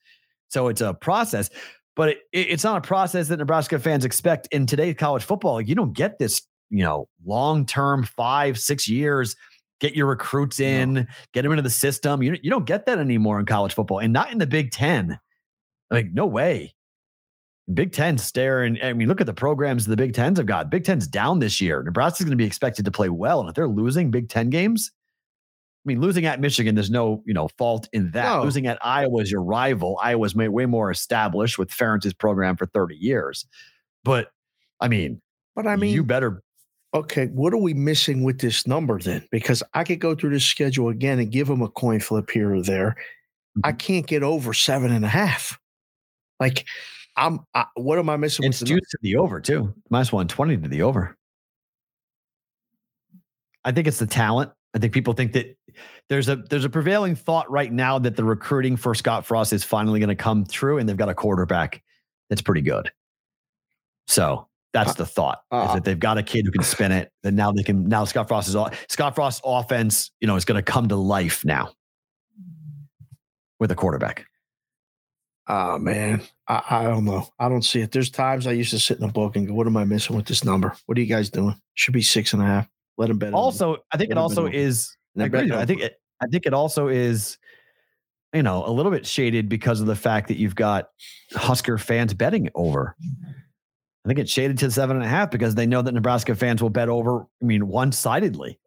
[0.50, 1.50] So it's a process,
[1.96, 5.54] but it, it- it's not a process that Nebraska fans expect in today's college football.
[5.54, 9.34] Like you don't get this, you know, long term, five, six years.
[9.80, 12.22] Get your recruits in, get them into the system.
[12.22, 15.18] You you don't get that anymore in college football, and not in the Big Ten.
[15.90, 16.74] Like no way.
[17.74, 18.78] Big Ten staring.
[18.82, 20.70] I mean, look at the programs the Big Tens have got.
[20.70, 21.82] Big Ten's down this year.
[21.82, 24.90] Nebraska's going to be expected to play well, and if they're losing Big Ten games,
[25.84, 28.24] I mean, losing at Michigan, there's no you know fault in that.
[28.38, 28.42] No.
[28.44, 29.98] Losing at Iowa is your rival.
[30.02, 33.46] Iowa's way, way more established with Ferentz's program for 30 years.
[34.04, 34.30] But
[34.80, 35.20] I mean,
[35.54, 36.42] But I mean, you better.
[36.94, 39.26] okay, what are we missing with this number then?
[39.30, 42.54] Because I could go through this schedule again and give them a coin flip here
[42.54, 42.96] or there.
[43.64, 43.76] I Mm-hmm.
[43.78, 45.58] can't get over seven and a half.
[46.38, 46.64] Like,
[47.18, 47.40] I'm.
[47.54, 48.46] I, what am I missing?
[48.46, 49.74] It's with the nu- juice to the over too.
[49.90, 51.16] Minus 120 to the over.
[53.64, 54.52] I think it's the talent.
[54.74, 55.56] I think people think that
[56.08, 59.64] there's a there's a prevailing thought right now that the recruiting for Scott Frost is
[59.64, 61.82] finally going to come through, and they've got a quarterback
[62.30, 62.90] that's pretty good.
[64.06, 67.10] So that's the thought is uh, that they've got a kid who can spin it.
[67.22, 68.56] That now they can now Scott Frost is
[68.88, 71.72] Scott Frost's offense, you know, is going to come to life now
[73.58, 74.26] with a quarterback.
[75.48, 77.26] Oh um, man, I, I don't know.
[77.38, 77.90] I don't see it.
[77.90, 80.14] There's times I used to sit in a book and go, "What am I missing
[80.14, 80.74] with this number?
[80.86, 81.58] What are you guys doing?
[81.74, 82.68] Should be six and a half.
[82.98, 83.40] Let them bet." it on.
[83.40, 85.52] Also, I think it also is I agree.
[85.52, 87.38] I think it, I think it also is,
[88.34, 90.90] you know, a little bit shaded because of the fact that you've got
[91.32, 92.94] Husker fans betting over.
[93.00, 96.62] I think it's shaded to seven and a half because they know that Nebraska fans
[96.62, 97.26] will bet over.
[97.42, 98.58] I mean, one sidedly,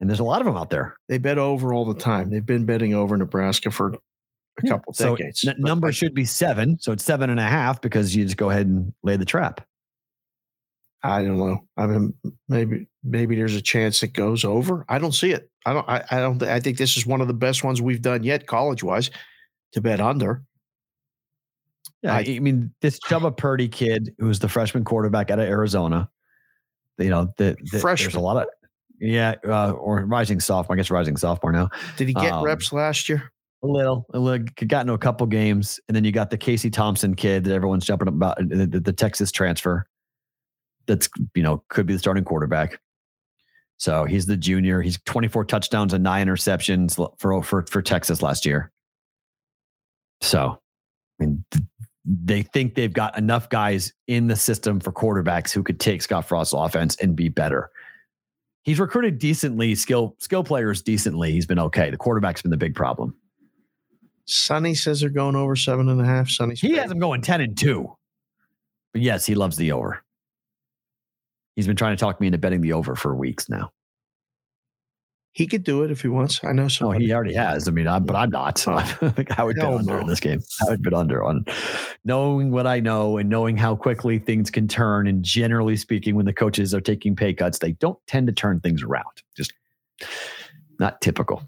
[0.00, 0.96] and there's a lot of them out there.
[1.08, 2.30] they bet over all the time.
[2.30, 3.96] They've been betting over Nebraska for
[4.62, 4.70] a Yeah.
[4.72, 5.46] couple So decades.
[5.46, 8.50] n- number should be seven, so it's seven and a half because you just go
[8.50, 9.60] ahead and lay the trap.
[11.02, 11.58] I don't know.
[11.76, 12.14] I mean,
[12.48, 14.86] maybe maybe there's a chance it goes over.
[14.88, 15.50] I don't see it.
[15.66, 15.86] I don't.
[15.88, 16.42] I, I don't.
[16.42, 19.10] I think this is one of the best ones we've done yet, college wise,
[19.72, 20.42] to bet under.
[22.02, 26.08] Yeah, I, I- mean, this Chubba Purdy kid, who's the freshman quarterback out of Arizona,
[26.98, 28.46] you know, the, the there's a lot of,
[28.98, 30.74] yeah, uh, or rising sophomore.
[30.74, 31.68] I guess rising sophomore now.
[31.98, 33.30] Did he get Um, reps last year?
[33.64, 36.68] A little, a little, got into a couple games, and then you got the Casey
[36.68, 39.86] Thompson kid that everyone's jumping up about, the, the, Texas transfer.
[40.86, 42.78] That's you know could be the starting quarterback.
[43.78, 44.82] So he's the junior.
[44.82, 48.70] He's 24 touchdowns and nine interceptions for for for Texas last year.
[50.20, 50.60] So,
[51.18, 51.64] I mean, th-
[52.04, 56.28] they think they've got enough guys in the system for quarterbacks who could take Scott
[56.28, 57.70] Frost's offense and be better.
[58.62, 61.32] He's recruited decently, skill skill players decently.
[61.32, 61.90] He's been okay.
[61.90, 63.14] The quarterback's been the big problem.
[64.26, 66.28] Sonny says they're going over seven and a half.
[66.28, 67.96] Sonny's He has them going 10 and 2.
[68.92, 70.02] But yes, he loves the over.
[71.56, 73.70] He's been trying to talk me into betting the over for weeks now.
[75.32, 76.42] He could do it if he wants.
[76.44, 77.06] I know Oh, somebody.
[77.06, 77.66] he already has.
[77.66, 78.64] I mean, I'm, but I'm not.
[78.68, 78.78] Oh.
[79.00, 80.40] So I would bet under in this game.
[80.64, 81.44] I would bet under on
[82.04, 85.08] knowing what I know and knowing how quickly things can turn.
[85.08, 88.60] And generally speaking, when the coaches are taking pay cuts, they don't tend to turn
[88.60, 89.22] things around.
[89.36, 89.52] Just
[90.78, 91.42] not typical.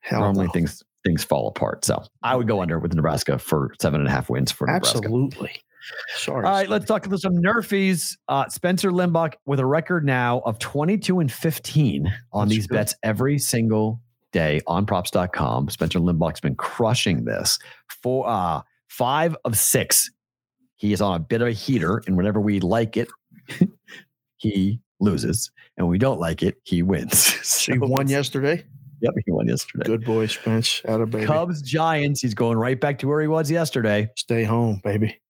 [0.00, 0.52] Hell Normally no.
[0.52, 1.84] things things fall apart.
[1.84, 4.98] So I would go under with Nebraska for seven and a half wins for Nebraska.
[4.98, 5.52] Absolutely.
[6.16, 6.44] Sorry.
[6.44, 8.16] All right, let's talk about some Nerfies.
[8.28, 12.74] Uh, Spencer Limbach with a record now of 22 and 15 on That's these good.
[12.74, 14.00] bets every single
[14.32, 15.68] day on props.com.
[15.70, 17.58] Spencer Limbach's been crushing this.
[18.02, 20.10] For uh, five of six,
[20.76, 23.08] he is on a bit of a heater, and whenever we like it,
[24.36, 25.50] he loses.
[25.76, 27.36] And when we don't like it, he wins.
[27.50, 28.64] So you won yesterday.
[29.02, 29.84] Yep, he won yesterday.
[29.84, 30.82] Good boy, Spence.
[30.86, 31.26] Out of baby.
[31.26, 34.08] Cubs, Giants, he's going right back to where he was yesterday.
[34.16, 35.20] Stay home, baby.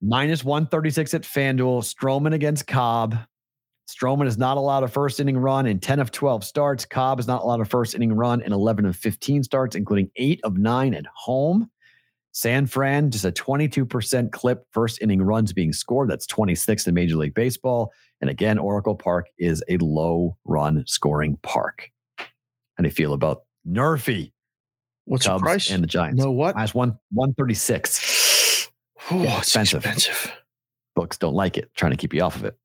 [0.00, 1.82] minus 136 at FanDuel.
[1.82, 3.16] Stroman against Cobb.
[3.88, 6.84] Stroman is not allowed a first inning run in 10 of 12 starts.
[6.84, 10.40] Cobb is not allowed a first inning run in 11 of 15 starts, including eight
[10.44, 11.70] of nine at home.
[12.32, 16.10] San Fran, just a 22% clip first inning runs being scored.
[16.10, 17.90] That's 26th in Major League Baseball.
[18.20, 21.90] And again, Oracle Park is a low run scoring park.
[22.78, 24.30] How do you feel about Nerfy,
[25.04, 25.70] What's Cubs, the price?
[25.70, 26.22] and the Giants?
[26.22, 26.54] No, what?
[26.54, 28.68] Minus one, 136.
[29.10, 29.84] Oh, Yeah, expensive.
[29.84, 30.32] expensive.
[30.94, 32.56] Books don't like it, trying to keep you off of it.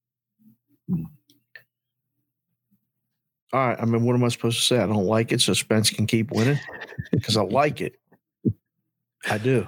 [3.54, 3.78] All right.
[3.80, 4.78] I mean, what am I supposed to say?
[4.78, 6.60] I don't like it, so Spence can keep winning
[7.12, 7.96] because I like it.
[9.30, 9.68] I do.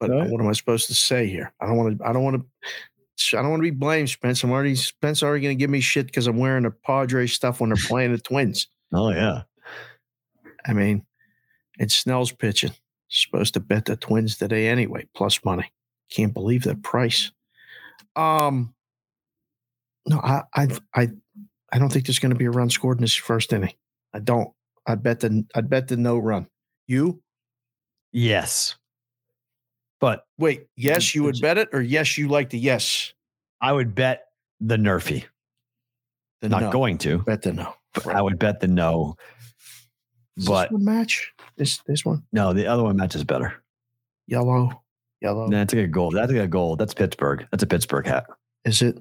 [0.00, 0.28] But Right.
[0.30, 1.52] what am I supposed to say here?
[1.60, 2.04] I don't want to.
[2.06, 3.38] I don't want to.
[3.38, 4.42] I don't want to be blamed, Spence.
[4.44, 7.60] I'm already Spence already going to give me shit because I'm wearing the Padres stuff
[7.60, 8.68] when they're playing the Twins.
[8.92, 9.42] Oh yeah.
[10.68, 11.04] I mean,
[11.78, 12.72] it's Snell's pitching.
[13.08, 15.72] Supposed to bet the Twins today anyway, plus money.
[16.10, 17.32] Can't believe that price.
[18.16, 18.74] Um,
[20.06, 21.08] no, I, I, I,
[21.72, 23.72] I don't think there's going to be a run scored in this first inning.
[24.12, 24.50] I don't.
[24.86, 26.48] I bet the, I bet the no run.
[26.86, 27.22] You
[28.12, 28.76] Yes.
[30.00, 30.66] But wait.
[30.76, 33.12] Yes, you would bet it, or yes, you like the yes.
[33.60, 34.26] I would bet
[34.60, 35.24] the Nerfy.
[36.40, 36.72] The Not no.
[36.72, 37.18] going to.
[37.18, 37.74] bet the no.
[37.94, 39.16] But I would bet the no.
[40.46, 43.62] But this one match this this one no, the other one matches better.
[44.26, 44.82] yellow
[45.20, 45.48] yellow.
[45.48, 46.10] That's a good goal.
[46.10, 46.76] That's a good goal.
[46.76, 47.46] That's Pittsburgh.
[47.50, 48.26] That's a Pittsburgh hat.
[48.64, 48.98] Is it?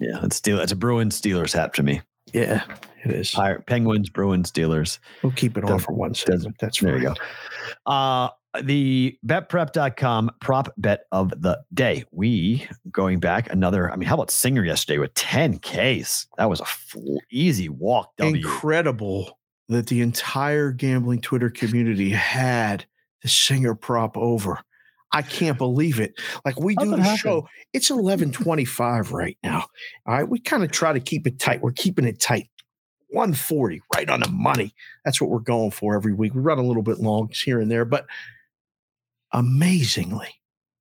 [0.00, 0.58] Yeah, it's Steel.
[0.58, 2.00] It's a Bruins Steelers hat to me.
[2.32, 2.64] Yeah,
[3.04, 3.30] it is.
[3.32, 4.98] Pirate, Penguins, Bruins, Steelers.
[5.22, 6.54] We'll keep it on for one second.
[6.58, 7.14] That's There you go.
[7.90, 8.30] Uh,
[8.62, 12.04] the betprep.com prop bet of the day.
[12.10, 13.90] We going back another.
[13.90, 16.26] I mean, how about Singer yesterday with 10 Ks?
[16.36, 18.12] That was a fl- easy walk.
[18.18, 18.36] W.
[18.36, 19.38] incredible
[19.72, 22.86] that the entire gambling Twitter community had
[23.22, 24.60] the singer prop over.
[25.12, 26.14] I can't believe it.
[26.44, 27.16] Like we do the happen?
[27.16, 29.66] show, it's eleven twenty-five right now.
[30.06, 31.60] All right, we kind of try to keep it tight.
[31.60, 32.48] We're keeping it tight.
[33.12, 34.74] 140, right on the money.
[35.04, 36.34] That's what we're going for every week.
[36.34, 38.06] We run a little bit long here and there, but
[39.32, 40.28] amazingly,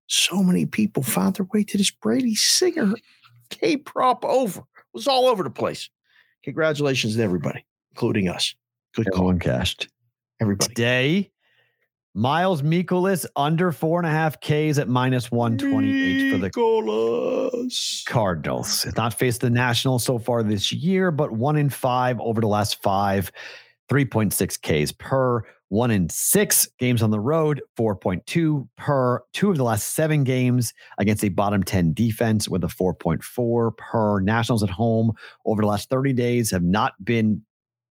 [0.07, 2.93] so many people found their way to this Brady Singer
[3.49, 4.61] K prop over.
[4.61, 5.89] It was all over the place.
[6.43, 8.55] Congratulations to everybody, including us.
[8.95, 9.87] Good call, Everyone cashed.
[10.41, 10.67] everybody.
[10.67, 11.31] Today,
[12.13, 18.05] Miles Mikolas under four and a half Ks at minus 128 for the Mikolas.
[18.05, 18.85] Cardinals.
[18.85, 22.47] It's not faced the Nationals so far this year, but one in five over the
[22.47, 23.31] last five,
[23.89, 25.43] 3.6 Ks per.
[25.69, 29.23] One in six games on the road, 4.2 per.
[29.31, 34.19] Two of the last seven games against a bottom 10 defense with a 4.4 per.
[34.19, 35.13] Nationals at home
[35.45, 37.41] over the last 30 days have not been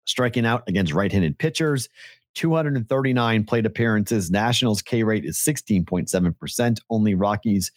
[0.09, 1.89] striking out against right handed pitchers.
[2.35, 4.31] 239 plate appearances.
[4.31, 6.79] Nationals K rate is 16.7%.
[6.91, 7.73] Only Rockies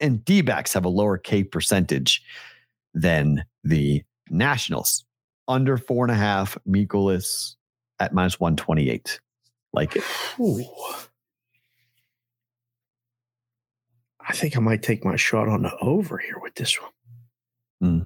[0.00, 2.22] and D backs have a lower K percentage
[2.94, 5.04] than the Nationals.
[5.48, 7.56] Under four and a half, Mikolas
[7.98, 9.20] at minus 128.
[9.72, 10.04] Like it.
[10.38, 10.64] Ooh.
[14.20, 16.90] I think I might take my shot on the over here with this one.
[17.80, 18.02] Hmm.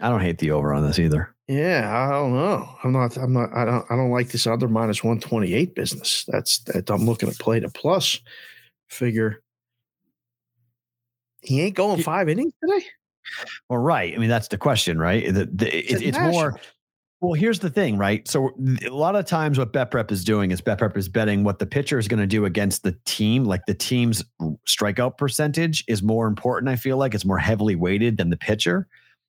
[0.00, 1.35] I don't hate the over on this either.
[1.48, 2.68] Yeah, I don't know.
[2.82, 3.16] I'm not.
[3.16, 3.54] I'm not.
[3.54, 3.86] I don't.
[3.90, 6.24] I don't like this other minus one twenty eight business.
[6.26, 6.90] That's that.
[6.90, 8.20] I'm looking to play the plus.
[8.88, 9.42] Figure
[11.46, 12.84] he ain't going five innings today.
[13.68, 14.14] Well, right.
[14.14, 15.32] I mean, that's the question, right?
[15.32, 16.58] The, the, it, It's more.
[17.20, 18.28] Well, here's the thing, right?
[18.28, 18.50] So
[18.84, 21.58] a lot of times, what Bet Prep is doing is Bet Prep is betting what
[21.58, 23.44] the pitcher is going to do against the team.
[23.44, 24.22] Like the team's
[24.68, 26.68] strikeout percentage is more important.
[26.68, 28.86] I feel like it's more heavily weighted than the pitcher.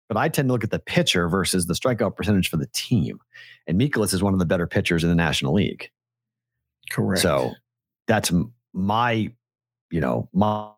[0.08, 3.20] But I tend to look at the pitcher versus the strikeout percentage for the team.
[3.68, 5.90] And Mikolas is one of the better pitchers in the National League.
[6.90, 7.22] Correct.
[7.22, 7.54] So
[8.08, 8.32] that's
[8.74, 9.30] my,
[9.92, 10.70] you know, my.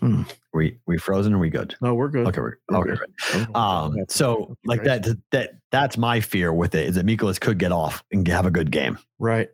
[0.00, 0.22] Hmm.
[0.54, 1.34] We we frozen?
[1.34, 1.74] Or we good?
[1.80, 2.26] no, we're good.
[2.28, 2.90] Okay, we're We're okay.
[2.90, 3.00] good.
[3.00, 3.10] right.
[3.28, 6.94] I don't know what Um, so like that, that that's my fear with it is
[6.94, 9.48] that Mikolas could get off and have a good game right.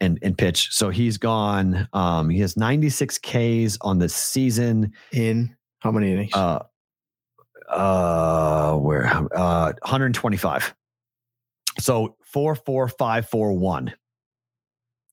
[0.00, 0.68] And and pitch.
[0.72, 1.88] So he's gone.
[1.92, 4.92] Um, he has 96 Ks on the season.
[5.12, 6.34] In how many innings?
[6.34, 6.62] Uh,
[7.68, 10.74] uh, where uh 125.
[11.78, 13.92] So four four five four one.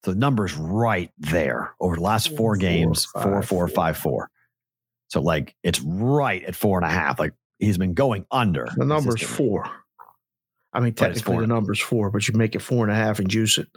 [0.05, 3.05] So the number's right there over the last four, Four, games.
[3.05, 4.29] five, Four four five four.
[5.07, 7.19] So like it's right at four and a half.
[7.19, 8.67] Like he's been going under.
[8.75, 9.69] the number's four.
[10.73, 13.29] I mean, technically the number's four, but you make it four and a half and
[13.29, 13.67] juice it.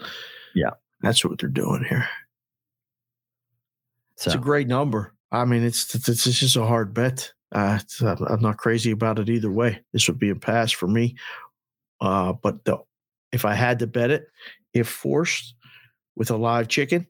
[0.55, 0.70] Yeah.
[1.07, 2.09] That's what they're doing here.
[4.16, 5.15] So It's a great number.
[5.31, 7.33] I mean, it's it's, just a hard bet.
[7.53, 9.85] Uh, I'm I'm not crazy about it either way.
[9.93, 11.15] This would be a pass for me.
[12.01, 12.78] Uh, but the,
[13.31, 14.27] if I had to bet it,
[14.74, 15.55] if forced
[16.16, 17.07] with a live chicken,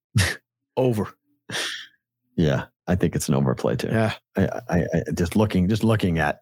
[0.76, 1.08] over.
[2.36, 3.88] Yeah, I think it's an overplay too.
[3.88, 6.40] Yeah, I, I, I just looking, just looking at.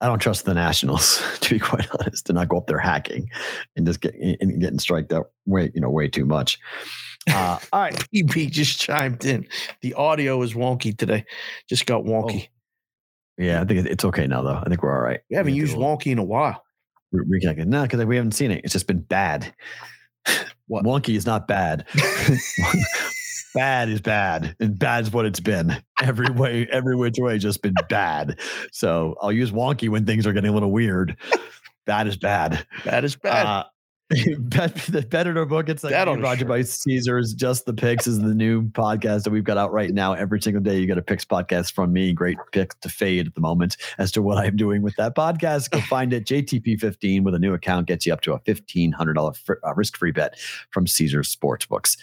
[0.00, 3.28] I don't trust the Nationals to be quite honest, to not go up there hacking
[3.76, 6.58] and just get and getting striked out way, you know, way too much.
[7.28, 9.46] Uh, all right, PB just chimed in.
[9.82, 11.24] The audio is wonky today.
[11.68, 12.48] Just got wonky.
[13.38, 14.56] yeah, I think it's okay now though.
[14.56, 15.20] I think we're all right.
[15.28, 16.62] we haven't used wonky in a while.
[17.12, 17.68] re- reconnected.
[17.68, 18.62] No, because we haven't seen it.
[18.64, 19.52] It's just been bad.
[20.66, 20.84] What?
[20.86, 21.86] Wonky is not bad.
[23.54, 25.82] Bad is bad, and bad's what it's been.
[26.02, 28.38] Every way, every which way, just been bad.
[28.72, 31.16] So I'll use wonky when things are getting a little weird.
[31.86, 32.66] bad is bad.
[32.84, 33.46] That is bad.
[33.46, 33.64] Uh,
[34.40, 35.68] bet the bet in our book.
[35.68, 36.48] It's like Bet on being a brought to you shirt.
[36.48, 37.32] by Caesars.
[37.32, 40.14] Just the picks is the new podcast that we've got out right now.
[40.14, 42.12] Every single day, you get a picks podcast from me.
[42.12, 45.70] Great picks to fade at the moment as to what I'm doing with that podcast.
[45.70, 46.24] Go find it.
[46.24, 49.32] JTP15 with a new account gets you up to a fifteen hundred dollar
[49.64, 50.36] uh, risk free bet
[50.70, 51.96] from Caesars Sportsbooks.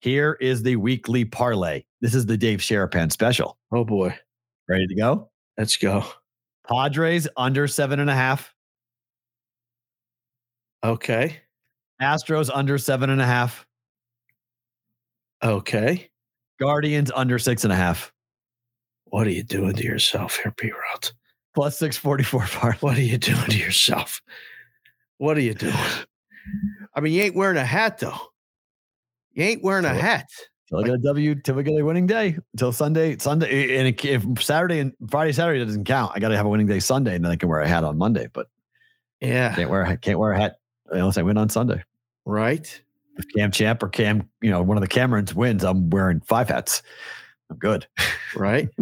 [0.00, 1.84] Here is the weekly parlay.
[2.00, 3.58] This is the Dave Sherapan special.
[3.72, 4.16] oh boy.
[4.68, 5.30] Ready to go?
[5.58, 6.04] Let's go.
[6.68, 8.54] Padres under seven and a half.
[10.82, 11.36] Okay.
[12.00, 13.66] Astros under seven and a half.
[15.42, 16.08] Okay.
[16.58, 18.12] Guardians under six and a half.
[19.06, 21.12] What are you doing to yourself here, P Route?
[21.54, 22.78] Plus 644 parlay.
[22.78, 24.22] What are you doing to yourself?
[25.18, 25.74] What are you doing?
[26.94, 28.29] I mean, you ain't wearing a hat though.
[29.32, 30.26] You ain't wearing a hat.
[30.68, 32.36] Till I get a W, till we get a winning day.
[32.54, 36.46] Until Sunday, Sunday, and if Saturday and Friday, Saturday doesn't count, I got to have
[36.46, 38.28] a winning day Sunday, and then I can wear a hat on Monday.
[38.32, 38.48] But
[39.20, 39.54] Yeah.
[39.54, 40.56] can't wear a hat, can't wear a hat
[40.90, 41.82] unless I win on Sunday.
[42.24, 42.82] Right.
[43.16, 46.48] If Cam Champ or Cam, you know, one of the Camerons wins, I'm wearing five
[46.48, 46.82] hats.
[47.50, 47.86] I'm good.
[48.36, 48.68] Right.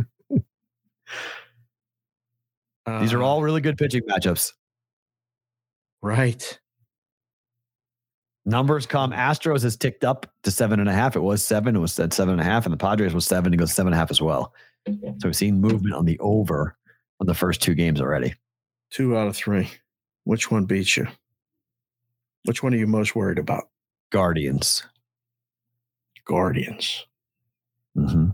[3.00, 4.52] These are Uh, all really good pitching matchups.
[6.02, 6.58] right.
[8.48, 9.12] Numbers come.
[9.12, 11.16] Astros has ticked up to seven and a half.
[11.16, 11.76] It was seven.
[11.76, 13.52] It was at seven and a half, and the Padres was seven.
[13.52, 14.54] It goes seven and a half as well.
[14.86, 16.74] So we've seen movement on the over
[17.20, 18.34] on the first two games already.
[18.90, 19.70] Two out of three.
[20.24, 21.06] Which one beats you?
[22.46, 23.68] Which one are you most worried about?
[24.08, 24.82] Guardians.
[26.24, 27.04] Guardians.
[27.98, 28.30] Mm-hmm.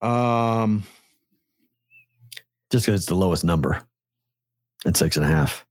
[0.00, 0.06] Hmm.
[0.06, 0.84] Um.
[2.70, 3.82] Just because it's the lowest number
[4.86, 5.64] at six and a half.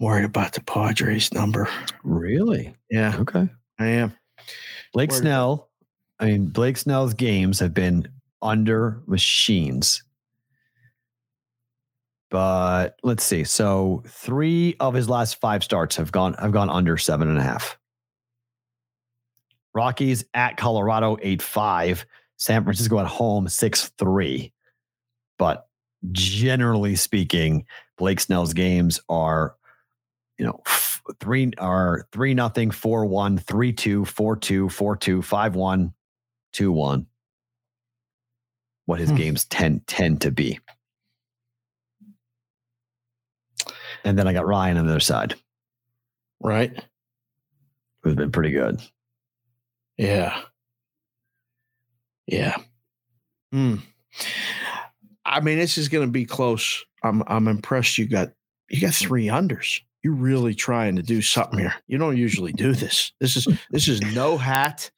[0.00, 1.68] Worried about the Padres number.
[2.02, 2.74] Really?
[2.90, 3.48] Yeah, Okay.
[3.78, 4.14] I am.
[4.92, 5.20] Blake Worried.
[5.22, 5.70] Snell.
[6.18, 8.08] I mean, Blake Snell's games have been
[8.42, 10.02] under machines.
[12.30, 13.44] But let's see.
[13.44, 17.42] So three of his last five starts have gone have gone under seven and a
[17.42, 17.78] half.
[19.74, 22.04] Rockies at Colorado eight five.
[22.36, 24.52] San Francisco at home six three.
[25.38, 25.66] But
[26.12, 27.66] generally speaking,
[27.96, 29.54] Blake Snell's games are,
[30.38, 30.60] you know,
[31.20, 35.92] three are three nothing, four one, three two, four two, four two, five one,
[36.52, 37.06] two one.
[38.86, 39.16] What his Hmm.
[39.16, 40.60] games tend tend to be.
[44.04, 45.34] And then I got Ryan on the other side,
[46.40, 46.84] Right.
[48.02, 48.82] who's been pretty good.
[49.96, 50.42] Yeah.
[52.26, 52.56] Yeah.
[53.52, 53.76] Hmm.
[55.34, 56.84] I mean, this is going to be close.
[57.02, 57.98] I'm I'm impressed.
[57.98, 58.30] You got
[58.70, 59.80] you got three unders.
[60.02, 61.74] You're really trying to do something here.
[61.86, 63.12] You don't usually do this.
[63.20, 64.90] This is this is no hat.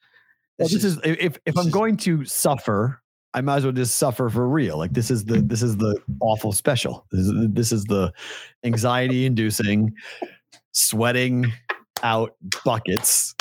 [0.58, 3.00] Well, this is if if this I'm is- going to suffer,
[3.34, 4.78] I might as well just suffer for real.
[4.78, 7.06] Like this is the this is the awful special.
[7.10, 8.12] This is, this is the
[8.64, 9.92] anxiety inducing,
[10.72, 11.52] sweating
[12.02, 12.34] out
[12.64, 13.34] buckets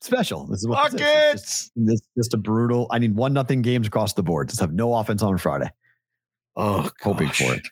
[0.00, 0.46] special.
[0.46, 1.06] This is what this is.
[1.06, 2.86] It's just, this just a brutal.
[2.90, 4.48] I need one nothing games across the board.
[4.48, 5.70] Just have no offense on Friday.
[6.56, 7.66] Oh, Hoping for it.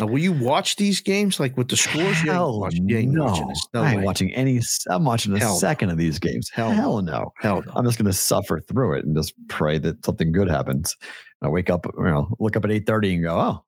[0.00, 2.18] Now, will you watch these games like with the scores?
[2.20, 3.24] Hell watching- no.
[3.24, 3.52] watching.
[3.72, 4.04] No I ain't way.
[4.04, 4.60] watching any.
[4.88, 6.50] I'm watching a Hell second of these games.
[6.52, 7.32] Hell Hell, no.
[7.40, 7.72] Hell no.
[7.76, 10.96] I'm just going to suffer through it and just pray that something good happens.
[11.42, 13.64] I wake up, you know, look up at 8:30 and go, "Oh,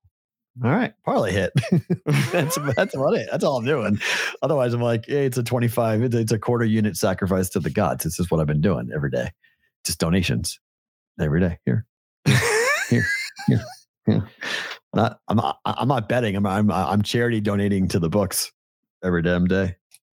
[0.64, 1.52] all right, parlay hit."
[2.32, 3.28] that's that's about it.
[3.30, 4.00] That's all I'm doing.
[4.42, 6.02] Otherwise, I'm like, "Hey, it's a 25.
[6.02, 8.90] It's, it's a quarter unit sacrifice to the gods." This is what I've been doing
[8.92, 9.30] every day.
[9.84, 10.58] Just donations
[11.20, 11.58] every day.
[11.66, 11.86] Here,
[12.26, 12.38] here,
[12.90, 13.04] here.
[13.46, 13.64] here.
[14.94, 16.36] Not, I'm not, I'm not betting.
[16.36, 18.50] I'm I'm I'm charity donating to the books
[19.04, 19.76] every damn day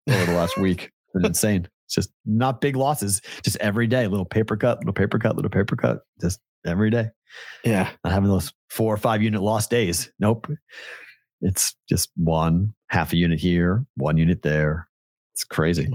[0.10, 0.92] over the last week.
[1.16, 1.68] It's insane.
[1.86, 3.22] It's just not big losses.
[3.44, 6.04] Just every day, little paper cut, little paper cut, little paper cut.
[6.22, 7.10] Just every day.
[7.66, 7.90] Yeah.
[8.04, 10.12] Not having those four or five unit loss days.
[10.20, 10.48] Nope.
[11.42, 14.88] It's just one half a unit here, one unit there.
[15.34, 15.92] It's crazy.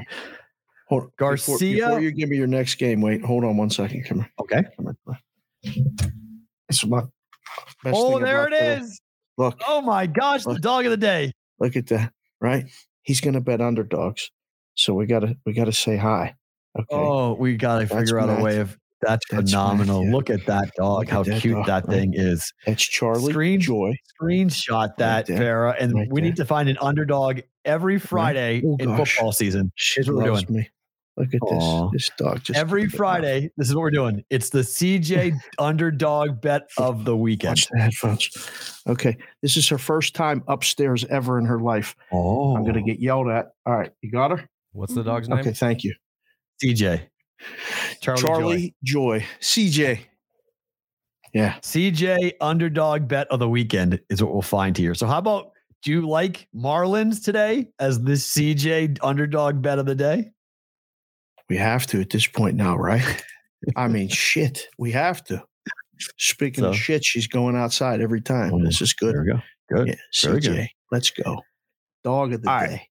[0.88, 1.86] Hold, Garcia?
[1.86, 4.04] Before, you give me your next game, wait, hold on one second.
[4.04, 4.30] Come here.
[4.40, 4.62] Okay.
[4.76, 4.96] Come here.
[5.06, 5.16] Come
[5.62, 6.12] here.
[6.68, 7.02] It's my
[7.82, 9.00] best Oh, there it is.
[9.36, 11.32] Look, Oh my gosh, the dog of the day.
[11.58, 12.12] look at that.
[12.40, 12.66] Right?
[13.02, 14.30] He's gonna bet underdogs.
[14.74, 16.34] So we gotta we gotta say hi.
[16.78, 16.86] Okay.
[16.90, 20.00] Oh, we got to That's figure out a way of that's, That's phenomenal.
[20.02, 20.16] Matthew.
[20.16, 21.00] Look at that dog.
[21.00, 21.94] Look at How that cute dog, that right?
[21.94, 22.52] thing is.
[22.66, 23.94] That's Charlie Screen- Joy.
[24.20, 25.38] Screenshot that, there.
[25.38, 25.76] Farah.
[25.78, 29.70] And Right we need to find an underdog every Friday Oh, in football season.
[29.76, 30.68] She Here's what we're loves me.
[31.16, 31.90] Look at Aw.
[31.90, 32.08] this.
[32.08, 32.98] This dog just every keep it up.
[32.98, 34.24] Friday, this is what we're doing.
[34.30, 37.50] It's the CJ underdog bet of the weekend.
[37.50, 38.80] Watch the headphones.
[38.88, 39.16] Okay.
[39.40, 41.94] This is her first time upstairs ever in her life.
[42.12, 42.84] Oh, I'm gonna oh.
[42.84, 43.52] get yelled at.
[43.64, 44.48] All right, you got her?
[44.72, 45.38] What's the dog's name?
[45.38, 45.94] Okay, thank you.
[46.62, 47.02] CJ.
[48.00, 49.20] Charlie, Charlie, Joy.
[49.20, 49.26] Joy.
[49.40, 50.00] CJ.
[51.32, 51.54] Yeah.
[51.60, 54.94] CJ underdog bet of the weekend is what we'll find here.
[54.94, 55.50] So how about
[55.82, 60.30] do you like Marlins today as the CJ underdog bet of the day?
[61.48, 63.24] We have to at this point now, right?
[63.76, 65.42] I mean, shit, we have to.
[66.18, 68.50] Speaking of shit, she's going outside every time.
[68.52, 69.14] Mm, This is good.
[69.14, 69.40] There we go.
[69.72, 69.88] Good.
[69.88, 70.68] Yeah, CJ, good.
[70.90, 71.40] let's go.
[72.02, 72.68] Dog of the All right.
[72.70, 72.88] day.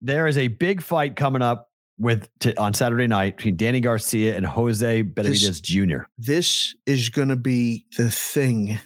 [0.00, 4.36] There is a big fight coming up with t- on Saturday night between Danny Garcia
[4.36, 6.04] and Jose Benavidez Jr.
[6.18, 8.78] This is going to be the thing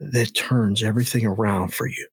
[0.00, 2.08] that turns everything around for you.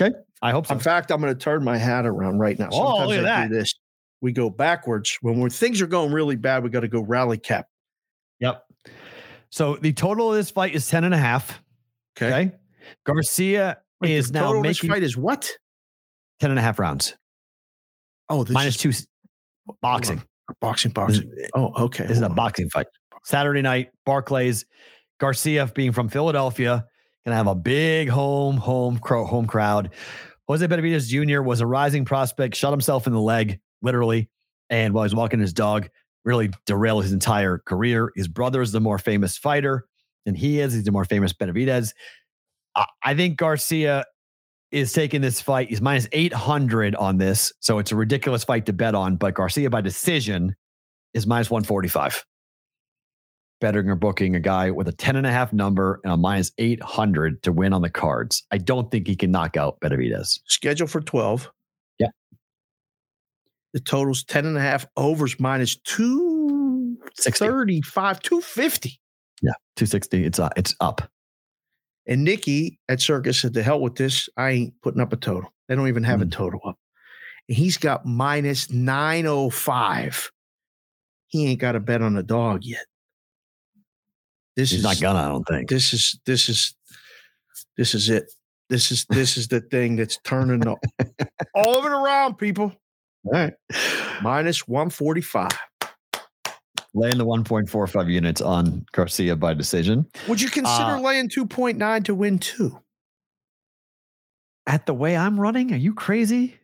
[0.00, 0.14] Okay.
[0.42, 0.74] I hope so.
[0.74, 2.68] In fact, I'm going to turn my hat around right now.
[2.72, 3.60] Oh, Sometimes look at I do that.
[3.60, 3.74] this.
[4.22, 6.62] We go backwards when we're, things are going really bad.
[6.64, 7.66] We got to go rally cap.
[8.40, 8.64] Yep.
[9.50, 11.60] So the total of this fight is 10 and a half.
[12.16, 12.26] Okay.
[12.34, 12.52] Okay.
[13.04, 15.50] Garcia Wait, is now total of this making fight is what?
[16.40, 17.14] 10 and a half rounds.
[18.28, 19.06] Oh, this minus is two
[19.80, 20.22] boxing.
[20.60, 21.32] boxing, This, boxing.
[21.54, 22.04] Oh, okay.
[22.06, 22.34] this is a on.
[22.34, 22.86] boxing fight.
[23.24, 24.64] Saturday night, Barclays,
[25.20, 26.84] Garcia being from Philadelphia,
[27.24, 29.90] gonna have a big home, home, home crowd.
[30.48, 31.42] Jose Benavidez Jr.
[31.42, 34.28] was a rising prospect, shot himself in the leg, literally,
[34.70, 35.88] and while he's walking his dog,
[36.24, 38.12] really derailed his entire career.
[38.16, 39.86] His brother is the more famous fighter
[40.24, 40.72] than he is.
[40.72, 41.92] He's the more famous Benavidez.
[42.74, 44.04] I, I think Garcia
[44.70, 45.68] is taking this fight.
[45.68, 47.52] He's minus 800 on this.
[47.60, 50.56] So it's a ridiculous fight to bet on, but Garcia by decision
[51.12, 52.24] is minus 145.
[53.60, 56.50] Betting or booking a guy with a 10 and a half number and a minus
[56.58, 58.42] 800 to win on the cards.
[58.50, 60.40] I don't think he can knock out Benavidez.
[60.46, 61.52] Schedule for 12.
[61.98, 62.08] Yeah.
[63.72, 69.00] The total's 10 and a half overs minus 235, 250.
[69.40, 70.24] Yeah, 260.
[70.24, 71.02] It's uh, it's up.
[72.06, 74.28] And Nikki at Circa said, to hell with this.
[74.36, 75.52] I ain't putting up a total.
[75.68, 76.32] They don't even have a Mm.
[76.32, 76.76] total up.
[77.48, 80.30] And he's got minus 905.
[81.28, 82.84] He ain't got a bet on the dog yet.
[84.54, 85.70] This He's is not gonna, I don't think.
[85.70, 86.74] this is this is
[87.76, 88.30] this is it.
[88.68, 90.76] This is this is the thing that's turning the,
[91.54, 92.72] all of it around, people.
[93.24, 93.52] All right.
[94.22, 95.48] Minus 145.
[96.94, 100.06] Laying the 1.45 units on Garcia by decision.
[100.28, 102.78] Would you consider Uh, laying 2.9 to win two?
[104.66, 106.58] At the way I'm running, are you crazy?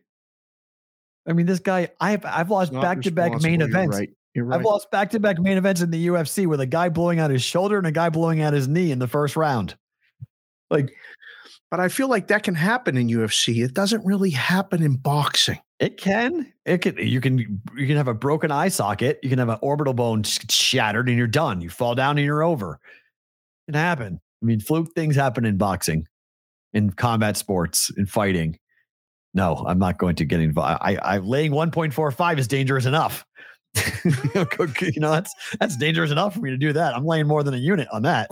[1.27, 3.59] I mean, this guy, I've I've lost back to back main.
[3.59, 3.97] You're events.
[3.97, 4.09] Right.
[4.35, 4.59] Right.
[4.59, 7.29] I've lost back to back main events in the UFC with a guy blowing out
[7.31, 9.75] his shoulder and a guy blowing out his knee in the first round.
[10.69, 10.93] Like
[11.71, 13.63] But I feel like that can happen in UFC.
[13.63, 15.59] It doesn't really happen in boxing.
[15.79, 16.97] it can, it can.
[16.97, 17.37] You can
[17.75, 19.19] you can have a broken eye socket.
[19.21, 21.61] You can have an orbital bone shattered and you're done.
[21.61, 22.79] You fall down and you're over.
[23.67, 24.19] It can happen.
[24.41, 26.07] I mean, fluke things happen in boxing,
[26.73, 28.57] in combat sports, in fighting.
[29.33, 30.79] No, I'm not going to get involved.
[30.81, 33.25] I, I laying 1.45 is dangerous enough.
[34.03, 36.95] you know, that's that's dangerous enough for me to do that.
[36.95, 38.29] I'm laying more than a unit on that.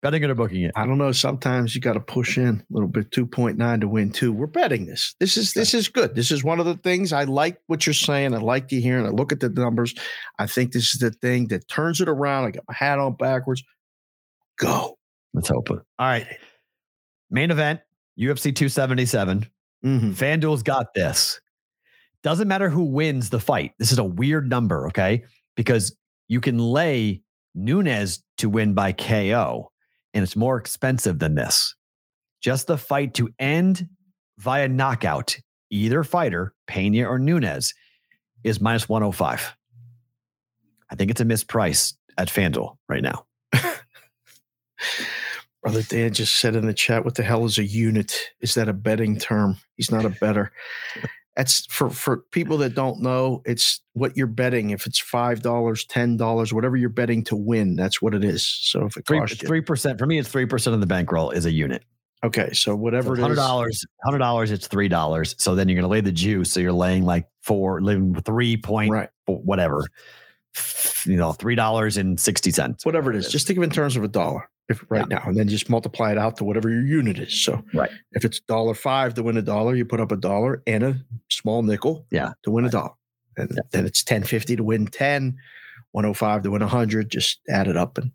[0.00, 0.70] Betting it or booking it.
[0.76, 1.10] I don't know.
[1.10, 3.10] Sometimes you got to push in a little bit.
[3.10, 4.32] 2.9 to win two.
[4.32, 5.16] We're betting this.
[5.18, 6.14] This is this is good.
[6.14, 8.32] This is one of the things I like what you're saying.
[8.32, 9.94] I like to hear and I look at the numbers.
[10.38, 12.44] I think this is the thing that turns it around.
[12.44, 13.64] I got my hat on backwards.
[14.58, 14.96] Go.
[15.34, 15.78] Let's hope it.
[15.98, 16.26] All right.
[17.30, 17.80] Main event,
[18.18, 19.46] UFC 277.
[19.84, 20.14] Mhm.
[20.14, 21.40] FanDuel's got this.
[22.22, 23.72] Doesn't matter who wins the fight.
[23.78, 25.24] This is a weird number, okay?
[25.56, 25.94] Because
[26.28, 27.22] you can lay
[27.54, 29.70] Nunes to win by KO,
[30.14, 31.74] and it's more expensive than this.
[32.40, 33.88] Just the fight to end
[34.38, 35.36] via knockout,
[35.70, 37.74] either fighter, Pena or Nunes,
[38.44, 39.56] is minus 105.
[40.90, 43.26] I think it's a misprice at FanDuel right now.
[45.62, 48.16] Brother Dan just said in the chat, what the hell is a unit?
[48.40, 49.56] Is that a betting term?
[49.76, 50.52] He's not a better.
[51.38, 54.70] That's for for people that don't know, it's what you're betting.
[54.70, 58.44] If it's five dollars, ten dollars, whatever you're betting to win, that's what it is.
[58.44, 59.06] So if it
[59.46, 60.18] Three percent for me.
[60.18, 61.84] It's three percent of the bankroll is a unit.
[62.24, 64.50] okay, so whatever it hundred dollars hundred dollars.
[64.50, 65.36] It's three dollars.
[65.38, 66.50] So then you're going to lay the juice.
[66.50, 69.08] So you're laying like four, living three point right?
[69.26, 69.86] whatever.
[71.04, 72.84] You know, three dollars and sixty cents.
[72.84, 74.50] Whatever it is, just think of it in terms of a dollar.
[74.68, 77.42] If right now, and then just multiply it out to whatever your unit is.
[77.42, 77.90] So Right.
[78.12, 80.96] if it's dollar five to win a dollar, you put up a dollar and a
[81.30, 82.32] small nickel Yeah.
[82.42, 82.92] to win a dollar.
[83.38, 83.62] And Yeah.
[83.70, 85.38] then it's 1050 to win 10,
[85.92, 87.10] 105 to win 100.
[87.10, 88.12] Just add it up and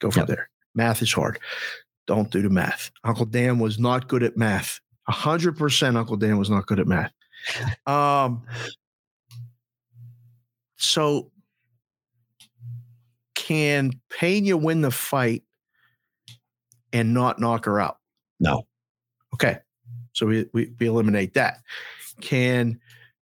[0.00, 0.28] go from Yep.
[0.28, 0.50] there.
[0.76, 1.40] Math is hard.
[2.06, 2.92] Don't do the math.
[3.02, 4.78] Uncle Dan was not good at math.
[5.08, 7.12] 100% Uncle Dan was not good at math.
[7.86, 8.44] Um,
[10.76, 11.30] so
[13.34, 15.42] can Pena win the fight
[16.92, 17.98] and not knock her out?
[18.40, 18.66] No.
[19.34, 19.58] Okay.
[20.12, 21.58] So we, we, we eliminate that.
[22.20, 22.80] Can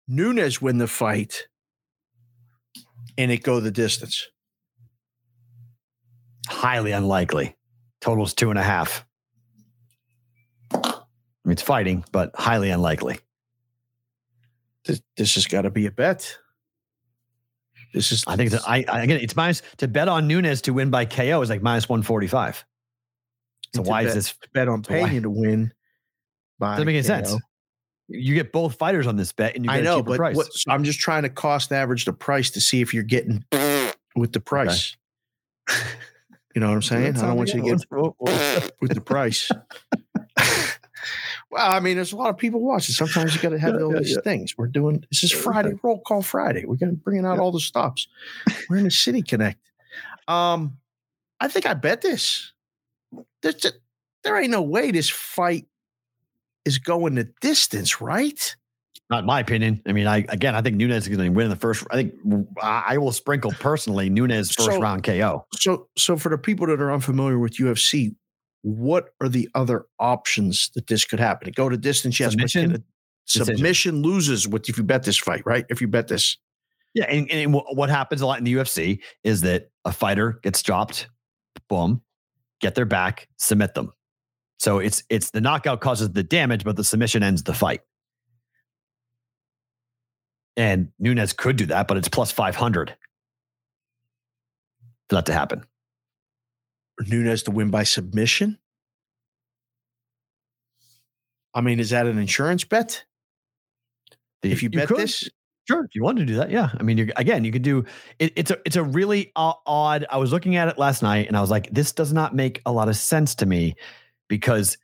[0.08, 1.46] Nunes win the fight
[3.18, 4.28] and it go the distance?
[6.48, 7.56] Highly unlikely.
[8.00, 9.04] Totals two and a half.
[10.72, 10.78] I
[11.44, 13.18] mean, it's fighting, but highly unlikely.
[14.84, 16.38] This, this has got to be a bet.
[17.92, 18.24] This is.
[18.26, 21.04] I think that I, I again, it's minus to bet on Nunes to win by
[21.04, 22.64] KO is like minus one forty five.
[23.76, 24.34] So why bet, is this?
[24.52, 25.72] bet on Pena to win?
[26.58, 27.34] By Doesn't make any sense.
[28.08, 30.36] You get both fighters on this bet, and you get I know, but price.
[30.36, 33.44] what, I'm just trying to cost average the price to see if you're getting
[34.16, 34.96] with the price.
[36.56, 37.18] You know what I'm saying?
[37.18, 37.84] I don't want you to get
[38.80, 39.50] with the price.
[41.50, 42.94] well, I mean, there's a lot of people watching.
[42.94, 44.22] Sometimes you got to have Yeah, all yeah, these yeah.
[44.22, 44.56] things.
[44.56, 46.64] We're doing this is Friday roll call Friday.
[46.64, 48.08] We're gonna bringing out all the stops.
[48.70, 49.60] We're in the City Connect.
[50.28, 50.78] Um,
[51.40, 52.54] I think I bet this.
[53.46, 53.78] There's just,
[54.24, 55.66] there ain't no way this fight
[56.64, 58.56] is going the distance, right?
[59.08, 59.80] Not my opinion.
[59.86, 61.86] I mean, I again, I think Nunes is going to win in the first.
[61.92, 62.14] I think
[62.60, 65.46] I will sprinkle personally Nunes first So- round KO.
[65.54, 68.16] So, so for the people that are unfamiliar with UFC,
[68.62, 71.52] what are the other options that this could happen?
[71.54, 72.84] Go to distance, yes, Submission?
[73.28, 73.54] Decision.
[73.56, 75.64] submission loses with if you bet this fight, right?
[75.68, 76.36] If you bet this,
[76.94, 80.62] Yeah, and, and what happens a lot in the UFC is that a fighter gets
[80.64, 81.06] dropped,
[81.68, 82.02] boom,
[82.60, 83.92] get their back, submit them.
[84.58, 87.82] So it's it's the knockout causes the damage, but the submission ends the fight.
[90.56, 92.96] And Nunes could do that, but it's plus five hundred
[95.08, 95.64] for that to happen.
[97.06, 98.58] Nunes to win by submission.
[101.54, 103.04] I mean, is that an insurance bet?
[104.42, 104.98] The- If you bet could.
[104.98, 105.28] this,
[105.66, 106.70] Sure, if you want to do that, yeah.
[106.78, 107.84] I mean, again, you could do
[108.20, 110.06] it, it's a it's a really odd.
[110.10, 112.62] I was looking at it last night, and I was like, this does not make
[112.66, 113.74] a lot of sense to me
[114.28, 114.78] because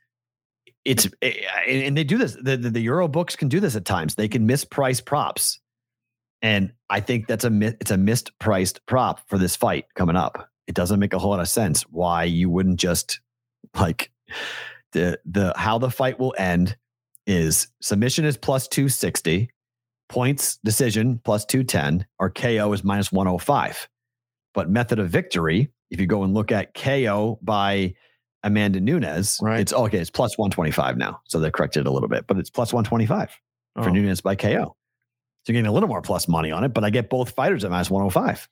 [0.83, 1.33] it's eh,
[1.67, 2.35] and they do this.
[2.41, 4.15] The, the the Euro books can do this at times.
[4.15, 5.59] They can misprice props,
[6.41, 10.49] and I think that's a it's a mispriced prop for this fight coming up.
[10.67, 13.21] It doesn't make a whole lot of sense why you wouldn't just
[13.79, 14.11] like
[14.91, 16.75] the the how the fight will end
[17.25, 19.49] is submission is plus two sixty
[20.13, 23.89] points decision plus 210 or KO is minus 105.
[24.53, 27.95] But method of victory, if you go and look at KO by
[28.43, 29.59] Amanda Nunes, Right.
[29.59, 31.19] it's okay, it's plus 125 now.
[31.25, 33.31] So they corrected it a little bit, but it's plus 125
[33.81, 33.91] for Oh.
[33.91, 34.75] Nunes by KO.
[35.45, 37.63] So you're getting a little more plus money on it, but I get both fighters
[37.65, 38.47] at minus 105.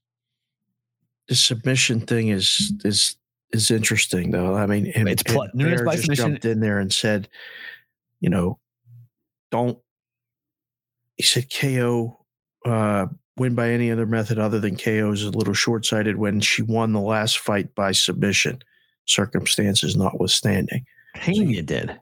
[1.28, 3.16] the submission thing is is
[3.54, 4.56] is interesting though.
[4.56, 7.30] I mean, and, It's pl- and Nunes by just submission- jumped in there and said,
[8.20, 8.60] you know,
[9.52, 9.78] don't.
[11.22, 12.18] He said KO
[12.66, 13.06] uh,
[13.38, 16.64] win by any other method other than KO is a little short sighted when she
[16.64, 18.64] won the last fight by submission,
[19.06, 20.84] circumstances notwithstanding.
[21.14, 22.00] Pena did.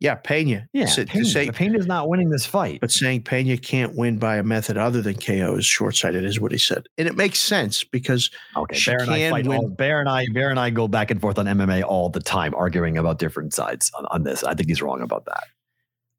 [0.00, 0.66] Yeah, Pena.
[0.72, 0.86] Yeah.
[0.86, 2.80] Sa- Pena, say, Pena's not winning this fight.
[2.80, 6.40] but saying Pena can't win by a method other than KO is short sighted, is
[6.40, 9.46] what he said, and it makes sense because Okay, She Bear and I can fight
[9.46, 12.08] win- all, Bear and I, Bear and I go back and forth on MMA all
[12.08, 14.42] the time, arguing about different sides on, on this.
[14.42, 15.44] I think he's wrong about that.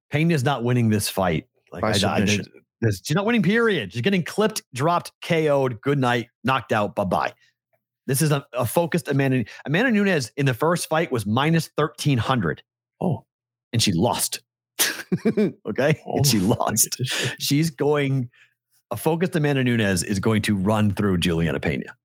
[0.09, 1.47] Pena's not winning this fight.
[1.71, 2.45] Like By I, I, submission.
[2.81, 3.43] there's- she's not winning.
[3.43, 3.93] Period.
[3.93, 5.79] She's getting clipped, dropped, KO'd.
[5.81, 6.95] Good night, knocked out.
[6.95, 7.33] Bye bye.
[8.07, 9.45] This is a, a focused Amanda.
[9.65, 12.63] Amanda Nunes in the first fight was minus thirteen hundred.
[12.99, 13.25] Oh.
[13.73, 14.41] and she lost.
[15.67, 16.99] okay, and she Oh, lost.
[17.39, 18.29] She's going.
[18.89, 21.95] A focused Amanda Nunes is going to run through Julianna Pena.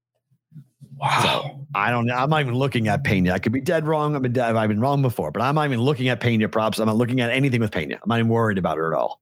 [0.98, 1.66] Wow.
[1.74, 2.14] I don't know.
[2.14, 3.32] I'm not even looking at Pena.
[3.32, 4.14] I could be dead wrong.
[4.16, 6.78] I've been I've been wrong before, but I'm not even looking at Pena props.
[6.78, 7.94] I'm not looking at anything with Pena.
[7.96, 9.20] I'm not even worried about her at all.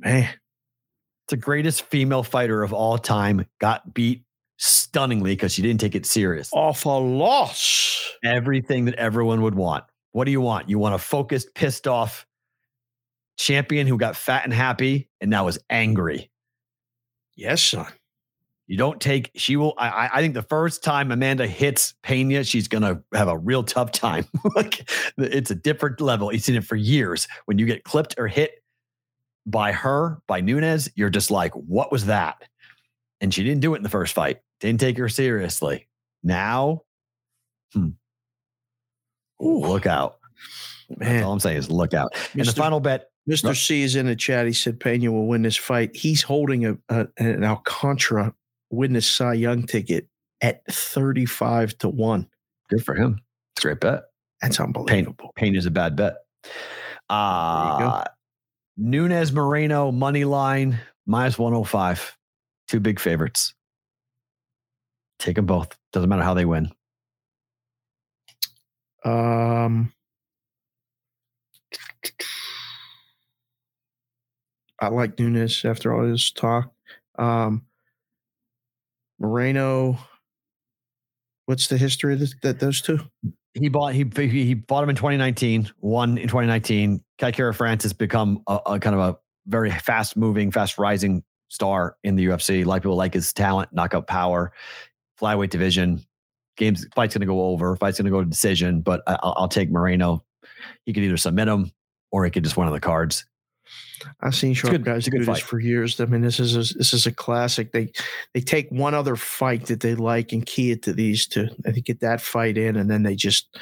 [0.00, 0.28] Man,
[1.28, 3.46] the greatest female fighter of all time.
[3.60, 4.24] Got beat
[4.58, 6.50] stunningly because she didn't take it serious.
[6.52, 8.10] awful loss.
[8.24, 9.84] Everything that everyone would want.
[10.12, 10.68] What do you want?
[10.68, 12.26] You want a focused, pissed off
[13.38, 16.30] champion who got fat and happy and now is angry.
[17.36, 17.86] Yes, son.
[18.66, 19.30] You don't take.
[19.34, 19.74] She will.
[19.78, 19.88] I.
[19.88, 23.90] I- I think the first time Amanda hits Pena, she's gonna have a real tough
[23.92, 24.26] time.
[24.56, 26.32] like it's a different level.
[26.32, 27.26] You've seen it for years.
[27.46, 28.59] When you get clipped or hit
[29.50, 32.42] by her, by Nunes, you're just like, "What was that?"
[33.20, 34.40] And she didn't do it in the first fight.
[34.60, 35.88] Didn't take her seriously.
[36.22, 36.82] Now,
[37.72, 37.90] hmm.
[39.38, 40.18] look out.
[40.98, 42.14] That's all I'm saying is look out.
[42.32, 42.56] And the Mr.
[42.56, 43.06] final bet.
[43.28, 43.54] Mr.
[43.54, 44.46] C is in the chat.
[44.46, 45.94] He said Pena will win this fight.
[45.94, 48.34] He's holding a, a an Alcantara
[48.70, 50.08] witness Cy Young ticket
[50.40, 52.26] at 35 to 1.
[52.70, 53.20] Good for him.
[53.54, 54.04] It's a great bet.
[54.40, 55.32] That's unbelievable.
[55.36, 56.16] Pain is a bad bet.
[57.08, 58.04] Uh
[58.80, 62.16] Nunes Moreno money line minus 105.
[62.66, 63.52] Two big favorites.
[65.18, 65.76] Take them both.
[65.92, 66.70] Doesn't matter how they win.
[69.04, 69.92] Um
[74.80, 76.72] I like Nunes after all this talk.
[77.18, 77.66] Um
[79.18, 79.98] Moreno
[81.44, 83.00] What's the history of this, that those two?
[83.54, 87.02] He bought he he bought him in 2019, won in 2019.
[87.20, 91.22] Kai Kara France has become a, a kind of a very fast moving, fast rising
[91.48, 92.62] star in the UFC.
[92.62, 94.52] A lot of people like his talent, knockout power,
[95.20, 96.02] flyweight division.
[96.56, 97.76] Games fight's going to go over.
[97.76, 100.24] Fight's going to go to decision, but I, will I'll take Moreno.
[100.86, 101.70] He could either submit him
[102.10, 103.26] or he could just win on the cards.
[104.22, 105.42] I've seen short good- guys do this fight.
[105.42, 106.00] for years.
[106.00, 107.72] I mean, this is a, this is a classic.
[107.72, 107.92] They
[108.32, 111.48] they take one other fight that they like and key it to these two.
[111.66, 113.58] I think get that fight in, and then they just,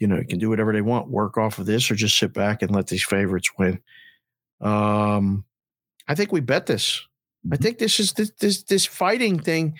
[0.00, 2.32] you know, you can do whatever they want, work off of this, or just sit
[2.32, 3.80] back and let these favorites win.
[4.60, 5.44] Um,
[6.08, 7.06] I think we bet this.
[7.52, 9.78] I think this is this this this fighting thing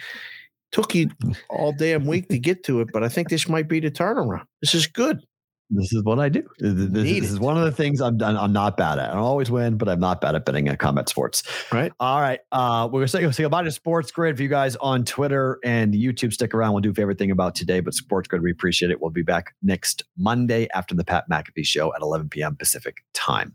[0.72, 1.10] took you
[1.48, 4.44] all damn week to get to it, but I think this might be the turnaround.
[4.62, 5.26] This is good.
[5.72, 6.42] This is what I do.
[6.58, 6.90] This,
[7.20, 8.36] this- is one of the things I'm done.
[8.36, 9.10] I'm not bad at.
[9.10, 11.44] I don't always win, but I'm not bad at betting at combat sports.
[11.72, 11.92] Right.
[12.00, 12.40] All right.
[12.50, 15.94] Uh, we're gonna say, say goodbye to Sports Grid for you guys on Twitter and
[15.94, 16.32] YouTube.
[16.32, 16.72] Stick around.
[16.72, 19.00] We'll do favorite thing about today, but Sports Grid, we appreciate it.
[19.00, 22.56] We'll be back next Monday after the Pat McAfee show at 11 p.m.
[22.56, 23.54] Pacific time.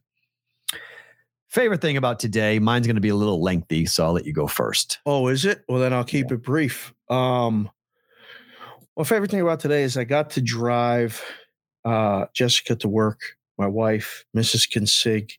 [1.49, 4.33] Favorite thing about today, mine's going to be a little lengthy, so I'll let you
[4.33, 4.99] go first.
[5.05, 5.63] Oh, is it?
[5.69, 6.93] Well, then I'll keep it brief.
[7.09, 7.69] Um,
[8.95, 11.23] well, favorite thing about today is I got to drive
[11.85, 13.19] uh, Jessica to work,
[13.57, 14.69] my wife, Mrs.
[14.69, 15.31] Consig,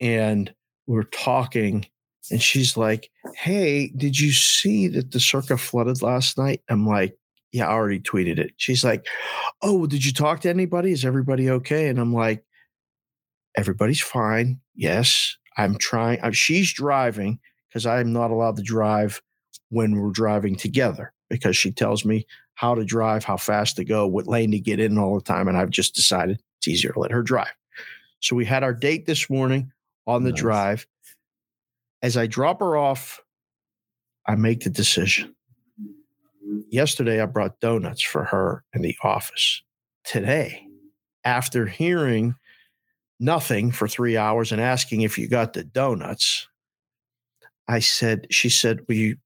[0.00, 0.54] and
[0.86, 1.86] we were talking,
[2.30, 7.16] and she's like, "Hey, did you see that the circa flooded last night?" I'm like,
[7.52, 9.06] "Yeah, I already tweeted it." She's like,
[9.62, 10.92] "Oh, did you talk to anybody?
[10.92, 12.44] Is everybody okay?" And I'm like,
[13.56, 14.60] "Everybody's fine.
[14.74, 16.20] Yes, I'm trying.
[16.20, 17.40] Uh, she's driving."
[17.76, 19.20] because I'm not allowed to drive
[19.68, 22.26] when we're driving together because she tells me
[22.56, 25.46] how to drive, how fast to go, what lane to get in all the time.
[25.46, 27.54] And I've just decided it's easier to let her drive.
[28.20, 29.70] So we had our date this morning
[30.06, 30.40] on the Nice.
[30.40, 30.86] drive.
[32.02, 33.20] As I drop her off,
[34.26, 35.34] I make the decision.
[36.70, 39.62] Yesterday, I brought donuts for her in the office.
[40.04, 40.66] Today,
[41.24, 42.36] after hearing
[43.20, 46.48] nothing for three hours and asking if you got the donuts,
[47.68, 49.16] I said, she said, well, you,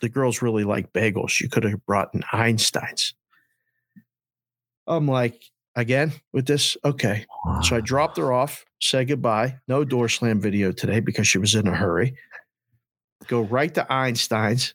[0.00, 1.40] the girls really like bagels.
[1.40, 3.14] You could have brought in Einstein's.
[4.86, 6.76] I'm like, again with this?
[6.84, 7.26] Okay.
[7.62, 9.58] So I dropped her off, said goodbye.
[9.68, 12.14] No door slam video today because she was in a hurry.
[13.26, 14.74] Go right to Einstein's,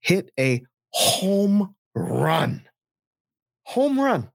[0.00, 2.62] hit a home run.
[3.64, 4.30] Home run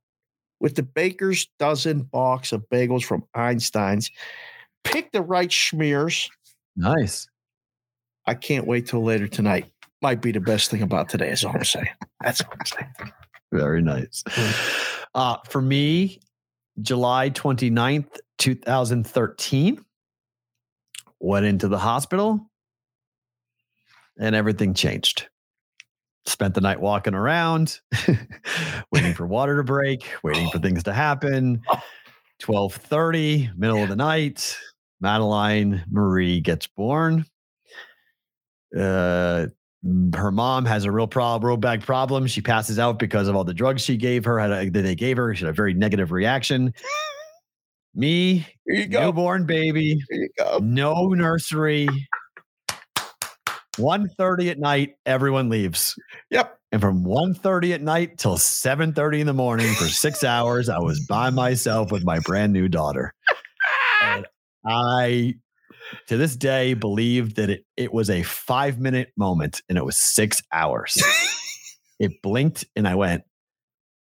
[0.59, 4.11] with the baker's dozen box of bagels from Einstein's.
[4.83, 6.29] Pick the right schmears.
[6.75, 7.27] Nice.
[8.25, 9.71] I can't wait till later tonight.
[10.03, 11.87] Might be the best thing about today, is all I'm saying.
[12.21, 13.13] That's all I'm saying.
[13.53, 14.21] Very nice.
[15.15, 16.19] Uh, for me,
[16.81, 19.85] July 29th, 2013,
[21.21, 22.49] went into the hospital
[24.19, 25.29] and everything changed.
[26.25, 27.79] Spent the night walking around,
[28.91, 31.61] waiting for water to break, waiting for things to happen.
[32.41, 34.57] 12:30, middle of the night,
[34.99, 37.25] Madeline Marie gets born.
[38.77, 39.47] Uh,
[40.15, 42.25] her mom has a real problem, real bad problem.
[42.27, 44.39] She passes out because of all the drugs she gave her.
[44.39, 45.33] A, that they gave her.
[45.35, 46.73] She had a very negative reaction.
[47.95, 49.01] Me, Here you go.
[49.05, 50.59] newborn baby, Here you go.
[50.59, 51.87] no nursery.
[53.77, 55.95] 1.30 at night, everyone leaves.
[56.29, 56.57] Yep.
[56.71, 61.05] And from 1.30 at night till 7.30 in the morning for six hours, I was
[61.07, 63.13] by myself with my brand new daughter.
[64.03, 64.25] And
[64.65, 65.35] I,
[66.07, 69.97] to this day, believe that it, it was a five minute moment and it was
[69.97, 71.01] six hours.
[71.99, 73.23] it blinked and I went,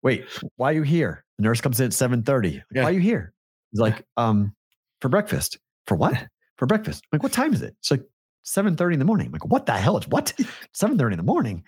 [0.03, 0.25] wait,
[0.55, 1.23] why are you here?
[1.37, 2.61] The nurse comes in at 7.30.
[2.71, 2.83] Yeah.
[2.83, 3.33] Why are you here?
[3.71, 4.53] He's like, um,
[4.99, 5.57] for breakfast.
[5.87, 6.13] For what?
[6.57, 7.03] For breakfast.
[7.05, 7.75] I'm like, what time is it?
[7.79, 8.03] It's like
[8.45, 9.27] 7.30 in the morning.
[9.27, 9.97] I'm like, what the hell?
[9.97, 10.33] It's what?
[10.75, 11.63] 7.30 in the morning.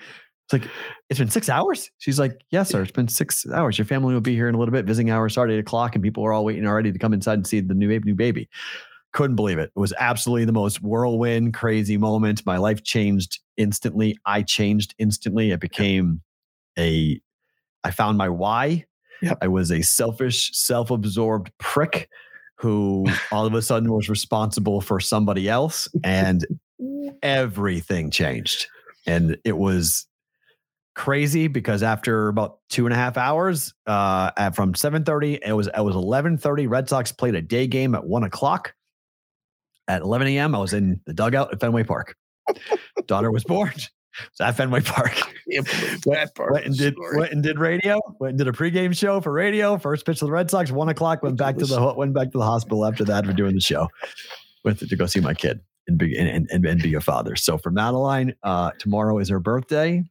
[0.46, 0.72] It's like,
[1.10, 1.90] it's been six hours?
[2.00, 2.82] She's like, yes, sir.
[2.82, 3.78] It's been six hours.
[3.78, 4.86] Your family will be here in a little bit.
[4.86, 7.36] Visiting hours start at eight o'clock and people are all waiting already to come inside
[7.36, 8.06] and see the new baby.
[8.06, 8.50] New baby.
[9.14, 9.72] Couldn't believe it.
[9.76, 12.46] It was absolutely the most whirlwind, crazy moment.
[12.46, 14.18] My life changed instantly.
[14.26, 15.52] I changed instantly.
[15.52, 16.22] It became
[16.78, 17.22] a,
[17.84, 18.86] I found my why.
[19.22, 19.38] Yep.
[19.42, 22.10] I was a selfish, self-absorbed prick
[22.56, 26.46] who all of a sudden was responsible for somebody else and
[27.22, 28.68] everything changed.
[29.06, 30.08] And it was
[30.96, 35.68] crazy because after about two and a half hours, uh, at, from 7.30, it was,
[35.68, 36.70] it was 11.30.
[36.70, 38.74] Red Sox played a day game at one o'clock.
[39.88, 42.16] At 11 a.m., I was in the dugout at Fenway Park.
[43.08, 43.74] Daughter was born.
[44.34, 45.14] So at Fenway Park.
[45.52, 46.54] Can't believe that part.
[46.54, 47.18] Went and did story.
[47.18, 48.00] went and did radio.
[48.20, 49.78] Went and did a pregame show for radio.
[49.78, 51.24] First pitch to the Red Sox, one o'clock.
[51.24, 53.88] Went back to the went back to the hospital after that for doing the show.
[54.64, 57.36] Went to go see my kid and be and, and, and be a father.
[57.36, 60.04] So for Madeline, uh, tomorrow is her birthday.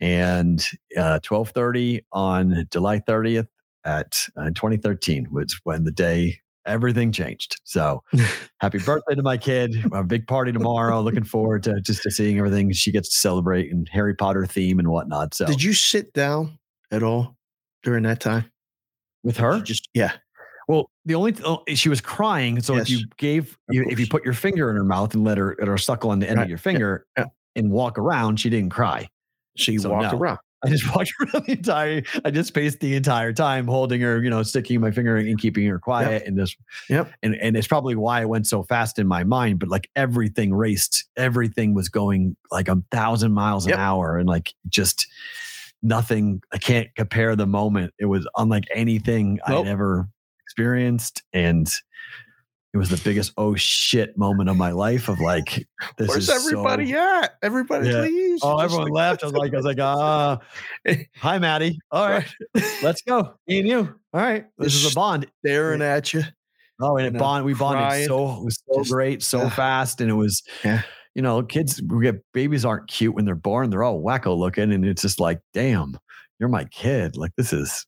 [0.00, 0.60] And
[0.96, 3.48] uh, 1230 on July 30th
[3.84, 6.38] at uh, 2013 was when the day
[6.68, 7.60] everything changed.
[7.64, 8.02] So
[8.60, 9.74] happy birthday to my kid.
[9.92, 11.00] A big party tomorrow.
[11.00, 14.78] Looking forward to just to seeing everything she gets to celebrate and Harry Potter theme
[14.78, 15.34] and whatnot.
[15.34, 16.58] So Did you sit down
[16.92, 17.36] at all
[17.82, 18.50] during that time?
[19.24, 20.12] with her, just yeah.
[20.68, 22.62] well, the only th- oh, she was crying.
[22.62, 25.36] So if you gave, you, if you put your finger in her mouth and let
[25.38, 27.24] her, let her suckle on the end Right, of your finger yeah.
[27.56, 29.08] and walk around, she didn't cry.
[29.56, 30.18] She So walked no.
[30.18, 30.38] around.
[30.64, 32.02] I just walked around the entire.
[32.24, 35.66] I just paced the entire time, holding her, you know, sticking my finger and keeping
[35.66, 36.56] her quiet, and just,
[36.88, 37.12] Yep.
[37.22, 39.58] and and it's probably why it went so fast in my mind.
[39.60, 44.52] But like everything raced, everything was going like a thousand miles an hour, and like
[44.68, 45.06] just
[45.82, 46.42] nothing.
[46.52, 47.94] I can't compare the moment.
[47.98, 49.64] It was unlike anything Nope.
[49.66, 50.08] I'd ever
[50.44, 51.70] experienced, and
[52.74, 55.08] it was the biggest oh shit moment of my life.
[55.08, 55.66] Of like,
[55.96, 57.34] this Where's is everybody So, at?
[57.42, 58.00] Everybody Yeah.
[58.02, 58.40] leaves.
[58.44, 59.22] Oh, everyone left.
[59.22, 60.38] I was like, I was like, ah,
[61.16, 61.78] hi, Maddie.
[61.90, 62.26] All right,
[62.82, 63.34] let's go.
[63.46, 63.94] Me and you.
[64.12, 65.26] All right, this is a bond.
[65.44, 66.22] staring at you.
[66.80, 67.44] Oh, and it know, bond.
[67.44, 68.06] We bonded crying.
[68.06, 70.82] so it was so Just- great, so uh, fast, and it was, Yeah.
[71.14, 71.82] you know, kids.
[71.82, 73.70] We get babies aren't cute when they're born.
[73.70, 75.98] They're all wacko looking, and it's just like, damn,
[76.38, 77.16] you're my kid.
[77.16, 77.84] Like this is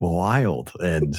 [0.00, 1.16] wild, and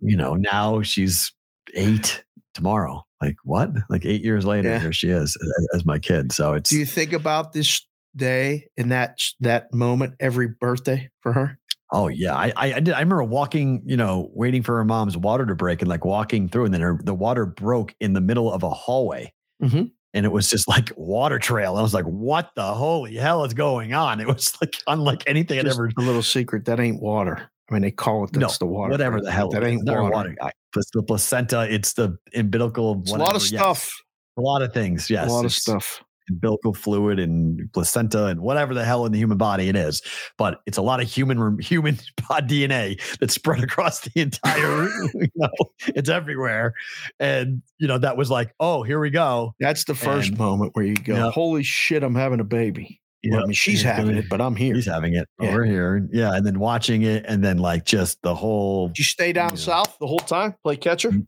[0.00, 1.30] you know, now she's
[1.74, 2.24] eight
[2.54, 3.04] tomorrow.
[3.20, 3.70] Like what?
[3.88, 4.78] Like eight years later, Yeah.
[4.80, 6.32] here she is as, as my kid.
[6.32, 7.86] So it's Do you think about this
[8.16, 11.58] day and that that moment every birthday for her?
[11.92, 12.94] Oh yeah, I, I I did.
[12.94, 16.48] I remember walking, you know, waiting for her mom's water to break, and like walking
[16.48, 19.90] through, and then her, the water broke in the middle of a hallway, Mhm.
[20.14, 21.74] and it was just like water trail.
[21.76, 25.58] I was like, "What the holy hell is going on?" It was like unlike anything
[25.58, 25.90] I'd ever.
[25.98, 27.50] a little secret that ain't water.
[27.70, 28.90] I mean, they call it No, that's the water.
[28.90, 29.72] whatever but the hell that it is.
[29.74, 30.34] ain't Never water.
[30.42, 31.72] I- It's the placenta.
[31.72, 33.00] It's the umbilical.
[33.02, 33.60] It's a lot whatever, of yes.
[33.60, 33.92] stuff.
[34.36, 35.08] A lot of things.
[35.10, 36.02] Yes, a lot of it's- stuff.
[36.28, 40.00] umbilical fluid and placenta and whatever the hell in the human body it is.
[40.38, 44.84] But it's a lot of human human pod DNA that's spread across the entire.
[45.14, 45.48] you know,
[45.88, 46.72] it's everywhere,
[47.18, 49.54] and you know that was like, oh, here we go.
[49.58, 51.30] That's the first And- moment where you go, Yeah.
[51.32, 54.74] "Holy shit, I'm having a baby." Well, I mean, she's having it, but I'm here.
[54.74, 55.48] He's having it Yeah.
[55.50, 58.88] over here, yeah, and then watching it, and then like just the whole.
[58.88, 59.56] Did you stay down Yeah.
[59.56, 61.10] south the whole time, play catcher?
[61.10, 61.26] Mm.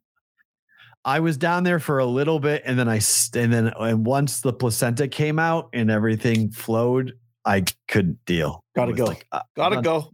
[1.05, 3.01] I was down there for a little bit, and then I
[3.35, 7.13] and then and once the placenta came out and everything flowed,
[7.45, 8.63] I couldn't deal.
[8.77, 9.05] Gotta go.
[9.07, 10.11] like, uh, Gotta I'm- go.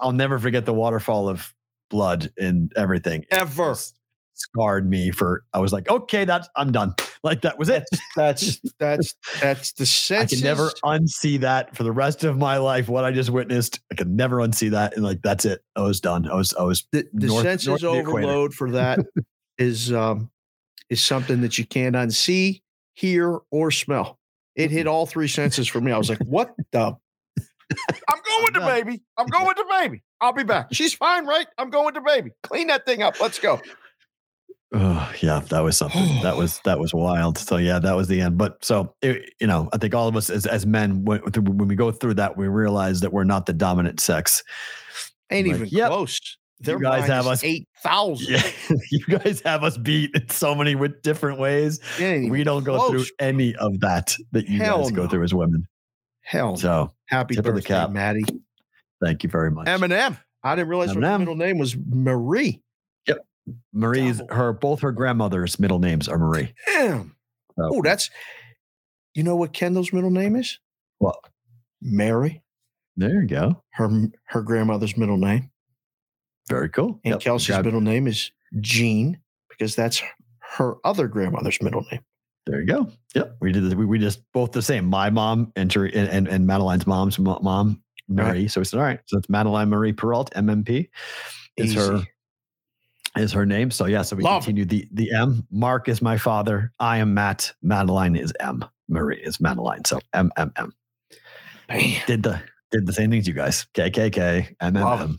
[0.00, 1.52] I'll never forget the waterfall of
[1.90, 3.24] blood and everything.
[3.30, 3.70] Ever.
[3.72, 3.96] just
[4.34, 5.44] scarred me for.
[5.52, 6.94] I was like, okay, that's I'm done.
[7.22, 7.84] Like that was it.
[8.16, 10.32] That's that's that's the sense.
[10.32, 12.88] I can never unsee that for the rest of my life.
[12.88, 14.94] What I just witnessed, I can never unsee that.
[14.94, 15.62] And like that's it.
[15.76, 16.30] I was done.
[16.30, 16.54] I was.
[16.54, 16.84] I was.
[16.92, 19.00] the, the north- senses north the overload for that
[19.58, 20.30] is um
[20.90, 22.62] is something that you can't unsee,
[22.92, 24.18] hear, or smell.
[24.54, 25.90] It hit all three senses for me.
[25.90, 26.96] I was like, what the
[28.08, 28.84] I'm going with the done.
[28.84, 29.02] baby.
[29.16, 30.02] I'm going with the baby.
[30.20, 30.68] I'll be back.
[30.72, 31.46] She's fine, right?
[31.58, 32.30] I'm going with the baby.
[32.42, 33.20] Clean that thing up.
[33.20, 33.60] Let's go.
[34.76, 36.02] Oh yeah, that was something.
[36.22, 37.38] that was that was wild.
[37.38, 38.36] So yeah, that was the end.
[38.36, 41.68] But so it, you know, I think all of us as as men, when, when
[41.68, 44.42] we go through that, we realize that we're not the dominant sex.
[45.30, 46.18] Ain't Like, even yep, close.
[46.60, 48.34] Their guys have us- eight thousand.
[48.34, 48.50] Yeah,
[48.90, 51.80] you guys have us beat in so many with different ways.
[52.00, 55.66] we don't go through any of that that you Hell guys go through as women.
[56.22, 56.56] Hell, no.
[56.56, 57.90] So happy tip of the birthday, cap.
[57.90, 58.24] Maddie.
[59.02, 59.66] thank you very much.
[59.66, 60.18] Eminem.
[60.42, 62.60] I didn't realize her middle name was Marie.
[63.72, 64.34] Marie's Double.
[64.34, 66.54] her both her grandmother's middle names are Marie.
[66.66, 67.14] Damn.
[67.56, 68.10] So, Oh, that's.
[69.14, 70.58] You know what Kendall's middle name is?
[71.00, 71.20] well,
[71.80, 72.42] Mary.
[72.96, 73.62] there you go.
[73.72, 73.88] Her
[74.26, 75.50] her grandmother's middle name,
[76.48, 77.00] Very cool.
[77.04, 78.30] and Yep, Kelsey's middle name is
[78.60, 80.02] Jean because that's
[80.56, 82.00] her other grandmother's middle name.
[82.46, 82.88] There you go.
[83.14, 83.62] Yep, we did.
[83.64, 84.86] this- We, we just both the same.
[84.86, 88.48] My mom and Ter- and and, and Madeline's mom's mo- mom, Marie.
[88.48, 89.00] So we said, all right.
[89.06, 90.88] So it's Madeline Marie Perrault, MMP,
[91.56, 92.02] is her.
[93.16, 93.70] Is her name.
[93.70, 94.02] So yeah.
[94.02, 95.46] So we Love continue the the M.
[95.50, 96.72] Mark is my father.
[96.80, 97.52] I am Matt.
[97.62, 98.64] Madeline is M.
[98.88, 99.84] Marie is Madeline.
[99.84, 100.72] So M M M.
[102.06, 102.42] Did the
[102.72, 103.66] did the same things you guys.
[103.74, 105.18] KKK M M Love M.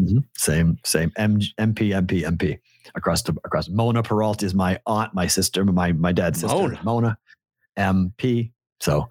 [0.00, 0.24] Mhm.
[0.36, 2.58] Same same M MP MP MP
[2.94, 3.68] across the across.
[3.68, 6.56] Mona Perrault is my aunt, my sister, my my dad's sister.
[6.56, 6.80] Mona.
[6.84, 7.18] Mona
[7.76, 8.52] MP.
[8.80, 9.08] So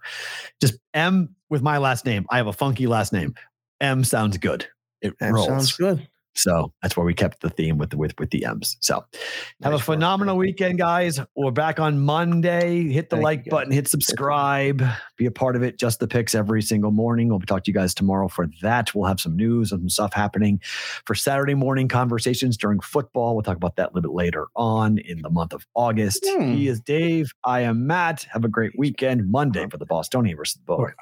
[0.61, 2.25] just M with my last name.
[2.29, 3.35] I have a funky last name.
[3.81, 4.65] M sounds good.
[5.01, 5.47] It That rolls.
[5.47, 6.07] sounds good.
[6.33, 8.77] So that's where we kept the theme with the with with the M's.
[8.79, 10.39] So have a Nice work, phenomenal man.
[10.39, 11.19] weekend, guys.
[11.35, 12.89] We're back on Monday.
[12.89, 14.83] Hit the Thank like button, hit subscribe,
[15.17, 15.77] be a part of it.
[15.77, 17.29] Just the picks every single morning.
[17.29, 18.95] We'll talk to you guys tomorrow for that.
[18.95, 20.61] We'll have some news and some stuff happening
[21.05, 23.35] for Saturday morning conversations during football.
[23.35, 26.25] We'll talk about that a little bit later on in the month of August.
[26.25, 26.53] Hmm.
[26.53, 27.31] He is Dave.
[27.43, 28.25] I am Matt.
[28.31, 29.29] Have a great weekend.
[29.29, 30.93] Monday for the Bostonian versus the Book.